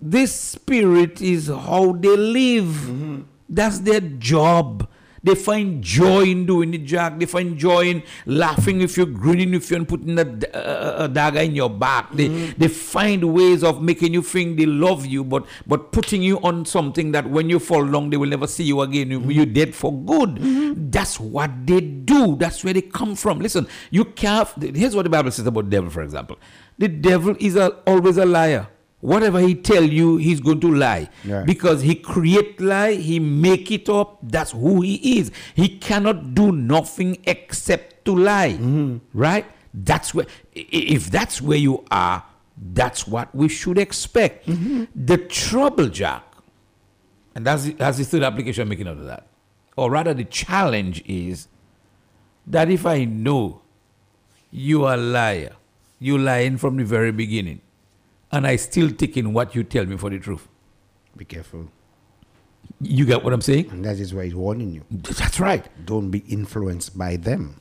[0.01, 2.67] this spirit is how they live.
[2.67, 3.23] Mm-hmm.
[3.49, 4.89] That's their job.
[5.25, 7.19] They find joy in doing it, Jack.
[7.19, 11.41] They find joy in laughing if you're grinning if you're putting a, a- a dagger
[11.41, 12.13] in your back.
[12.13, 12.59] They mm-hmm.
[12.59, 16.67] they find ways of making you think they love you, but but putting you on
[16.67, 19.11] something that when you fall down, they will never see you again.
[19.11, 19.55] You, You're mm-hmm.
[19.55, 20.37] dead for good.
[20.37, 20.91] Mm-hmm.
[20.91, 22.37] That's what they do.
[22.37, 23.41] That's where they come from.
[23.41, 24.49] Listen, you can't.
[24.77, 26.39] Here's what the Bible says about devil, for example.
[26.77, 28.69] The devil is a, always a liar.
[29.05, 31.43] Whatever he tell you, he's going to lie Yeah.
[31.43, 34.17] because he create lie, he make it up.
[34.23, 35.31] That's who he is.
[35.55, 38.97] He cannot do nothing except to lie, mm-hmm.
[39.13, 39.45] right?
[39.75, 40.25] That's where.
[40.55, 42.25] If that's where you are,
[42.57, 44.47] that's what we should expect.
[44.47, 44.85] Mm-hmm.
[44.95, 46.25] The trouble, Jack,
[47.35, 49.27] and that's the, that's the third application I'm making out of that,
[49.77, 51.49] or rather, the challenge is
[52.47, 53.61] that if I know
[54.51, 55.57] you are a liar,
[55.99, 57.61] you lying from the very beginning,
[58.35, 60.47] and I still taking what you tell me for the truth.
[61.17, 61.69] Be careful.
[62.81, 63.71] You get what I'm saying?
[63.71, 64.83] And that is why he's warning you.
[64.91, 65.65] That's right.
[65.87, 67.61] Don't be influenced by them.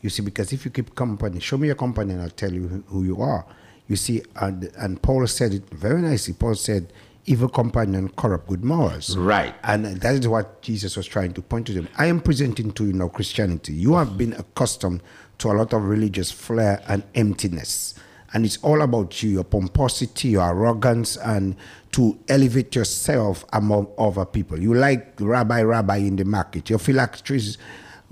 [0.00, 2.68] You see, because if you keep company, show me your company and I'll tell you
[2.68, 3.44] who- who you are.
[3.88, 6.34] You see, and, and Paul said it very nicely.
[6.34, 6.92] Paul said,
[7.26, 9.16] evil companion corrupt good morals.
[9.16, 9.54] Right.
[9.64, 11.88] And that is what Jesus was trying to point to them.
[11.96, 13.72] I am presenting to you now Christianity.
[13.74, 15.02] You have been accustomed
[15.38, 17.94] to a lot of religious flair and emptiness.
[18.32, 21.56] And it's all about you, your pomposity, your arrogance, and
[21.92, 24.60] to elevate yourself among other people.
[24.60, 26.68] You like rabbi, rabbi in the market.
[26.68, 27.56] Your phylacteries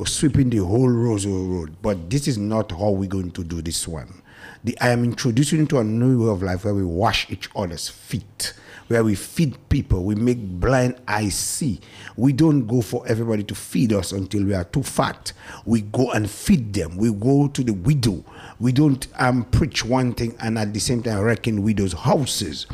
[0.04, 1.76] sweeping the whole Rosary Road.
[1.80, 4.22] But this is not how we're going to do this one.
[4.64, 7.48] The, I am introducing you to a new way of life where we wash each
[7.54, 8.52] other's feet,
[8.88, 11.80] where we feed people, we make blind eyes see.
[12.16, 15.32] We don't go for everybody to feed us until we are too fat.
[15.64, 16.96] We go and feed them.
[16.96, 18.24] We go to the widow.
[18.58, 22.66] We don't um, preach one thing and at the same time wrecking widows' houses.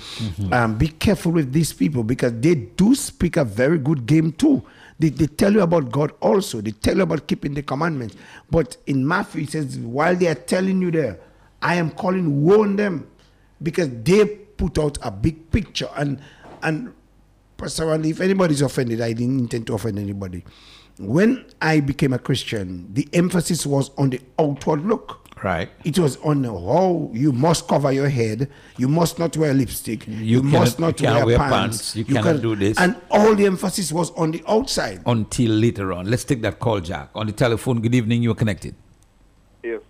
[0.52, 4.62] Um, be careful with these people because they do speak a very good game too.
[4.98, 6.60] They, they tell you about God also.
[6.60, 8.14] They tell you about keeping the commandments.
[8.50, 11.18] But in Matthew, it says, while they are telling you there,
[11.60, 13.08] I am calling, warn them
[13.62, 15.88] because they put out a big picture.
[15.96, 16.20] And,
[16.62, 16.94] and
[17.56, 20.44] Pastor Randy, if anybody's offended, I didn't intend to offend anybody.
[20.98, 25.21] When I became a Christian, the emphasis was on the outward look.
[25.42, 25.68] Right.
[25.84, 28.48] It was on how you must cover your head,
[28.78, 32.04] you must not wear lipstick, you, cannot- must not you wear, wear pants, pants, you
[32.04, 32.78] cannot do this.
[32.78, 35.02] And all the emphasis was on the outside.
[35.06, 36.08] Until later on.
[36.08, 37.10] Let's take that call, Jack.
[37.14, 38.22] On the telephone, good evening.
[38.22, 38.74] You are connected.
[39.64, 39.80] Yes.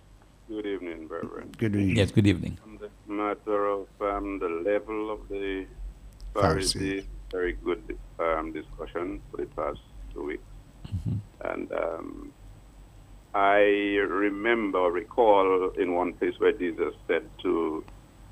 [0.49, 1.51] Good evening, brethren.
[1.57, 1.95] Good evening.
[1.97, 2.57] Yes, good evening.
[2.65, 5.65] On the matter of um, the leaven of the
[6.33, 9.79] Pharisee, very good um, discussion for the past
[10.13, 10.43] two weeks.
[11.45, 12.31] And um,
[13.35, 17.83] I remember, recall in one place where Jesus said to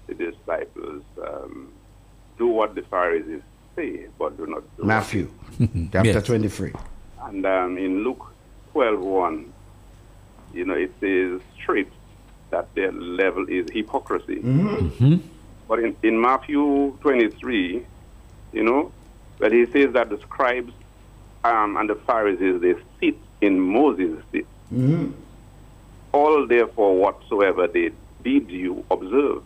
[0.07, 1.71] the disciples, um,
[2.37, 3.41] Do what the Pharisees
[3.75, 5.31] say, but do not do Matthew,
[5.91, 6.25] chapter Yes.
[6.25, 6.73] 23.
[7.23, 8.25] and um, in Luke
[8.73, 9.45] 12
[10.53, 11.91] you know, it says straight
[12.49, 14.37] that their leaven is hypocrisy.
[14.37, 15.17] Mm-hmm.
[15.67, 17.85] But in, in Matthew 23,
[18.51, 18.91] you know,
[19.39, 20.73] that he says that the scribes
[21.43, 24.45] um, and the Pharisees, they sit in Moses' seat.
[24.73, 25.11] Mm-hmm.
[26.13, 27.91] All therefore whatsoever they
[28.23, 29.43] bid you observe.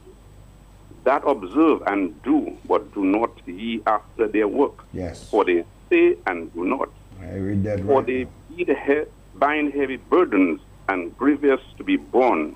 [1.04, 4.84] That observe and do, but do not ye after their work.
[4.94, 5.30] Yes.
[5.30, 6.90] For they say and do not.
[7.22, 8.06] I read that For right.
[8.06, 9.04] they bid he-
[9.36, 12.56] bind heavy burdens and grievous to be borne,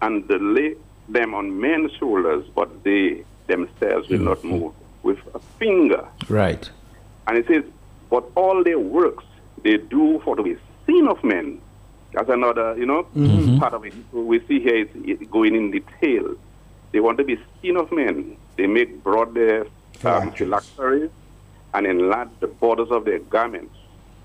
[0.00, 0.74] and they lay
[1.08, 4.72] them on men's shoulders, but they themselves will not move
[5.02, 6.04] with a finger.
[6.28, 6.68] Right.
[7.26, 7.64] And it says,
[8.10, 9.24] But all their works
[9.62, 10.56] they do for to be
[10.86, 11.60] seen of men.
[12.12, 13.58] That's another, you know, Mhm.
[13.58, 13.94] part of it.
[14.12, 16.34] We see here is going in detail.
[16.92, 18.36] They want to be seen of men.
[18.56, 19.66] They make broad their
[20.04, 21.10] um, phylacteries
[21.74, 23.74] and enlarge the borders of their garments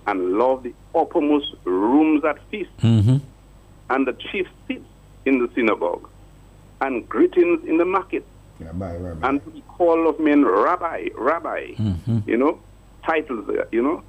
[0.06, 3.18] and love the uppermost rooms at feast Mm-hmm.
[3.90, 4.86] and the chief seats
[5.26, 6.08] in the synagogue
[6.82, 8.26] and greetings in the market
[8.60, 9.28] Rabbi, rabbi.
[9.30, 12.20] and to be called of men rabbi, rabbi, Mm-hmm.
[12.26, 12.60] you know,
[13.06, 14.02] titles you know.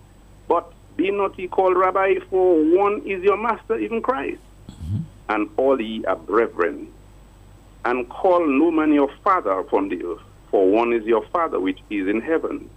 [0.48, 4.42] But be not ye called rabbi, for one is your master, even Christ.
[5.30, 6.88] And all ye are brethren.
[7.84, 11.78] And call no man your father upon the earth, for one is your father which
[11.88, 12.68] is in heaven.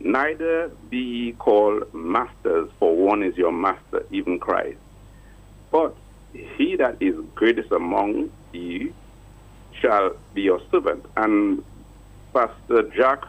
[0.00, 4.78] Neither be ye called masters, for one is your master, even Christ.
[5.70, 5.96] But
[6.32, 8.94] he that is greatest among you
[9.82, 11.04] shall be your servant.
[11.16, 11.62] And
[12.32, 13.20] Pastor Jack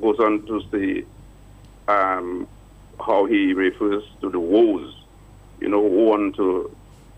[0.00, 1.04] goes on to say
[1.88, 2.46] um,
[3.00, 4.94] how he refers to the woes,
[5.60, 6.70] you know, woe to,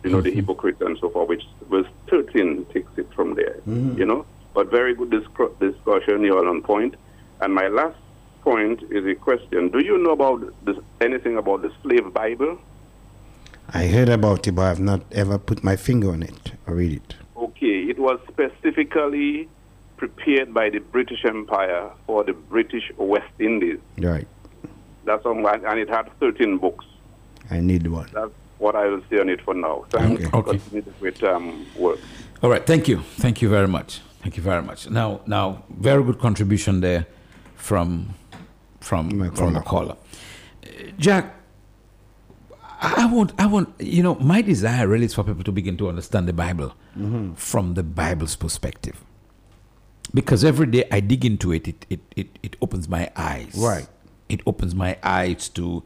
[0.05, 3.99] you know, the hypocrites and so forth, which verse 13 takes it from there, Mhm.
[3.99, 4.25] you know.
[4.55, 6.95] But very good disc- discussion, you're on point.
[7.41, 7.97] And my last
[8.43, 9.69] point is a question.
[9.71, 12.59] Do you know about this, anything about the slave Bible?
[13.73, 16.93] I heard about it, but I've not ever put my finger on it or read
[16.93, 17.15] it.
[17.37, 19.49] Okay, it was specifically
[19.97, 23.79] prepared by the British Empire for the British West Indies.
[23.99, 24.27] Right.
[25.05, 26.85] That's on, and it had 13 books.
[27.51, 28.09] I need one.
[28.13, 29.85] That's what I will say on it for now.
[29.91, 30.31] Thanks Okay.
[30.31, 30.51] for Okay.
[30.59, 31.99] continuing the great um, work.
[32.43, 32.65] All right.
[32.65, 33.01] Thank you.
[33.19, 34.01] Thank you very much.
[34.23, 34.89] Thank you very much.
[34.89, 37.07] Now, now, very good contribution there
[37.57, 38.15] from
[38.81, 39.97] from from the caller.
[40.65, 40.69] Uh,
[40.99, 41.35] Jack,
[42.81, 45.77] I I want, I want, you know, my desire really is for people to begin
[45.79, 47.37] to understand the Bible Mhm.
[47.37, 49.03] from the Bible's perspective.
[50.15, 53.55] Because every day I dig into it, it, it, it, it opens my eyes.
[53.57, 53.87] Right.
[54.33, 55.83] It opens my eyes to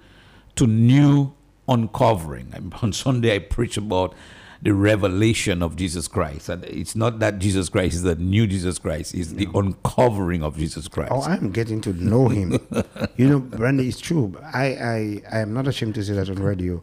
[0.56, 1.32] to new
[1.68, 2.52] uncovering.
[2.54, 4.14] I mean, on Sunday I preach about
[4.62, 6.48] the revelation of Jesus Christ.
[6.48, 10.56] And it's not that Jesus Christ is the new Jesus Christ, it's the uncovering of
[10.56, 11.12] Jesus Christ.
[11.12, 12.58] Oh, I'm getting to know him.
[13.16, 14.34] you know, Brandy, it's true.
[14.42, 16.80] I, I, I am not ashamed to say that on radio.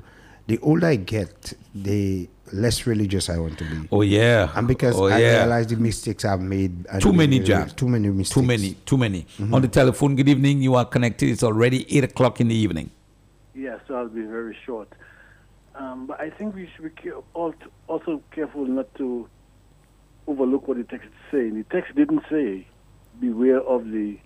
[0.48, 3.88] The older I get, the less religious I want to be.
[3.92, 4.52] Oh yeah.
[4.56, 5.38] And because Oh, I yeah.
[5.40, 6.86] realize the mistakes I've made.
[6.92, 7.76] and Too many, the- Jack.
[7.76, 8.34] Too many mistakes.
[8.36, 9.26] Too many, too many.
[9.52, 10.62] On the telephone, good evening.
[10.62, 11.30] You are connected.
[11.30, 12.90] It's already 8 o'clock in the evening.
[13.56, 14.88] Yes, so I'll be very short.
[15.76, 19.28] Um, but I think we should be care- also careful not to
[20.28, 21.56] overlook what the text is saying.
[21.56, 22.68] The text didn't say,
[23.20, 24.18] beware of the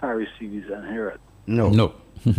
[0.00, 1.20] Pharisees and Herod.
[1.46, 1.68] No.
[1.70, 1.94] No.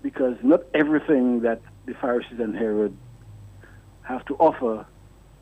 [0.00, 2.96] Because not everything that the Pharisees and Herod
[4.08, 4.86] have to offer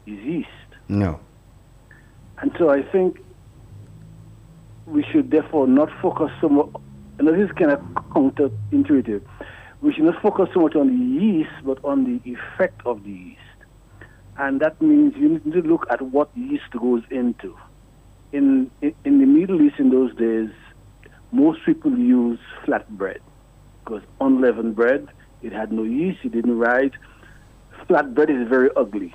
[0.07, 0.49] is yeast.
[0.89, 1.21] No.
[2.39, 3.19] And so I think
[4.87, 6.69] we should therefore not focus so much,
[7.19, 7.81] and this is kind of
[8.11, 9.23] counterintuitive,
[9.81, 13.11] we should not focus so much on the yeast, but on the effect of the
[13.11, 13.41] yeast.
[14.39, 17.57] And that means you need to look at what yeast goes into.
[18.33, 20.51] In, in, in the Middle East in those days,
[21.33, 23.21] most people use flat bread
[23.85, 25.09] because unleavened bread,
[25.43, 26.91] it had no yeast, it didn't rise.
[27.87, 29.15] Flat bread is very ugly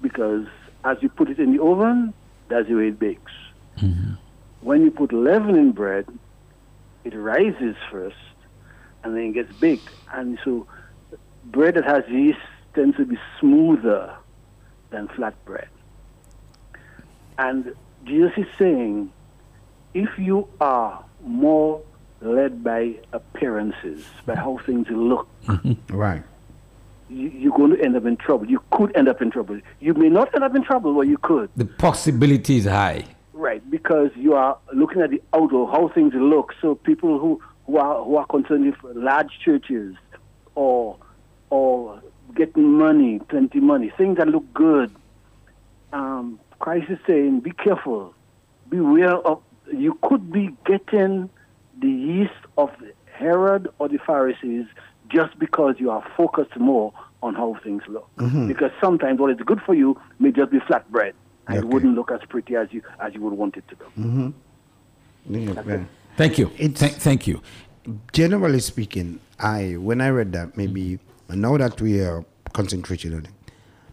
[0.00, 0.46] because
[0.84, 2.14] as you put it in the oven,
[2.48, 3.32] that's the way it bakes.
[3.78, 4.14] Mm-hmm.
[4.60, 6.06] When you put leaven in bread,
[7.04, 8.16] it rises first
[9.04, 9.88] and then it gets baked.
[10.12, 10.66] And so
[11.46, 12.38] bread that has yeast
[12.74, 14.14] tends to be smoother
[14.90, 15.68] than flat bread.
[17.38, 17.74] And
[18.04, 19.12] Jesus is saying,
[19.94, 21.82] if you are more
[22.20, 25.28] led by appearances, by how things look,
[25.88, 26.22] Right.
[27.08, 28.46] You, you're going to end up in trouble.
[28.46, 29.60] You could end up in trouble.
[29.80, 31.50] You may not end up in trouble, but you could.
[31.56, 33.04] The possibility is high.
[33.32, 36.54] Right, because you are looking at the outer, how things look.
[36.60, 39.94] So people who, who are who are concerned with large churches
[40.54, 40.96] or
[41.50, 42.02] or
[42.34, 44.94] getting money, plenty money, things that look good.
[45.92, 48.14] Um, Christ is saying, be careful,
[48.68, 49.40] beware of.
[49.72, 51.30] You could be getting
[51.80, 52.70] the yeast of
[53.12, 54.66] Herod or the Pharisees
[55.08, 58.08] just because you are focused more on how things look.
[58.18, 58.48] Mhm.
[58.48, 61.14] Because sometimes what is good for you may just be flat bread,
[61.46, 63.94] and it wouldn't look as pretty as you as you would want it to look.
[63.96, 65.84] Mm-hmm.
[66.16, 66.46] Thank you.
[66.46, 67.40] Thank, thank you.
[68.12, 70.98] Generally speaking, I when I read that, maybe
[71.28, 73.30] now that we are concentrating on it,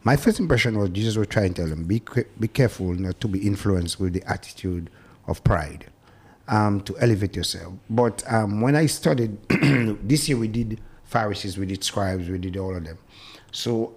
[0.04, 2.02] my first impression was Jesus was trying to tell them, be
[2.40, 4.90] be careful not to be influenced with the attitude
[5.28, 5.86] of pride,
[6.48, 7.74] um, to elevate yourself.
[7.90, 9.38] But um, when I studied
[10.08, 10.80] this year, we did
[11.16, 12.98] Pharisees, we did scribes, we did all of them.
[13.52, 13.96] So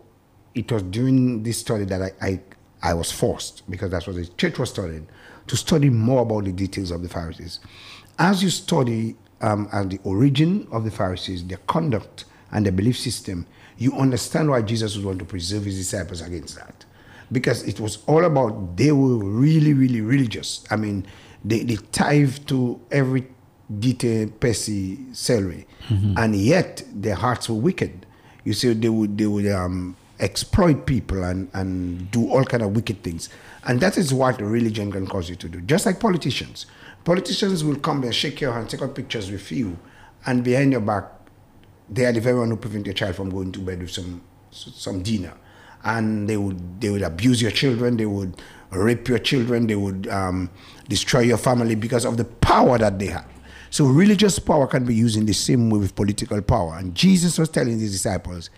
[0.54, 2.40] it was during this study that I, I,
[2.90, 5.08] I was forced, because that's what the church was studying,
[5.48, 7.58] to study more about the details of the Pharisees.
[8.18, 12.96] As you study um, and the origin of the Pharisees, their conduct and their belief
[12.96, 13.46] system,
[13.78, 16.84] you understand why Jesus was want to preserve his disciples against that.
[17.32, 20.64] Because it was all about they were really, really religious.
[20.70, 21.04] I mean,
[21.44, 23.26] they, they tithe to every
[23.78, 25.66] detail, pessy, celery,
[26.16, 28.06] and yet their hearts were wicked.
[28.44, 32.74] You see, they would they would um, exploit people and, and do all kind of
[32.74, 33.28] wicked things,
[33.64, 35.60] and that is what religion can cause you to do.
[35.60, 36.66] Just like politicians,
[37.04, 39.78] politicians will come and shake your hand, take out pictures with you,
[40.26, 41.04] and behind your back,
[41.90, 44.22] they are the very one who prevent your child from going to bed with some
[44.50, 45.34] some dinner,
[45.84, 48.40] and they would they would abuse your children, they would
[48.70, 50.50] rape your children, they would um,
[50.88, 53.26] destroy your family because of the power that they have.
[53.70, 56.76] So religious power can be used in the same way with political power.
[56.78, 58.50] And Jesus was telling his disciples,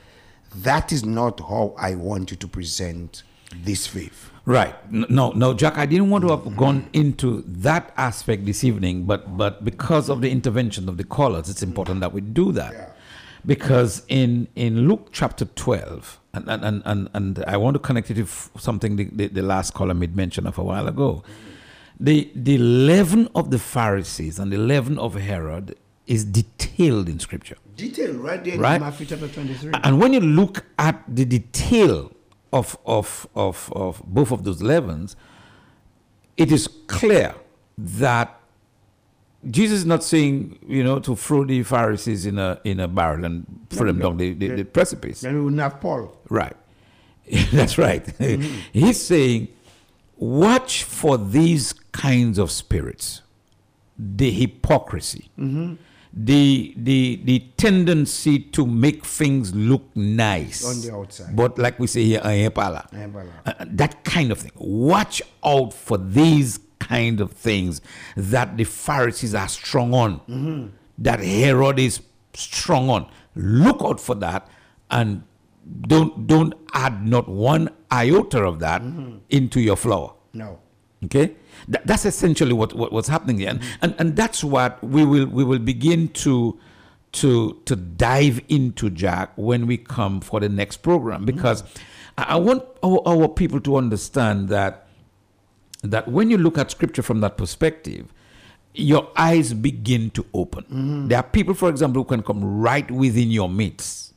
[0.55, 3.23] that is not how I want you to present
[3.55, 4.31] this faith.
[4.47, 4.75] Right.
[4.91, 5.77] No, no, Jack.
[5.77, 10.23] I didn't want to have gone into that aspect this evening, but but because of
[10.23, 12.97] the intervention of the callers, it's important that we do that.
[13.45, 18.15] Because in in Luke chapter twelve, and and and, and, I want to connect it
[18.15, 18.27] to
[18.59, 21.23] something the, the, the last caller made mention of a while ago.
[22.01, 27.57] The the leaven of the Pharisees and the leaven of Herod is detailed in Scripture.
[27.77, 28.77] Detail right there Right.
[28.77, 29.73] in Matthew chapter 23.
[29.85, 32.11] And when you look at the detail
[32.53, 35.15] of, of, of, of both of those leavens,
[36.37, 37.35] it is clear
[37.79, 38.41] that
[39.51, 43.25] Jesus is not saying, you know, to throw the Pharisees in a in a barrel
[43.25, 45.21] and throw them down the, the, the precipice.
[45.21, 46.17] Then we wouldn't have Paul.
[46.29, 46.57] Right.
[47.53, 48.05] That's right.
[48.05, 48.59] Mm-hmm.
[48.73, 49.49] He's saying,
[50.21, 53.23] watch for these kinds of spirits,
[53.99, 55.79] the hypocrisy, Mhm.
[56.13, 61.35] the the the tendency to make things look nice On the outside.
[61.35, 62.91] but like we say here, ayepala.
[62.93, 63.31] Ayepala.
[63.47, 64.53] Uh, that kind of thing.
[64.57, 67.81] Watch out for these kind of things
[68.17, 70.71] that the Pharisees are strong on, Mhm.
[70.99, 72.01] that Herod is
[72.35, 73.07] strong on.
[73.35, 74.49] Look out for that,
[74.91, 75.23] and
[75.83, 78.83] don't don't add not one iota of that
[79.29, 80.15] into your flour.
[80.33, 80.59] No.
[81.05, 81.35] Okay,
[81.69, 85.27] That- that's essentially what, what what's happening here, and, and and that's what we will
[85.27, 86.59] we will begin to
[87.13, 91.65] to to dive into Jack when we come for the next program because
[92.19, 94.87] I, I want our, our people to understand that
[95.83, 98.13] that when you look at scripture from that perspective,
[98.75, 100.65] your eyes begin to open.
[100.71, 101.09] Mhm.
[101.09, 104.10] There are people, for example, who can come right within your midst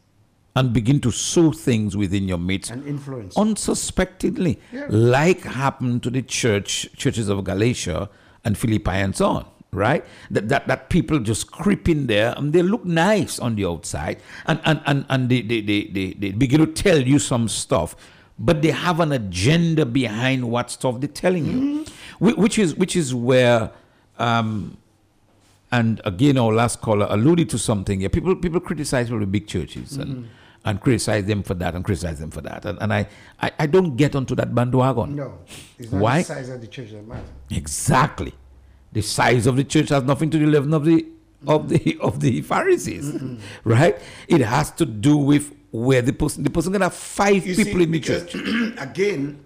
[0.56, 3.36] and begin to sow things within your midst And influence.
[3.38, 4.86] unsuspectedly, Yeah.
[4.90, 8.10] like happened to the church churches of Galatia
[8.46, 9.46] and Philippi and so on.
[9.72, 10.06] Right?
[10.30, 14.18] That, that that people just creep in there and they look nice on the outside
[14.46, 17.96] and and, and, and they, they, they, they, they begin to tell you some stuff,
[18.38, 21.86] but they have an agenda behind what stuff they're telling you.
[22.20, 23.72] Whi- Which is which is where
[24.20, 24.78] um,
[25.72, 28.10] and again our last caller alluded to something here.
[28.10, 30.28] People people criticize all the big churches and Mhm.
[30.66, 32.66] And criticize them for that and criticize them for that.
[32.66, 33.08] And, and I,
[33.42, 35.16] I, I don't get onto that bandwagon.
[35.16, 35.40] No.
[35.78, 36.18] It's not Why?
[36.20, 37.28] the size of the church that matters.
[37.50, 38.34] Exactly.
[38.92, 41.06] The size of the church has nothing to do with the leaven of the
[41.46, 43.14] of the of the Pharisees.
[43.64, 44.00] Right?
[44.28, 47.80] It has to do with where the person the person can have five You people
[47.80, 48.36] see, in the church.
[48.78, 49.40] again,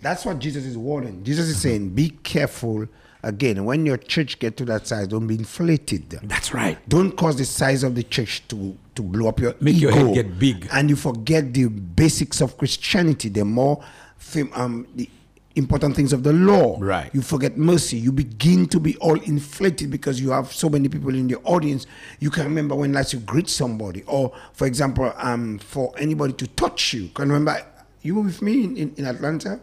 [0.00, 1.24] that's what Jesus is warning.
[1.24, 2.86] Jesus is saying, be careful
[3.24, 6.10] again, when your church get to that size, don't be inflated.
[6.22, 6.78] That's right.
[6.88, 9.88] Don't cause the size of the church to to blow up your Make ego.
[9.88, 10.68] your head get big.
[10.72, 13.28] and you forget the basics of Christianity.
[13.28, 13.82] The more
[14.18, 15.08] fam- um, the
[15.56, 16.76] important things of the law.
[16.80, 17.10] Right.
[17.14, 17.96] You forget mercy.
[17.96, 21.86] You begin to be all inflated because you have so many people in the audience.
[22.20, 26.46] You can remember when last you greet somebody, or for example, um, for anybody to
[26.48, 27.08] touch you.
[27.14, 27.64] Can you remember
[28.02, 29.60] you were with me in, in, in Atlanta?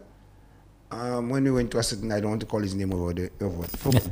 [0.92, 3.14] Um, when we went to a certain, I don't want to call his name over
[3.14, 3.66] the over,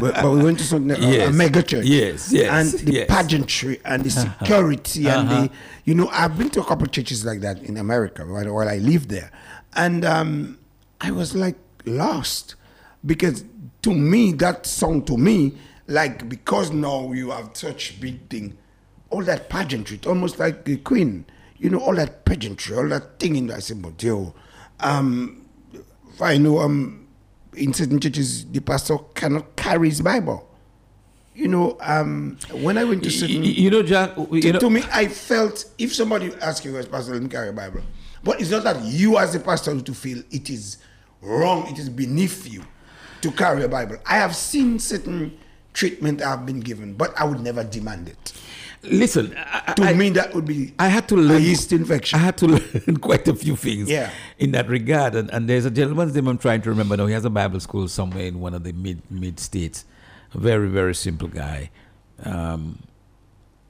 [0.00, 1.28] but, but we went to something, uh, Yes.
[1.28, 1.84] a mega church.
[1.86, 3.06] Yes, yes, And the yes.
[3.08, 5.42] pageantry and the security and Uh-huh.
[5.42, 5.50] the,
[5.84, 8.68] you know, I've been to a couple of churches like that in America while, while
[8.68, 9.30] I lived there,
[9.74, 10.58] and um,
[11.00, 12.56] I was like lost
[13.04, 13.44] because
[13.82, 18.58] to me that song to me like because now you have such big thing,
[19.10, 21.24] all that pageantry, it's almost like the Queen,
[21.56, 23.58] you know, all that pageantry, all that thing in that.
[23.58, 24.34] I said, but yo,
[24.80, 25.45] um,
[26.20, 27.06] I know um,
[27.54, 30.48] in certain churches the pastor cannot carry his Bible.
[31.34, 34.70] You know, um, when I went to certain, you know, Jack, you to, know- to
[34.70, 37.82] me, I felt if somebody asks you as pastor, let me carry a Bible.
[38.24, 40.78] But it's not that you as a pastor to feel it is
[41.20, 42.62] wrong, it is beneath you
[43.20, 43.98] to carry a Bible.
[44.06, 45.36] I have seen certain
[45.74, 48.32] treatment I have been given, but I would never demand it.
[48.82, 49.34] Listen,
[49.76, 52.18] to me that would be I had to learn yeast infection.
[52.18, 52.46] I had to
[52.86, 54.10] learn quite a few things Yeah.
[54.38, 55.14] in that regard.
[55.14, 57.06] And, and there's a gentleman's name I'm trying to remember now.
[57.06, 59.84] He has a Bible school somewhere in one of the mid mid states.
[60.34, 61.70] A very, very simple guy.
[62.22, 62.82] Um,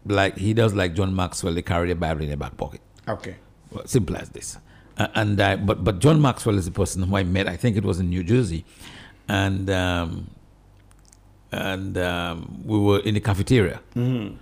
[0.05, 2.81] like he does like John Maxwell, they carry the Bible in their back pocket.
[3.09, 3.37] Okay.
[3.71, 4.59] Well, simple as this.
[4.99, 7.49] Uh, and I, but but John Maxwell is the person who I met.
[7.49, 8.65] I think it was in New Jersey,
[9.29, 10.31] and um,
[11.53, 14.37] and um, we were in the cafeteria, Mhm.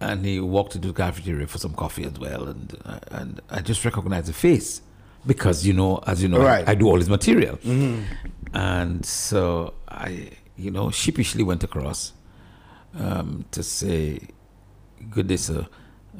[0.00, 3.60] And he walked into the cafeteria for some coffee as well, and uh, and I
[3.60, 4.80] just recognized the face
[5.26, 6.68] because you know, as you know, I- Right.
[6.68, 8.04] I, do all his material, Mhm.
[8.54, 12.12] and so I, you know, sheepishly went across
[12.98, 14.20] um, to say,
[15.10, 15.66] "Good day, sir,"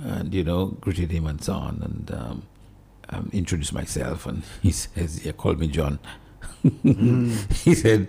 [0.03, 2.43] and you know, greeted him and so on, and um,
[3.11, 5.99] um, introduced myself, and he says, "Yeah, call me John."
[6.65, 7.53] Mm.
[7.65, 8.09] he said,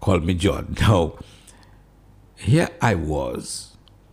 [0.00, 1.14] "Call me John." Now,
[2.36, 3.69] here I was.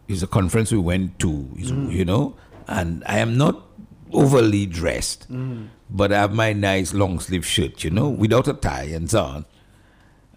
[0.07, 1.91] It's a conference we went to, Mm.
[1.91, 2.35] you know,
[2.67, 3.63] and I am not
[4.13, 5.67] overly dressed, Mm.
[5.89, 9.23] but I have my nice long sleeve shirt, you know, without a tie and so
[9.23, 9.45] on.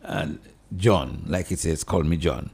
[0.03, 0.39] And
[0.77, 2.51] John, like he says, call me John.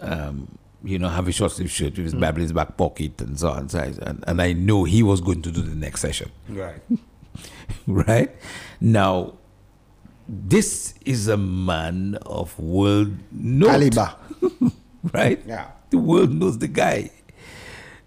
[0.00, 2.20] Um, you know, have a short sleeve shirt with his Mm.
[2.20, 3.68] Bible in his back pocket and so on.
[3.70, 6.30] So I, and, and I know he was going to do the next session.
[6.48, 6.82] Right.
[7.86, 8.30] right?
[8.82, 9.34] Now,
[10.28, 13.68] this is a man of world note.
[13.70, 14.14] Caliber.
[15.14, 15.40] right?
[15.46, 15.68] Yeah.
[15.94, 17.10] The world knows the guy.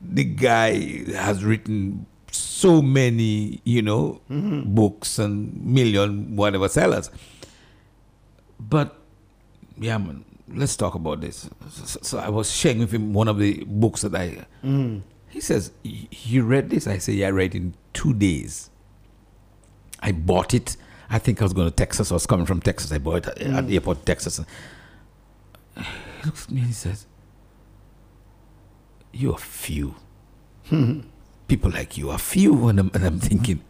[0.02, 0.74] The guy
[1.14, 4.76] has written so many, you know, Mm-hmm.
[4.76, 7.10] books and million whatever sellers.
[8.60, 9.00] But
[9.80, 11.50] yeah, man, let's talk about this.
[11.72, 14.46] So, so I was sharing with him one of the books that I.
[14.66, 15.04] Mm.
[15.30, 18.70] He says, "You read this?" I say, "Yeah, I read it in two days."
[20.02, 20.76] I bought it.
[21.10, 22.12] I think I was going to Texas.
[22.12, 22.92] I was coming from Texas.
[22.92, 23.68] I bought it at Mm.
[23.68, 24.42] the airport, Texas.
[25.78, 27.06] He looks at me and he says,
[29.20, 29.96] "You are few.
[31.48, 33.62] People like you are few." And I'm, and I'm thinking,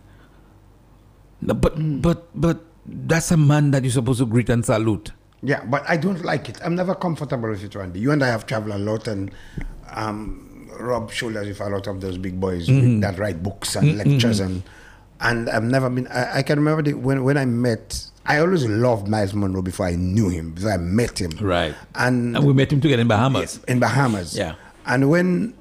[1.41, 5.11] no, but but but that's a man that you're supposed to greet and salute.
[5.43, 6.59] Yeah, but I don't like it.
[6.65, 7.99] I'm never comfortable with it, Randy.
[7.99, 9.29] You and I have traveled a lot and
[9.93, 13.01] um, rub shoulders with a lot of those big boys Mhm.
[13.01, 13.97] that write books and Mhm.
[14.05, 14.63] lectures and
[15.19, 16.07] and I've never been.
[16.07, 18.03] I, I can remember the, when when I met.
[18.25, 20.51] I always loved Myles Munroe before I knew him.
[20.51, 21.31] Before I met him.
[21.39, 21.73] Right.
[21.95, 23.59] And And we met him together in Bahamas.
[23.69, 24.35] in Bahamas.
[24.35, 24.55] Yeah.
[24.87, 25.53] And when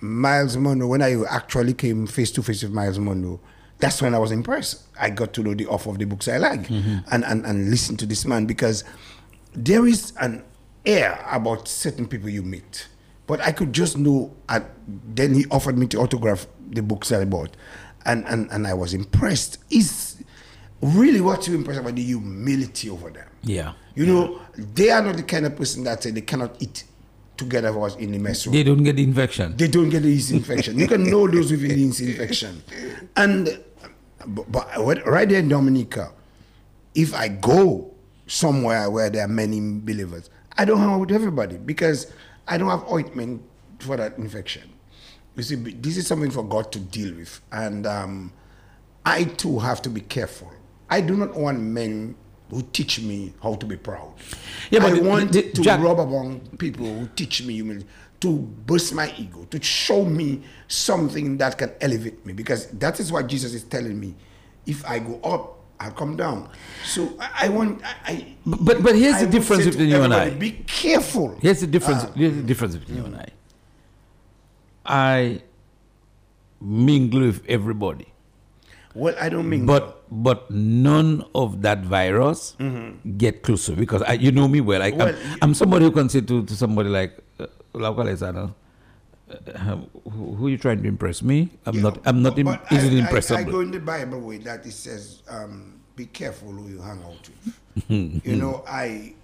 [0.00, 3.40] Myles Munroe, when I actually came face to face with Myles Munroe,
[3.78, 4.84] that's when I was impressed.
[4.98, 7.04] I got to know the author of the books I like Mhm.
[7.10, 8.84] and, and, and listen to this man because
[9.52, 10.42] there is an
[10.86, 12.88] air about certain people you meet.
[13.26, 17.24] But I could just know, at, then he offered me to autograph the books I
[17.24, 17.56] bought.
[18.06, 19.58] And, and, and I was impressed.
[19.70, 20.22] Is
[20.82, 23.26] really what you impressed about the humility over them.
[23.42, 23.72] Yeah.
[23.94, 26.84] You know, they are not the kind of person that say they cannot eat
[27.36, 28.54] together with us in the mess room.
[28.54, 29.56] They don't get the infection.
[29.56, 30.78] They don't get the yeast infection.
[30.78, 32.62] You can know those with yeast infection.
[33.16, 33.62] And
[34.26, 36.12] but, but right there in Dominica,
[36.94, 37.92] if I go
[38.26, 42.12] somewhere where there are many believers, I don't hang out with everybody because
[42.46, 43.42] I don't have ointment
[43.80, 44.70] for that infection.
[45.36, 48.32] You see, this is something for God to deal with, and um,
[49.04, 50.52] I too have to be careful.
[50.88, 52.14] I do not want men
[52.54, 54.12] who teach me how to be proud.
[54.70, 57.86] Yeah, but I want the- to Jack- rub among people who teach me humility,
[58.20, 58.30] to
[58.66, 63.26] burst my ego, to show me something that can elevate me, because that is what
[63.26, 64.14] Jesus is telling me.
[64.66, 66.48] If I go up, I'll come down.
[66.84, 67.82] So I, I want.
[68.06, 70.30] I, But but here's I the difference between you and I.
[70.30, 71.36] Be careful.
[71.42, 72.04] Here's the difference.
[72.04, 72.12] Ah.
[72.14, 73.28] here's the difference between you and I.
[74.86, 75.42] I
[76.60, 78.06] mingle with everybody.
[78.94, 79.66] Well, I don't mean.
[79.66, 83.18] But but none of that virus Mhm.
[83.18, 84.82] get closer because I, you know me well.
[84.82, 88.48] I, Well, I'm, I'm somebody who can say to, to somebody like, uh, uh,
[90.04, 91.50] who, who you trying to impress me?
[91.66, 91.98] I'm not.
[92.06, 94.72] I'm not im- But easily I, I, I go in the Bible way that it
[94.72, 97.88] says, um, "Be careful who you hang out with."
[98.24, 99.14] you know, I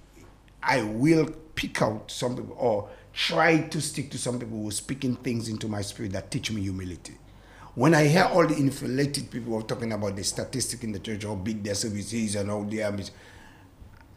[0.62, 4.72] I will pick out some people or try to stick to some people who are
[4.72, 7.14] speaking things into my spirit that teach me humility.
[7.81, 11.35] When I hear all the inflated people talking about the statistic in the church, how
[11.35, 13.11] big their service is and all they are, mis-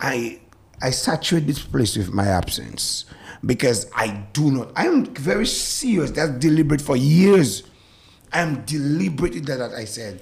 [0.02, 0.42] I
[0.82, 3.06] I saturate this place with my absence
[3.46, 4.74] because I do not.
[4.76, 6.12] I am very serious.
[6.12, 7.64] That's deliberate for years.
[8.34, 10.22] I am deliberate in that, that I said,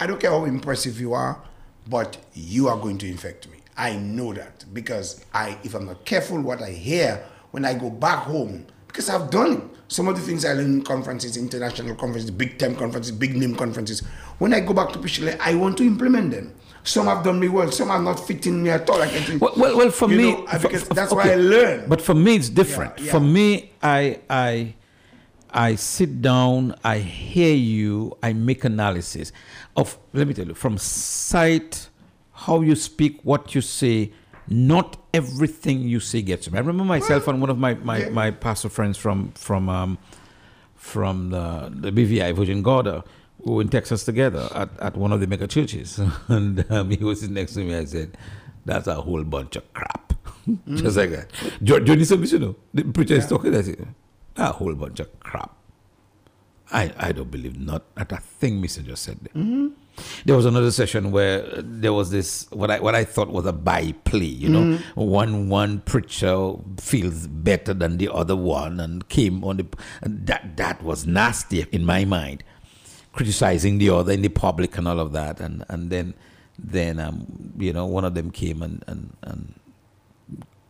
[0.00, 1.42] I don't care how impressive you are,
[1.90, 3.58] but you are going to infect me.
[3.76, 7.90] I know that because I, if I'm not careful, what I hear when I go
[7.90, 9.77] back home, because I've done it.
[9.90, 13.54] Some of the things I learn in conferences, international conferences, big time conferences, big name
[13.56, 14.00] conferences.
[14.38, 16.54] When I go back to Pichelin, I want to implement them.
[16.84, 19.00] Some have done me well, some are not fitting me at all.
[19.00, 21.28] I can Well, well, well for you me, know, because for- that's okay.
[21.28, 21.88] why I learn.
[21.88, 22.98] But for me, it's different.
[22.98, 23.10] Yeah, yeah.
[23.12, 24.74] For me, I I
[25.50, 29.32] I sit down, I hear you, I make analysis
[29.76, 29.98] of.
[30.12, 31.88] Let me tell you, from sight,
[32.32, 34.12] how you speak, what you say.
[34.50, 36.56] Not everything you see gets me.
[36.56, 38.08] I remember myself and one of my my, yeah.
[38.08, 39.98] my pastor friends from from um,
[40.74, 43.04] from the, the BVI Virgin Gorda
[43.44, 46.00] we were in Texas together at, at one of the mega churches.
[46.28, 47.74] and um, he was sitting next to me.
[47.74, 48.16] I said,
[48.64, 50.14] That's a whole bunch of crap.
[50.74, 51.30] Just like that.
[51.62, 53.54] Jo- Johnny Service, you know, the preacher is talking.
[53.54, 53.86] I said,
[54.36, 55.54] A whole bunch of crap.
[56.70, 58.84] I, I don't believe not, not a thing Mr.
[58.84, 59.42] just said there.
[60.24, 63.52] There was another session where there was this what I what I thought was a
[63.52, 64.24] by play.
[64.24, 64.80] You know, Mhm.
[64.94, 69.66] one one preacher feels better than the other one and came on the
[70.02, 72.42] and that that was nasty in my mind,
[73.12, 75.40] criticizing the other in the public and all of that.
[75.40, 76.14] And and then
[76.58, 77.26] then um
[77.58, 79.54] you know one of them came and and and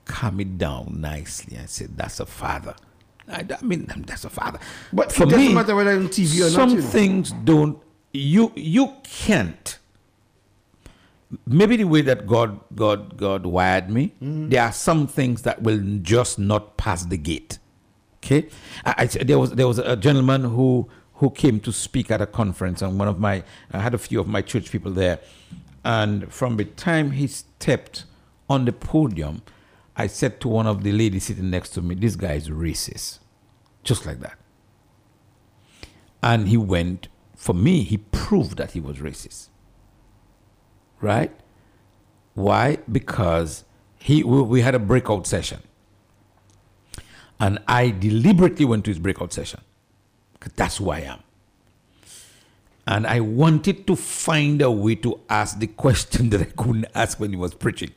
[0.05, 1.59] calm it down nicely.
[1.63, 2.75] I said, "That's a father."
[3.31, 4.59] I, I mean, that's a father.
[4.91, 7.79] But it doesn't matter whether on TV or not, some things don't.
[8.13, 9.79] You you can't.
[11.47, 14.49] Maybe the way that God God God wired me, Mm-hmm.
[14.49, 17.59] there are some things that will just not pass the gate.
[18.25, 18.49] Okay,
[18.85, 22.27] I, I, there was there was a gentleman who who came to speak at a
[22.27, 25.19] conference, and one of my I had a few of my church people there,
[25.85, 28.05] and from the time he stepped
[28.49, 29.43] on the podium,
[29.97, 33.19] I said to one of the ladies sitting next to me, "This guy is racist,"
[33.85, 34.39] just like that.
[36.23, 37.09] And he went.
[37.49, 39.49] For me, he proved that he was racist.
[41.01, 41.33] Right?
[42.35, 42.77] Why?
[42.93, 43.65] Because
[43.99, 45.63] he we, had a breakout session.
[47.41, 49.63] And I deliberately went to his breakout session.
[50.57, 51.21] that's who I am.
[52.87, 57.19] And I wanted to find a way to ask the question that I couldn't ask
[57.19, 57.95] when he was preaching.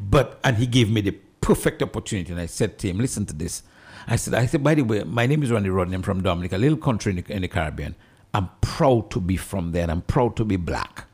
[0.00, 3.32] But and he gave me the perfect opportunity, and I said to him, "Listen to
[3.32, 3.62] this."
[4.08, 5.94] I said, "I said, by the way, my name is Randy Rodney.
[5.94, 7.94] I'm from Dominica, a little country in the, in the Caribbean.
[8.32, 11.06] I'm proud to be from there, and I'm proud to be black."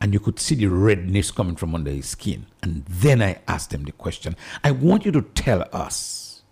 [0.00, 2.46] And you could see the redness coming from under his skin.
[2.62, 6.42] And then I asked him the question: "I want you to tell us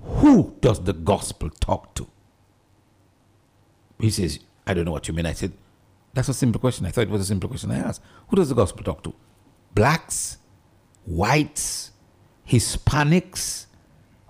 [0.00, 2.06] who does the gospel talk to?"
[3.98, 5.52] He says, "I don't know what you mean." I said,
[6.14, 6.86] "That's a simple question.
[6.86, 8.02] I thought it was a simple question I asked.
[8.28, 9.14] Who does the gospel talk to?"
[9.74, 10.38] blacks,
[11.04, 11.92] whites,
[12.48, 13.66] Hispanics.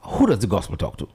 [0.02, 1.08] Who does the gospel talk to?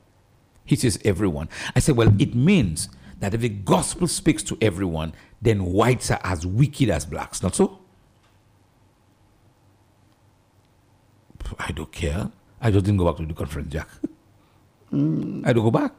[0.65, 1.49] He says, everyone.
[1.75, 6.19] I said, well, it means that if the gospel speaks to everyone, then whites are
[6.23, 7.43] as wicked as blacks.
[7.43, 7.79] Not so?
[11.59, 12.31] I don't care.
[12.61, 13.87] I just didn't go back to the conference, Jack.
[14.91, 15.91] I don't go back.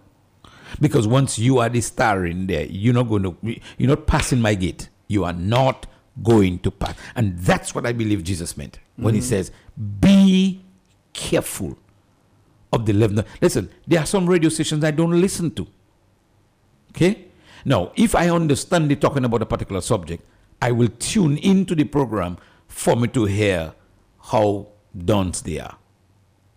[0.80, 3.36] Because once you are the star in there, you're not going to,
[3.78, 4.88] you're not passing my gate.
[5.08, 5.86] You are not
[6.22, 6.96] going to pass.
[7.14, 9.24] And that's what I believe Jesus meant when he Mhm.
[9.24, 9.50] says,
[10.00, 10.62] be
[11.12, 11.76] careful
[12.74, 13.24] of the leaven.
[13.40, 15.66] Listen, there are some radio stations I don't listen to.
[16.90, 17.26] Okay?
[17.64, 20.24] Now, if I understand they're talking about a particular subject,
[20.60, 22.36] I will tune into the program
[22.68, 23.74] for me to hear
[24.20, 25.76] how dense they are.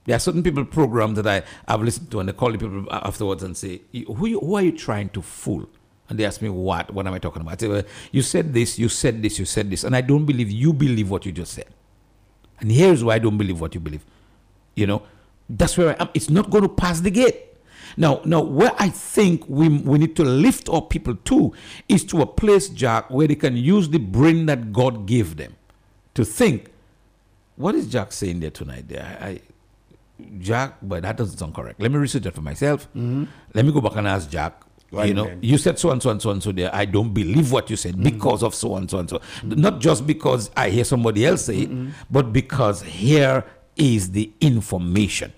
[0.05, 2.87] There are certain people program that I have listened to, and they call the people
[2.91, 5.67] afterwards and say, "Who, you, who are you trying to fool?"
[6.07, 6.93] And they ask me, "What?
[6.93, 7.83] What am I talking about?" I say, well,
[8.13, 11.09] "You said this, you said this, you said this," and I don't believe you believe
[11.09, 11.67] what you just said.
[12.59, 14.05] And here's why I don't believe what you believe.
[14.75, 15.01] You know,
[15.49, 16.09] that's where I am.
[16.13, 17.43] It's not going to pass the gate.
[17.95, 21.53] Now, now, where I think we, we need to lift our people to
[21.89, 25.55] is to a place, Jack, where they can use the brain that God gave them
[26.13, 26.69] to think.
[27.55, 28.87] What is Jack saying there tonight?
[28.87, 29.39] There, I,
[30.39, 31.81] Jack, but that doesn't sound correct.
[31.81, 32.87] Let me research that for myself.
[32.95, 33.27] Mhm.
[33.53, 34.61] Let me go back and ask Jack.
[34.89, 35.39] Right you know, then.
[35.41, 36.73] you said so and so and so and so there.
[36.73, 39.19] I don't believe what you said because of so and so and so.
[39.43, 41.69] Not just because I hear somebody else say it,
[42.09, 43.43] but because here
[43.77, 45.33] is the information.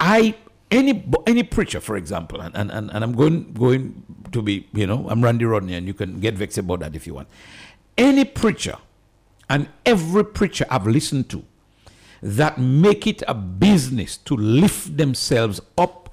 [0.00, 0.34] I
[0.70, 4.02] any any preacher, for example, and, and, and, I'm going going
[4.32, 7.06] to be, you know, I'm Randy Rodney, and you can get vexed about that if
[7.06, 7.28] you want.
[7.98, 8.78] Any preacher
[9.50, 11.44] and every preacher I've listened to
[12.22, 16.08] that make it a business to lift themselves up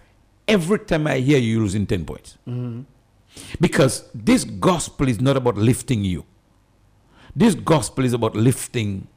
[0.48, 2.38] every time I hear you using 10 points.
[2.48, 2.86] Mhm.
[3.62, 6.26] Because this gospel is not about lifting you.
[7.36, 9.08] This gospel is about lifting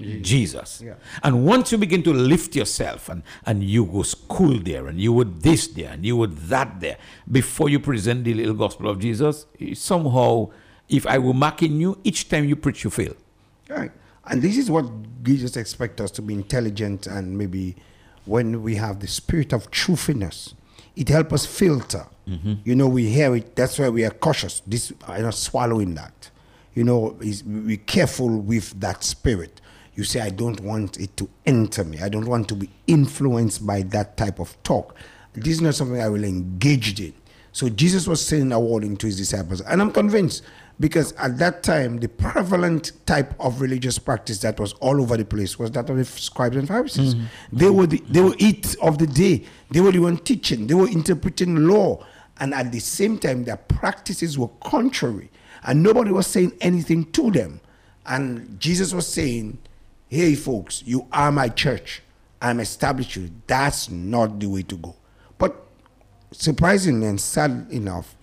[0.00, 0.82] Jesus.
[0.84, 0.94] Yeah.
[1.22, 5.12] And once you begin to lift yourself and, and you go school there and you
[5.12, 6.98] would this there and you would that there
[7.30, 10.50] before you present the little gospel of Jesus, somehow,
[10.88, 13.14] if I were marking you, each time you preach, you fail.
[13.68, 13.92] Right.
[14.26, 14.86] And this is what
[15.22, 17.76] Jesus expects us to be intelligent and maybe
[18.24, 20.54] when we have the spirit of truth in us,
[20.96, 22.06] it helps us filter.
[22.26, 22.58] Mhm.
[22.64, 24.62] You know, we hear it, that's why we are cautious.
[24.66, 26.30] This I'm not swallowing that.
[26.74, 29.60] You know, is be careful with that spirit.
[29.94, 32.00] You say, I don't want it to enter me.
[32.00, 34.94] I don't want to be influenced by that type of talk.
[35.34, 37.12] This is not something I will engage in.
[37.52, 40.42] So Jesus was saying a warning to his disciples, and I'm convinced
[40.80, 45.24] because at that time the prevalent type of religious practice that was all over the
[45.24, 47.14] place was that of the scribes and Pharisees.
[47.14, 47.24] Mhm.
[47.52, 49.44] They were the they were it of the day.
[49.70, 50.66] They were the one teaching.
[50.66, 52.04] They were interpreting law,
[52.40, 55.30] and at the same time their practices were contrary,
[55.62, 57.60] and nobody was saying anything to them.
[58.04, 59.58] And Jesus was saying,
[60.14, 62.02] "Hey, folks, you are my church.
[62.40, 63.30] I'm established you.
[63.46, 64.94] That's not the way to go."
[65.38, 65.52] But
[66.32, 68.16] surprisingly and sad enough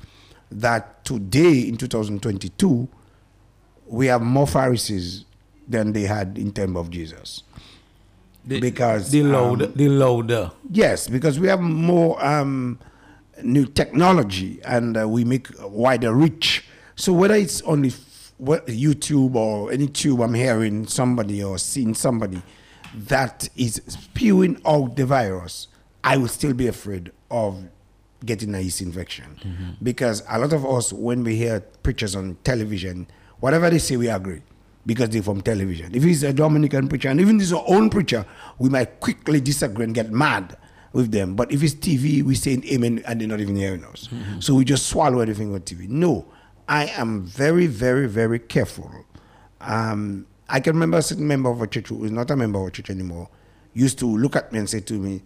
[0.52, 2.88] that today in 2022
[3.88, 5.26] we have more Pharisees
[5.68, 7.44] than they had in time of Jesus.
[8.48, 10.52] because the loader, um, the louder.
[10.72, 12.80] Yes, because we have more um,
[13.44, 16.66] new technology and uh, we make wider reach.
[16.96, 18.11] So whether it's on the f-
[18.42, 22.42] what- YouTube or any tube, I'm hearing somebody or seeing somebody
[22.94, 25.68] that is spewing out the virus,
[26.04, 27.64] I would still be afraid of
[28.26, 29.70] getting a yeast infection mm-hmm.
[29.84, 33.08] because a lot of us, when we hear preachers on television,
[33.40, 34.42] whatever they say, we agree
[34.86, 35.94] because they're from television.
[35.94, 38.26] If he's a Dominican preacher, and even if he's our own preacher,
[38.58, 40.58] we might quickly disagree and get mad
[40.94, 41.36] with them.
[41.36, 44.08] But if it's TV, we say amen and they're not even hearing us.
[44.08, 44.40] Mm-hmm.
[44.40, 45.88] So we just swallow everything on TV.
[45.88, 46.26] No,
[46.72, 48.90] I am very, very, very careful.
[49.60, 52.62] Um, I can remember a certain member of a church who is not a member
[52.62, 53.28] of a church anymore
[53.74, 55.22] used to look at me and say to me,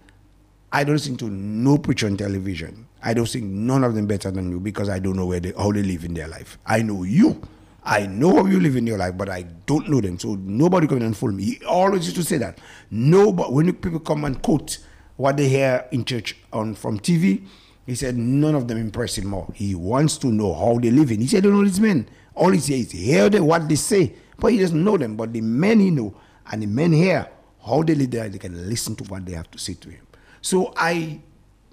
[0.71, 2.87] I don't listen to no preacher on television.
[3.03, 5.53] I don't think none of them better than you because I don't know where they
[5.55, 6.57] how they live in their life.
[6.65, 7.39] I know you.
[7.83, 10.17] I know how you live in your life, but I don't know them.
[10.17, 11.43] So nobody in and fool me.
[11.43, 12.57] He always used to say that.
[12.89, 14.79] No, but when people come and quote
[15.15, 17.45] what they hear in church on from TV,
[17.85, 19.47] he said none of them impress him more.
[19.53, 21.21] He wants to know how they live in.
[21.21, 22.07] He said, don't know these men.
[22.33, 25.15] All he says is hear them, what they say, but he doesn't know them.
[25.15, 26.15] But the men he know,
[26.51, 27.29] and the men here,
[27.65, 30.05] how they live there, they can listen to what they have to say to him.
[30.41, 31.21] So I,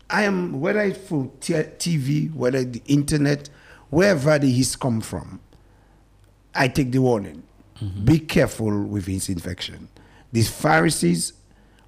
[0.09, 3.49] I am whether it's for t- TV, whether the internet,
[3.91, 5.41] wherever the he's come from,
[6.55, 7.43] I take the warning.
[7.81, 8.05] Mm-hmm.
[8.05, 9.89] Be careful with his infection.
[10.31, 11.33] These Pharisees,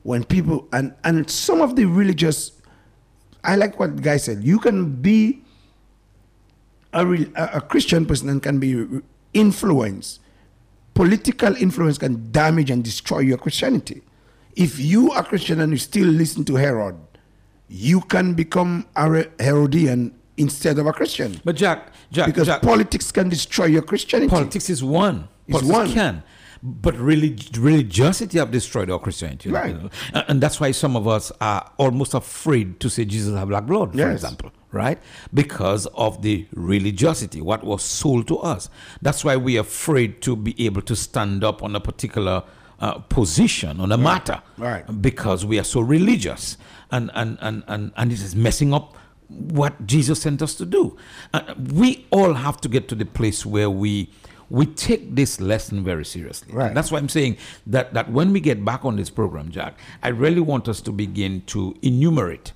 [0.02, 2.52] when people and and some of the religious,
[3.44, 4.42] I like what the guy said.
[4.42, 5.42] You can be
[6.92, 8.86] a, re- a a Christian person and can be
[9.32, 10.20] influenced.
[10.94, 14.02] Political influence can damage and destroy your Christianity.
[14.56, 16.96] If you are Christian and you still listen to Herod,
[17.68, 21.40] you can become a Herodian instead of a Christian.
[21.44, 24.30] But Jack, Jack, because Jack- politics can destroy your Christianity.
[24.30, 25.28] Politics is one.
[25.48, 25.92] It's Politics one.
[25.92, 26.22] can.
[26.66, 29.50] But relig- religiosity have destroyed our Christianity.
[29.50, 29.80] you Right.
[29.82, 29.90] know.
[30.14, 33.92] And- that's why some of us are almost afraid to say Jesus have black blood,
[33.92, 34.14] for Yes.
[34.14, 34.50] example.
[34.72, 34.98] Right?
[35.32, 38.68] Because of the religiosity, what was sold to us.
[39.02, 42.42] That's why we are afraid to be able to stand up on a particular
[42.80, 44.42] uh, position on a matter.
[44.58, 44.84] Right.
[45.00, 46.56] Because we are so religious.
[46.90, 48.96] And, and, and, and, and it is messing up
[49.28, 50.96] what Jesus sent us to do.
[51.32, 54.10] Uh, we all have to get to the place where we
[54.50, 56.52] we take this lesson very seriously.
[56.52, 56.74] Right.
[56.74, 60.08] That's why I'm saying that that when we get back on this program, Jack, I
[60.08, 62.52] really want us to begin to enumerate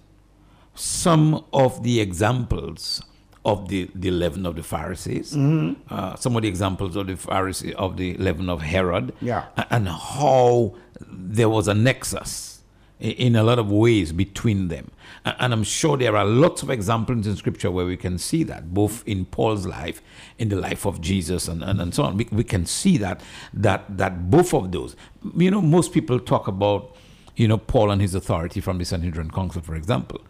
[0.75, 3.03] some of the examples
[3.45, 5.77] of the, the leaven of the Pharisees, Mhm.
[5.91, 9.45] uh, some of the examples of the Pharisee of the leaven of Herod, Yeah.
[9.71, 10.75] and how
[11.11, 12.61] there was a nexus
[13.01, 14.91] in a lot of ways between them.
[15.25, 18.73] And I'm sure there are lots of examples in scripture where we can see that,
[18.73, 20.01] both in Paul's life,
[20.39, 22.17] in the life of Jesus, and, and, and so on.
[22.17, 23.21] We, we can see that,
[23.53, 24.97] that, that both of those.
[25.37, 26.97] You know, most people talk about,
[27.37, 30.21] you know, Paul and his authority from the Sanhedrin Council, for example.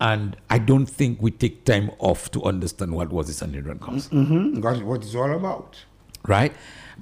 [0.00, 4.16] And I don't think we take time off to understand what was the Sanhedrin Council
[4.18, 4.86] Mm-hmm.
[4.86, 5.76] What it's all about.
[6.26, 6.54] right?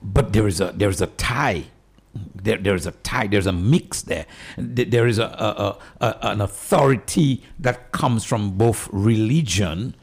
[0.02, 1.66] But there is a there is a tie.
[2.34, 3.26] There, there is a tie.
[3.28, 4.26] There's a mix there.
[4.56, 9.94] There is a, a, a, an authority that comes from both religion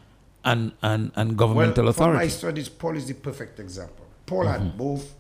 [0.45, 2.30] and and, and governmental well, From my authority.
[2.32, 4.06] studies, Paul is the perfect example.
[4.26, 4.77] Paul had Mhm.
[4.77, 5.14] both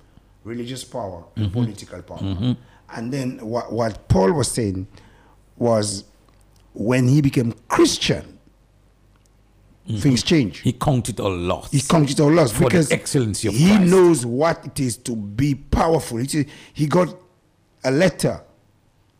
[0.43, 1.53] religious power and Mhm.
[1.53, 2.19] political power.
[2.19, 2.55] Mhm.
[2.95, 4.87] And then what, what Paul was saying
[5.57, 6.03] was
[6.73, 8.34] when he became Christian,
[9.87, 10.59] things change.
[10.59, 11.71] He counted all loss.
[11.71, 13.91] He counted all loss because excellency he Christ.
[13.91, 16.17] knows what it is to be powerful.
[16.17, 17.15] He, he got
[17.83, 18.41] a letter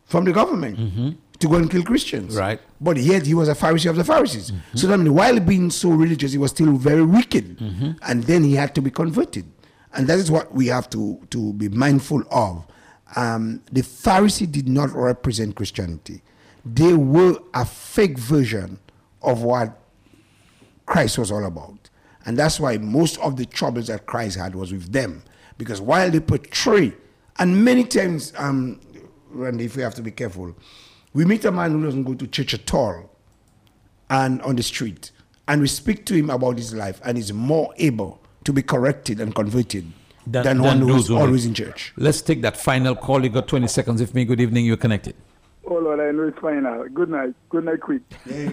[0.06, 2.34] from the government to go and kill Christians.
[2.34, 2.40] Mm-hmm.
[2.40, 2.60] Right.
[2.60, 2.84] Mm-hmm.
[2.84, 4.52] But yet he was a Pharisee of the Pharisees.
[4.74, 7.58] So that means while being so religious, he was still very wicked.
[7.58, 7.92] Mm-hmm.
[8.02, 9.46] And then he had to be converted.
[9.94, 12.66] And that is what we have to, to be mindful of.
[13.16, 16.22] Um, the Pharisee did not represent Christianity.
[16.66, 18.80] They were a fake version
[19.22, 19.80] of what
[20.86, 21.90] Christ was all about.
[22.26, 25.24] And that's why most of the troubles that Christ had was with them.
[25.58, 26.94] Because while they portray,
[27.38, 28.80] and many times, um,
[29.30, 30.56] Randy, if we have to be careful,
[31.14, 33.10] we meet a man who doesn't go to church at all
[34.10, 35.12] and on the street,
[35.48, 39.20] and we speak to him about his life, and he's more able to be corrected
[39.22, 39.92] and converted
[40.28, 41.94] than, one who those is who- always in church.
[41.98, 43.24] Let's take that final call.
[43.24, 44.26] You got 20 seconds If me.
[44.26, 44.66] Good evening.
[44.66, 45.16] You're connected.
[45.68, 46.84] Oh Lord, I know it's fine now.
[46.94, 47.34] Good night.
[47.50, 48.02] Good night, quick.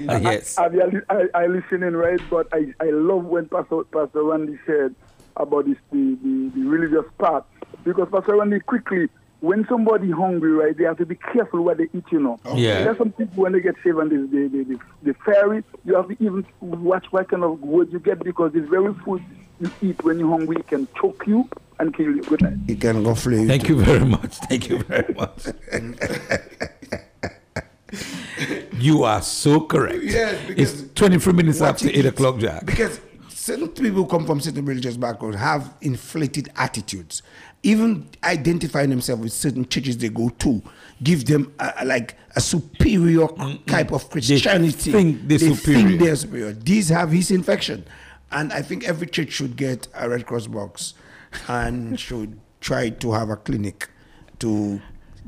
[0.09, 0.59] Ah, yes.
[0.59, 4.59] I, I, I, I listen in right, but I, I love when Pastor Pastor Randy
[4.67, 4.95] said
[5.37, 7.45] about this the, the, the religious part
[7.85, 9.09] because Pastor Randy quickly
[9.41, 12.39] when somebody hungry, right, they have to be careful what they eat, you know.
[12.55, 12.85] Yeah.
[12.85, 15.97] There's some people when they get saved and the the, the, the, the fairy, you
[15.97, 19.23] have to even watch what kind of words you get because this very food
[19.61, 21.49] you eat when you're hungry it can choke you
[21.81, 22.23] and kill you.
[22.23, 22.59] Good night.
[22.69, 23.47] He can go flee.
[23.47, 24.37] Thank you very much.
[24.49, 25.47] Thank you very much.
[28.83, 30.03] you are so correct.
[30.03, 32.67] Yes, because it's 23 minutes after 8 eat- o'clock, Jack.
[32.67, 37.23] Because certain people who come from certain religious backgrounds have inflated attitudes.
[37.63, 40.61] Even identifying themselves with certain churches they go to
[41.03, 43.67] give them a, a- like a superior mm, mm.
[43.67, 44.91] type of Christianity.
[44.91, 45.97] think they're superior.
[45.97, 46.53] they're superior.
[46.53, 47.85] These have his infection.
[48.31, 50.95] And I think every church should get a Red Cross box
[51.49, 53.91] and should try to have a clinic
[54.39, 54.81] to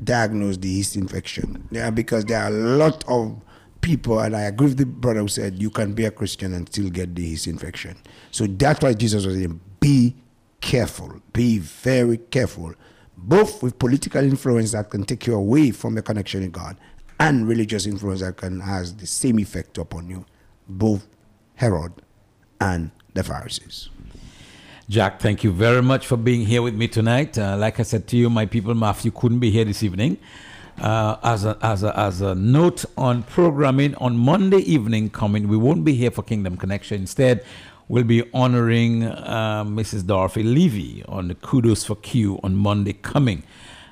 [0.03, 1.67] diagnose the yeast infection.
[1.71, 3.41] Yeah, because there are a lot of
[3.81, 6.67] people, and I agree with the brother who said you can be a Christian and
[6.67, 7.97] still get the yeast infection.
[8.31, 10.15] So that's why Jesus was saying, be
[10.59, 12.73] careful, be very careful,
[13.15, 16.77] both with political influence that can take you away from your connection with God
[17.19, 20.25] and religious influence that can has the same effect upon you,
[20.67, 21.07] both
[21.55, 21.93] Herod
[22.59, 23.89] and the Pharisees.
[24.87, 27.39] Jack, thank you very much for being here with me tonight.
[27.39, 30.19] Uh, like I said to you, my people, Matthew couldn't be here this evening.
[30.79, 35.57] Uh, as, a, as, a, as a note on programming, on Monday evening coming, we
[35.57, 37.01] won't be here for Kingdom Connection.
[37.01, 37.43] Instead,
[37.87, 40.05] we'll be honoring uh, Mrs.
[40.05, 43.41] Dorothy Levy on the Kudos for Q on Monday coming.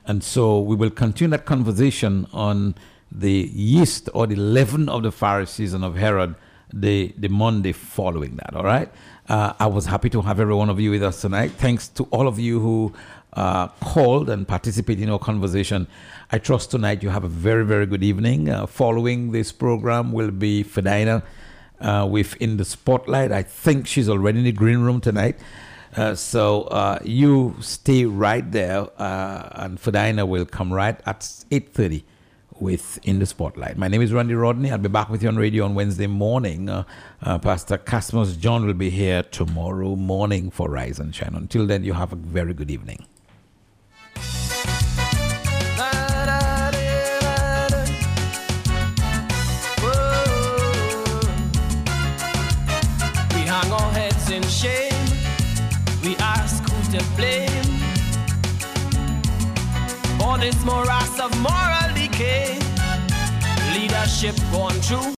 [0.06, 2.76] And so we will continue that conversation on
[3.12, 6.36] the yeast or the leaven of the Pharisees and of Herod
[6.72, 8.56] the, the Monday following that.
[8.56, 8.92] All right.
[9.30, 11.52] Uh, I was happy to have every one of you with us tonight.
[11.52, 12.94] Thanks to all of you who
[13.34, 15.88] uh, called and participated in our conversation.
[16.32, 18.50] I trust tonight you have a very, very good evening.
[18.50, 21.24] Uh, following this program will be Fedina
[21.80, 23.32] uh, with In the Spotlight.
[23.32, 25.40] I think she's already in the green room tonight.
[25.96, 32.04] Uh, so uh, you stay right there, and Fedina will come right at 8.30
[32.60, 33.78] with In the Spotlight.
[33.78, 34.72] My name is Randy Rodney.
[34.72, 36.70] I'll be back with you on radio on Wednesday morning.
[36.70, 36.84] Uh,
[37.22, 41.36] uh, Pastor Casmus John will be here tomorrow morning for Rise and Shine.
[41.36, 43.06] Until then, you have a very good evening.
[53.34, 54.92] We hang our heads in shame.
[56.04, 56.64] We ask
[56.94, 57.64] to blame
[60.20, 61.73] for this morass of moral
[64.04, 65.04] Leadership gone through.